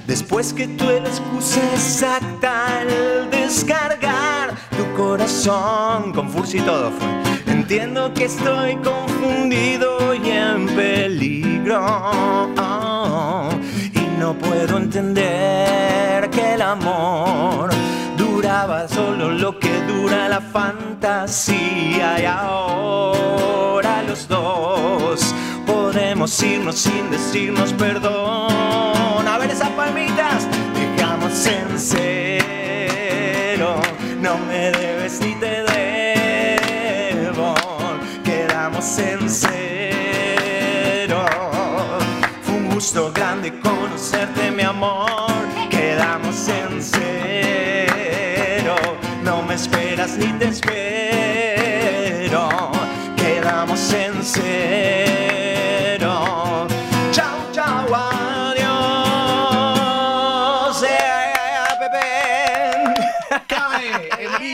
Después 0.07 0.53
que 0.53 0.69
tú 0.69 0.85
la 0.85 1.09
excusa 1.09 1.61
exacta 1.73 2.81
al 2.81 3.31
descargar 3.31 4.55
tu 4.77 4.85
corazón 4.95 6.13
con 6.13 6.29
furcia 6.29 6.61
y 6.61 6.65
todo 6.65 6.91
fue. 6.91 7.09
Entiendo 7.53 8.13
que 8.13 8.25
estoy 8.27 8.77
confundido 8.77 10.15
y 10.15 10.29
en 10.29 10.67
peligro. 10.67 11.81
Y 13.95 14.21
no 14.21 14.35
puedo 14.35 14.77
entender 14.77 16.29
que 16.29 16.55
el 16.55 16.63
amor 16.63 17.71
duraba 18.19 18.87
solo 18.87 19.31
lo 19.31 19.59
que 19.59 19.73
dura 19.85 20.29
la 20.29 20.43
fantasía. 20.43 22.21
Y 22.21 22.27
ahora 22.27 24.03
los 24.03 24.29
dos 24.29 25.35
podemos 26.15 26.43
irnos 26.45 26.79
sin 26.79 27.11
decirnos 27.11 27.73
perdón. 27.73 29.27
A 29.27 29.37
ver 29.37 29.51
esas 29.51 29.71
palmitas, 29.71 30.47
dejamos 30.73 31.45
en 31.45 31.77
cero. 31.77 33.81
No 34.21 34.39
me 34.47 34.71
debes 34.71 35.21
ni 35.21 35.35
te 35.35 35.65
debo. 37.25 37.57
Quedamos 38.23 38.97
en 38.99 39.29
cero. 39.29 41.25
Fue 42.43 42.55
un 42.55 42.71
gusto 42.71 43.11
grande 43.13 43.59
conocerte, 43.59 44.53
mi 44.53 44.63
amor. 44.63 45.33
Quedamos 45.69 46.49
en 46.49 46.81
cero. 46.81 48.77
No 49.25 49.43
me 49.43 49.55
esperas 49.55 50.17
ni 50.17 50.33
te 50.35 50.51
espero. 50.51 50.71
Quedamos 53.17 53.93
en 53.93 54.23
cero. 54.23 55.24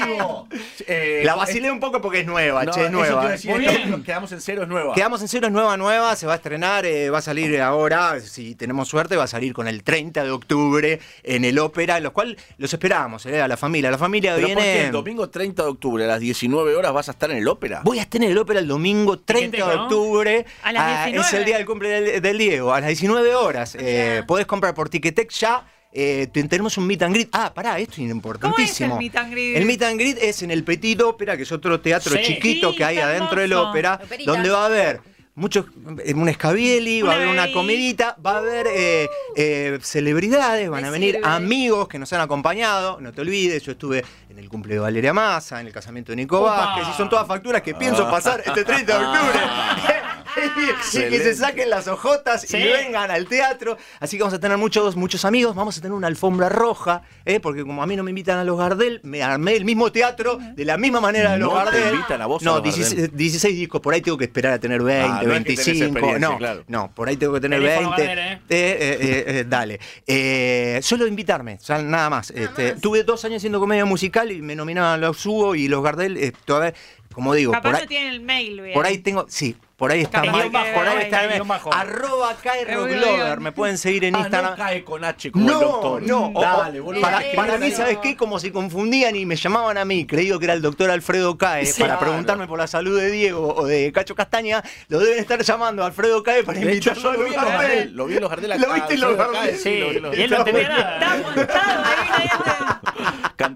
Vivo! 0.07 0.49
Eh, 0.87 1.23
La 1.25 1.35
vacilé 1.35 1.71
un 1.71 1.81
poco 1.81 2.01
porque 2.01 2.21
es 2.21 2.27
nueva, 2.27 2.65
no, 2.65 2.73
che, 2.73 2.87
es 2.87 2.91
nueva. 2.91 3.29
decir, 3.29 3.51
Muy 3.51 3.65
esto- 3.67 3.77
bien. 3.89 4.03
Quedamos 4.03 4.33
en 4.33 4.41
cero, 4.41 4.63
es 4.63 4.69
nueva. 4.69 4.95
Quedamos 4.95 5.21
en 5.23 5.29
cero, 5.29 5.47
es 5.47 5.53
nueva, 5.53 5.77
nueva, 5.77 6.17
se 6.17 6.27
va 6.27 6.33
a 6.33 6.37
estrenar, 6.37 6.87
eh, 6.87 7.11
va 7.11 7.19
a 7.19 7.23
salir 7.23 7.61
ahora, 7.61 8.19
si 8.21 8.55
tenemos 8.55 8.89
suerte, 8.89 9.17
va 9.17 9.25
a 9.25 9.29
salir 9.29 9.53
con 9.53 9.69
el 9.69 9.83
30 9.83 10.25
de 10.25 10.31
octubre 10.31 11.01
en 11.23 11.45
el 11.45 11.59
ópera, 11.59 11.99
en 11.99 12.05
los 12.05 12.13
cual 12.13 12.37
los 12.59 12.73
esperamos, 12.73 13.27
eh, 13.27 13.41
a 13.41 13.49
la 13.49 13.57
familia. 13.57 13.91
La 13.91 13.99
familia 13.99 14.35
Pero 14.35 14.49
¿por 14.49 14.57
qué 14.57 14.63
viene. 14.63 14.87
el 14.87 14.93
domingo 14.93 15.29
30 15.31 15.63
de 15.63 15.69
octubre 15.69 16.05
a 16.05 16.09
las 16.09 16.21
19 16.21 16.75
horas 16.75 16.93
vas 16.93 17.09
a 17.09 17.13
estar 17.13 17.31
en 17.31 17.37
el 17.39 17.49
ópera? 17.49 17.81
Voy 17.85 17.99
a 17.99 18.03
estar 18.03 18.23
en 18.23 18.31
el 18.31 18.39
ópera 18.39 18.61
el 18.61 18.69
domingo 18.69 19.19
30 19.19 19.69
de 19.69 19.77
octubre. 19.77 20.47
A 20.63 20.73
las 20.73 20.83
Ah, 20.83 21.05
19. 21.07 21.27
es 21.29 21.35
el 21.35 21.45
día 21.45 21.57
del 21.57 21.67
cumple 21.67 21.89
del, 21.89 22.23
del 22.23 22.39
Diego, 22.39 22.73
a 22.75 22.81
las 22.81 22.89
19 22.89 23.35
horas. 23.35 23.77
Eh, 23.79 24.23
podés 24.27 24.47
comprar 24.47 24.75
por 24.75 24.89
Ticketek 24.89 25.31
ya. 25.31 25.65
Eh, 25.93 26.29
te- 26.33 26.45
tenemos 26.45 26.77
un 26.79 26.87
meet 26.87 27.03
and 27.03 27.15
greet. 27.15 27.29
Ah, 27.33 27.53
pará, 27.53 27.79
esto 27.79 27.95
es 27.95 28.11
importantísimo. 28.11 28.97
meet 28.99 29.17
and 29.17 29.33
greet? 29.33 29.57
El 29.57 29.65
meet 29.67 29.83
and 29.83 29.99
greet 29.99 30.19
es 30.21 30.43
en 30.43 30.51
el 30.51 30.63
Petit 30.65 31.01
Ópera, 31.03 31.37
que 31.37 31.43
es 31.45 31.53
otro 31.53 31.81
teatro 31.81 32.17
Sí. 32.17 32.23
chiquito 32.25 32.71
Sí, 32.73 32.77
que 32.79 32.85
hay 32.85 32.99
adentro 32.99 33.41
del 33.41 33.53
ópera, 33.55 34.01
Operita. 34.03 34.31
donde 34.33 34.51
va 34.51 34.63
a 34.63 34.67
haber 34.67 35.01
muchos, 35.35 35.65
eh, 36.05 36.13
un 36.13 36.29
escabieli, 36.29 37.01
va 37.03 37.13
a 37.13 37.17
haber 37.17 37.29
una 37.29 37.51
comidita, 37.51 38.15
va 38.25 38.33
a 38.35 38.39
haber 38.39 38.67
eh, 38.75 39.09
eh, 39.37 39.79
celebridades, 39.81 40.69
van 40.69 40.85
a 40.85 40.91
venir 40.91 41.19
amigos 41.25 41.89
que 41.89 41.99
nos 41.99 42.13
han 42.13 42.21
acompaado. 42.21 43.01
No 43.01 43.13
te 43.13 43.23
olvides, 43.23 43.63
yo 43.63 43.73
estuve 43.73 44.05
en 44.29 44.39
el 44.39 44.49
cumple 44.51 44.75
de 44.75 44.81
Valeria 44.81 45.13
Massa, 45.15 45.61
en 45.61 45.67
el 45.69 45.73
casamiento 45.73 46.13
de 46.13 46.17
Nico 46.17 46.41
Opa. 46.41 46.57
Vázquez, 46.67 46.89
y 46.93 46.97
son 46.97 47.09
todas 47.09 47.27
facturas 47.27 47.63
que 47.63 47.75
pienso 47.75 48.09
pasar 48.11 48.43
este 48.45 48.65
30 48.65 48.99
de 48.99 49.05
octubre. 49.07 49.39
y 50.93 50.99
que 51.11 51.19
se 51.19 51.35
saquen 51.35 51.71
las 51.71 51.89
ojotas 51.89 52.43
Sí. 52.43 52.57
y 52.57 52.65
vengan 52.65 53.11
al 53.11 53.27
teatro. 53.27 53.77
Así 54.01 54.17
que 54.17 54.23
vamos 54.23 54.35
a 54.35 54.41
tener 54.41 54.57
muchos, 54.59 54.97
muchos 54.97 55.25
amigos. 55.25 55.55
Vamos 55.55 55.77
a 55.79 55.81
tener 55.81 55.95
una 55.95 56.07
alfombra 56.07 56.49
roja, 56.49 57.03
¿eh? 57.25 57.41
porque 57.41 57.63
como 57.63 57.83
a 57.83 57.87
mí 57.87 57.97
no 57.97 58.03
me 58.03 58.11
invitan 58.11 58.39
a 58.39 58.45
los 58.45 58.59
Gardel, 58.59 59.01
me 59.03 59.23
armé 59.23 59.57
el 59.57 59.65
mismo 59.65 59.91
teatro 59.93 60.39
de 60.55 60.65
la 60.65 60.77
misma 60.79 61.01
manera 61.01 61.33
de 61.33 61.39
los 61.39 61.53
No 61.53 61.59
te 61.59 61.65
Gardel. 61.65 61.95
invitan 61.95 62.23
a 62.23 62.27
vos 62.27 62.43
a 62.43 62.45
No, 62.45 62.55
los 62.55 62.63
16, 62.65 62.95
Gardel. 62.95 63.17
16 63.17 63.57
discos, 63.57 63.81
por 63.81 63.95
ahí 63.95 64.01
tengo 64.01 64.19
que 64.19 64.25
esperar 64.25 64.53
a 64.55 64.59
tener 64.59 64.83
20, 64.83 65.03
Ah, 65.11 65.23
no 65.25 65.33
es 65.33 65.39
que 65.39 65.45
tenés 65.45 65.67
25. 65.67 65.87
experiencia, 65.99 66.29
no, 66.29 66.39
claro. 66.39 66.65
no, 66.69 66.91
por 66.95 67.09
ahí 67.09 67.17
tengo 67.17 67.35
que 67.35 67.41
tener 67.41 67.61
Teléfono 67.61 67.91
20. 67.97 68.07
Gardel, 68.07 68.19
¿eh? 68.19 68.33
Eh, 68.33 68.39
eh, 68.51 68.99
eh, 69.01 69.25
eh, 69.41 69.45
dale. 69.49 69.81
Eh, 70.07 70.81
solo 70.83 71.07
invitarme, 71.07 71.55
o 71.61 71.65
sea, 71.65 71.81
nada 71.83 72.11
más. 72.11 72.31
Este, 72.31 72.73
Tuve 72.77 73.05
dos 73.05 73.25
años 73.25 73.39
haciendo 73.39 73.61
comedia 73.61 73.85
musical 73.85 74.31
y 74.33 74.43
me 74.43 74.55
nominaban 74.57 74.95
a 74.95 74.97
los 75.07 75.25
Hugo 75.27 75.55
y 75.55 75.69
los 75.69 75.83
Gardel. 75.83 76.17
eh, 76.17 76.33
todavía, 76.45 76.75
como 77.21 77.35
digo, 77.35 77.53
Capaz 77.53 77.69
por 77.69 77.77
ahí, 77.77 77.83
no 77.83 77.89
tienen 77.89 78.13
el 78.15 78.21
mail, 78.23 78.61
bien. 78.63 78.73
por 78.75 78.87
ahí 78.87 78.97
tengo, 78.99 79.27
sí, 79.29 79.55
por 79.77 79.91
ahí 79.93 80.01
está 80.03 80.21
Capaz 80.21 80.33
mal, 80.33 80.43
que 80.43 80.49
bajo, 80.51 80.73
por 80.75 80.89
ahí 80.89 80.99
está 81.05 81.79
arroba 81.79 82.37
Cairo 82.43 82.85
Glover, 82.85 83.41
me 83.41 83.53
pueden 83.53 83.77
seguir 83.79 84.05
en 84.05 84.17
Ah, 84.17 84.21
Instagram. 84.21 84.51
no 84.53 84.57
cae 84.57 84.85
con 84.85 85.05
H 85.05 85.31
como 85.33 85.47
el 85.47 85.53
No, 85.55 85.61
doctor. 85.61 86.03
no, 86.03 86.33
Dale, 86.39 86.81
boludo. 86.81 87.01
para, 87.03 87.21
Eh, 87.23 87.33
para 87.37 87.57
mí. 87.59 87.71
¿sabes 87.71 87.99
qué? 87.99 88.17
Como 88.17 88.39
se 88.39 88.53
confundían 88.53 89.17
y 89.17 89.25
me 89.27 89.37
llamaban 89.37 89.77
a 89.79 89.85
mí, 89.85 90.07
creído 90.07 90.39
que 90.39 90.45
era 90.47 90.55
el 90.55 90.63
doctor 90.63 90.91
Alfredo 90.91 91.37
Cae, 91.39 91.65
Sí. 91.67 91.81
para 91.81 91.95
Claro. 91.95 92.07
preguntarme 92.07 92.47
por 92.47 92.59
la 92.59 92.67
salud 92.67 92.99
de 92.99 93.11
Diego 93.11 93.55
o 93.55 93.67
de 93.67 93.91
Cacho 93.93 94.15
Castaña, 94.15 94.63
lo 94.89 94.99
deben 94.99 95.19
estar 95.19 95.41
llamando 95.43 95.83
a 95.83 95.87
Alfredo 95.87 96.23
Cae 96.23 96.43
para 96.45 96.59
invitarlo 96.61 97.03
yo 97.03 97.11
a 97.11 97.13
lo 97.15 97.19
vi 97.25 97.27
en 97.35 97.37
los. 97.41 97.45
Gardel. 97.51 97.93
Lo 97.97 98.07
vi 98.07 98.15
en 98.17 98.21
los 98.21 98.31
Gardel 98.31 98.53
acá. 98.53 98.67
¿Lo 98.67 98.75
viste 98.75 98.95
en 98.95 99.01
los 99.01 99.19
acá, 99.21 99.29
Sí, 99.63 99.79
lo 99.79 99.89
vi 99.91 99.97
en 99.97 100.03
los- 100.03 100.17
y 100.19 100.23
él 100.23 100.31
no 100.31 100.37
entendía 100.39 100.63
Está 101.01 101.17
montado 101.17 101.85
ahí, 101.85 102.29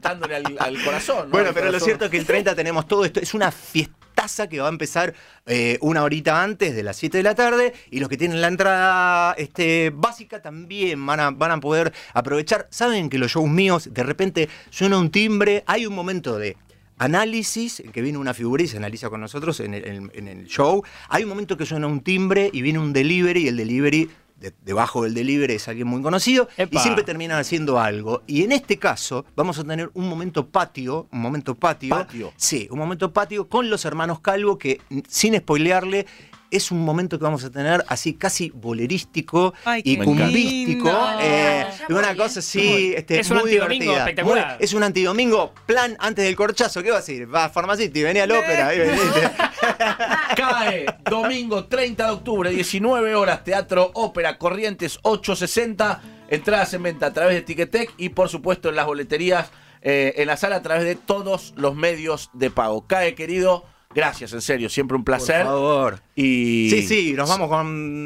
Cantándole 0.04 0.36
al, 0.36 0.56
al 0.58 0.84
corazón. 0.84 1.24
¿no? 1.26 1.30
Bueno, 1.30 1.48
Al 1.48 1.54
pero 1.54 1.72
lo 1.72 1.80
cierto 1.80 2.04
es 2.04 2.10
que 2.10 2.18
el 2.18 2.26
30 2.26 2.54
tenemos 2.54 2.86
todo 2.86 3.04
esto. 3.04 3.20
Es 3.20 3.34
una 3.34 3.50
fiestaza 3.50 4.48
que 4.48 4.60
va 4.60 4.66
a 4.66 4.70
empezar 4.70 5.14
eh, 5.46 5.78
una 5.80 6.02
horita 6.04 6.42
antes 6.42 6.74
de 6.76 6.82
las 6.82 6.96
7 6.96 7.16
de 7.16 7.22
la 7.22 7.34
tarde. 7.34 7.72
Y 7.90 8.00
los 8.00 8.08
que 8.08 8.16
tienen 8.16 8.40
la 8.40 8.48
entrada 8.48 9.32
este, 9.38 9.90
básica 9.94 10.40
también 10.42 11.04
van 11.04 11.20
a, 11.20 11.30
van 11.30 11.50
a 11.50 11.60
poder 11.60 11.92
aprovechar. 12.12 12.68
Saben 12.70 13.08
que 13.10 13.18
los 13.18 13.32
shows 13.32 13.48
míos, 13.48 13.88
de 13.92 14.02
repente 14.02 14.48
suena 14.70 14.98
un 14.98 15.10
timbre. 15.10 15.64
Hay 15.66 15.86
un 15.86 15.94
momento 15.94 16.38
de 16.38 16.56
análisis, 16.96 17.80
en 17.80 17.90
que 17.90 18.02
viene 18.02 18.18
una 18.18 18.34
figura 18.34 18.62
y 18.62 18.68
se 18.68 18.76
analiza 18.76 19.10
con 19.10 19.20
nosotros 19.20 19.58
en 19.60 19.74
el, 19.74 19.84
en- 19.86 20.10
en 20.14 20.28
el 20.28 20.46
show. 20.46 20.82
Hay 21.08 21.24
un 21.24 21.28
momento 21.28 21.56
que 21.56 21.66
suena 21.66 21.86
un 21.86 22.00
timbre 22.02 22.50
y 22.52 22.62
viene 22.62 22.78
un 22.78 22.92
delivery 22.92 23.42
y 23.44 23.48
el 23.48 23.56
delivery, 23.56 24.10
de- 24.44 24.54
debajo 24.62 25.02
del 25.04 25.14
delivery 25.14 25.54
es 25.54 25.68
alguien 25.68 25.86
muy 25.88 26.02
conocido 26.02 26.48
y 26.70 26.78
siempre 26.78 27.02
terminan 27.04 27.38
haciendo 27.38 27.80
algo. 27.80 28.22
Y 28.26 28.44
en 28.44 28.52
este 28.52 28.78
caso 28.78 29.24
vamos 29.36 29.58
a 29.58 29.64
tener 29.64 29.90
un 29.94 30.08
momento 30.08 30.46
patio, 30.48 31.08
un 31.10 31.20
momento 31.20 31.54
patio. 31.54 31.90
Patio. 31.90 32.32
Sí, 32.36 32.68
un 32.70 32.78
momento 32.78 33.12
patio 33.12 33.48
con 33.48 33.70
los 33.70 33.84
hermanos 33.84 34.20
Calvo 34.20 34.58
que, 34.58 34.80
sin 35.08 35.36
spoilearle, 35.36 36.06
es 36.50 36.70
un 36.70 36.84
momento 36.84 37.18
que 37.18 37.24
vamos 37.24 37.42
a 37.42 37.50
tener 37.50 37.84
así 37.88 38.14
casi 38.14 38.50
bolerístico 38.50 39.54
Ay, 39.64 39.82
y 39.84 39.96
cumbístico. 39.96 40.84
lindo. 40.84 41.18
eh, 41.20 41.66
una 41.88 42.14
cosa 42.14 42.38
¿eh? 42.38 42.38
así, 42.38 42.94
este, 42.96 43.18
Es 43.18 43.28
un 43.30 43.38
muy 43.38 43.44
antidomingo 43.46 43.82
divertida. 43.84 43.98
espectacular. 44.08 44.56
Muy- 44.58 44.64
es 44.64 44.72
un 44.72 44.82
antidomingo, 44.84 45.52
plan 45.66 45.96
antes 45.98 46.24
del 46.24 46.36
corchazo. 46.36 46.80
¿Qué 46.84 46.90
va 46.90 46.98
a 46.98 47.00
decir? 47.00 47.32
Va 47.34 47.46
a 47.46 47.48
Pharmacity, 47.52 48.02
venía 48.04 48.22
al 48.22 48.30
ópera. 48.30 48.68
ahí 48.68 48.78
veniste. 48.78 49.30
Cae 50.50 50.86
domingo 51.08 51.64
30 51.66 52.04
de 52.06 52.10
octubre, 52.12 52.50
19 52.50 53.14
horas, 53.14 53.44
Teatro 53.44 53.90
Ópera 53.94 54.36
Corrientes 54.38 54.98
860. 55.02 56.02
Entradas 56.28 56.72
en 56.74 56.82
venta 56.82 57.06
a 57.06 57.12
través 57.12 57.34
de 57.34 57.42
Ticketek 57.42 57.92
y 57.98 58.08
por 58.10 58.28
supuesto 58.28 58.68
en 58.68 58.76
las 58.76 58.86
boleterías 58.86 59.50
eh, 59.82 60.14
en 60.16 60.26
la 60.26 60.36
sala 60.36 60.56
a 60.56 60.62
través 60.62 60.84
de 60.84 60.94
todos 60.96 61.52
los 61.56 61.74
medios 61.76 62.30
de 62.32 62.50
pago. 62.50 62.86
Cae, 62.86 63.14
querido, 63.14 63.64
gracias, 63.94 64.32
en 64.32 64.40
serio, 64.40 64.68
siempre 64.70 64.96
un 64.96 65.04
Por 65.04 65.16
placer. 65.16 65.44
favor. 65.44 66.00
Y 66.14 66.68
Sí, 66.70 66.82
sí, 66.82 67.12
nos 67.12 67.28
vamos 67.28 67.48
con, 67.48 68.04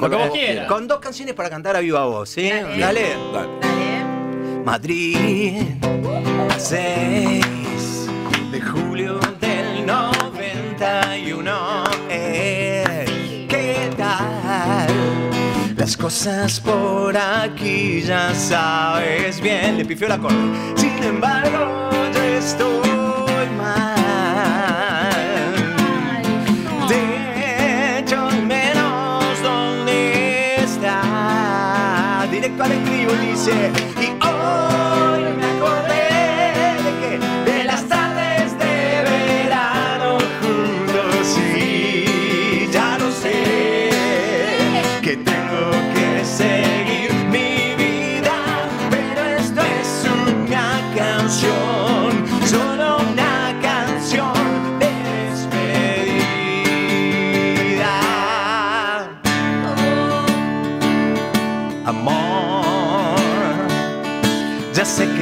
Con 0.68 0.88
dos 0.88 0.98
canciones 0.98 1.35
para 1.35 1.48
cantar 1.48 1.77
a 1.77 1.81
viva 1.81 2.05
voz, 2.07 2.31
¿sí? 2.31 2.48
Dale. 2.51 2.79
Dale. 2.79 3.03
Dale. 3.33 3.48
Dale. 3.61 4.64
Madrid, 4.64 5.62
6 6.59 7.44
Las 15.88 15.96
cosas 15.96 16.61
por 16.61 17.16
aquí 17.16 18.03
ya 18.03 18.35
sabes 18.35 19.40
bien. 19.40 19.79
Le 19.79 19.87
pifió 19.87 20.07
la 20.07 20.16
acorde. 20.16 20.37
Sin 20.77 21.03
embargo, 21.03 21.88
yo 22.12 22.22
estoy 22.24 23.48
mal. 23.57 23.94
De 26.90 28.01
hecho, 28.01 28.29
menos 28.46 29.42
dónde 29.42 30.57
está. 30.57 32.29
Directo 32.31 32.64
al 32.64 32.72
estribo 32.72 33.12
dice. 33.22 33.98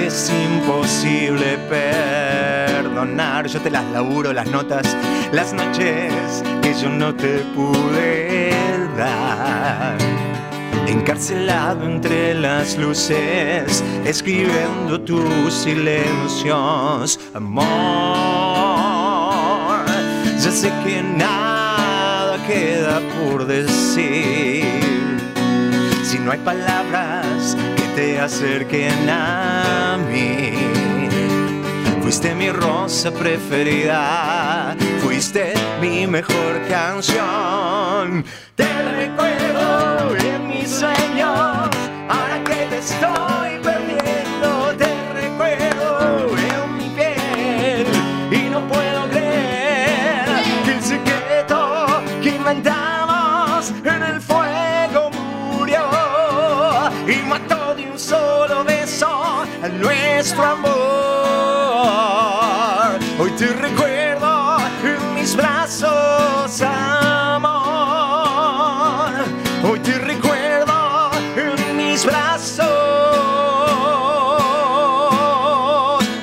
Es 0.07 0.31
imposible 0.31 1.59
perdonar. 1.69 3.47
Yo 3.49 3.61
te 3.61 3.71
las 3.71 3.85
laburo, 3.90 4.33
las 4.33 4.47
notas, 4.49 4.97
las 5.33 5.53
noches 5.53 6.42
que 6.62 6.73
yo 6.75 6.88
no 6.88 7.14
te 7.14 7.40
pude 7.55 8.51
dar. 8.97 9.99
Encarcelado 10.87 11.85
entre 11.85 12.35
las 12.35 12.76
luces, 12.78 13.83
escribiendo 14.05 15.01
tus 15.01 15.53
silencios, 15.53 17.18
amor. 17.35 17.66
Ya 20.41 20.51
sé 20.53 20.72
que 20.85 21.03
nada 21.03 22.39
queda 22.47 23.01
por 23.18 23.47
decir. 23.47 24.64
Si 26.05 26.20
no 26.20 26.30
hay 26.30 26.39
palabras 26.39 27.57
te 27.97 28.20
acerquen 28.20 29.09
a 29.09 29.97
mí. 29.97 30.53
Fuiste 32.03 32.34
mi 32.34 32.51
rosa 32.51 33.11
preferida, 33.11 34.76
fuiste 35.01 35.55
mi 35.80 36.07
mejor 36.07 36.61
canción. 36.68 38.22
Te 38.55 38.68
recuerdo 39.01 40.14
en 40.14 40.47
mis 40.47 40.68
sueños, 40.68 41.70
ahora 42.09 42.44
que 42.44 42.66
te 42.70 42.78
estoy 42.78 43.66
nuestro 59.69 60.43
amor. 60.45 60.77
Hoy 63.19 63.31
te 63.33 63.47
recuerdo 63.49 64.59
en 64.83 65.14
mis 65.14 65.35
brazos, 65.35 66.62
amor. 66.62 67.57
Hoy 69.64 69.79
te 69.81 69.99
recuerdo 69.99 71.11
en 71.37 71.77
mis 71.77 72.05
brazos. 72.05 72.67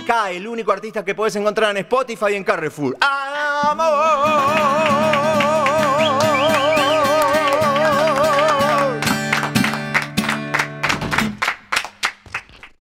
Cae, 0.06 0.38
el 0.38 0.48
único 0.48 0.72
artista 0.72 1.04
que 1.04 1.16
puedes 1.16 1.36
encontrar 1.36 1.72
en 1.72 1.78
Spotify 1.78 2.28
y 2.32 2.36
en 2.36 2.44
Carrefour. 2.44 2.96
Amor. 3.02 4.54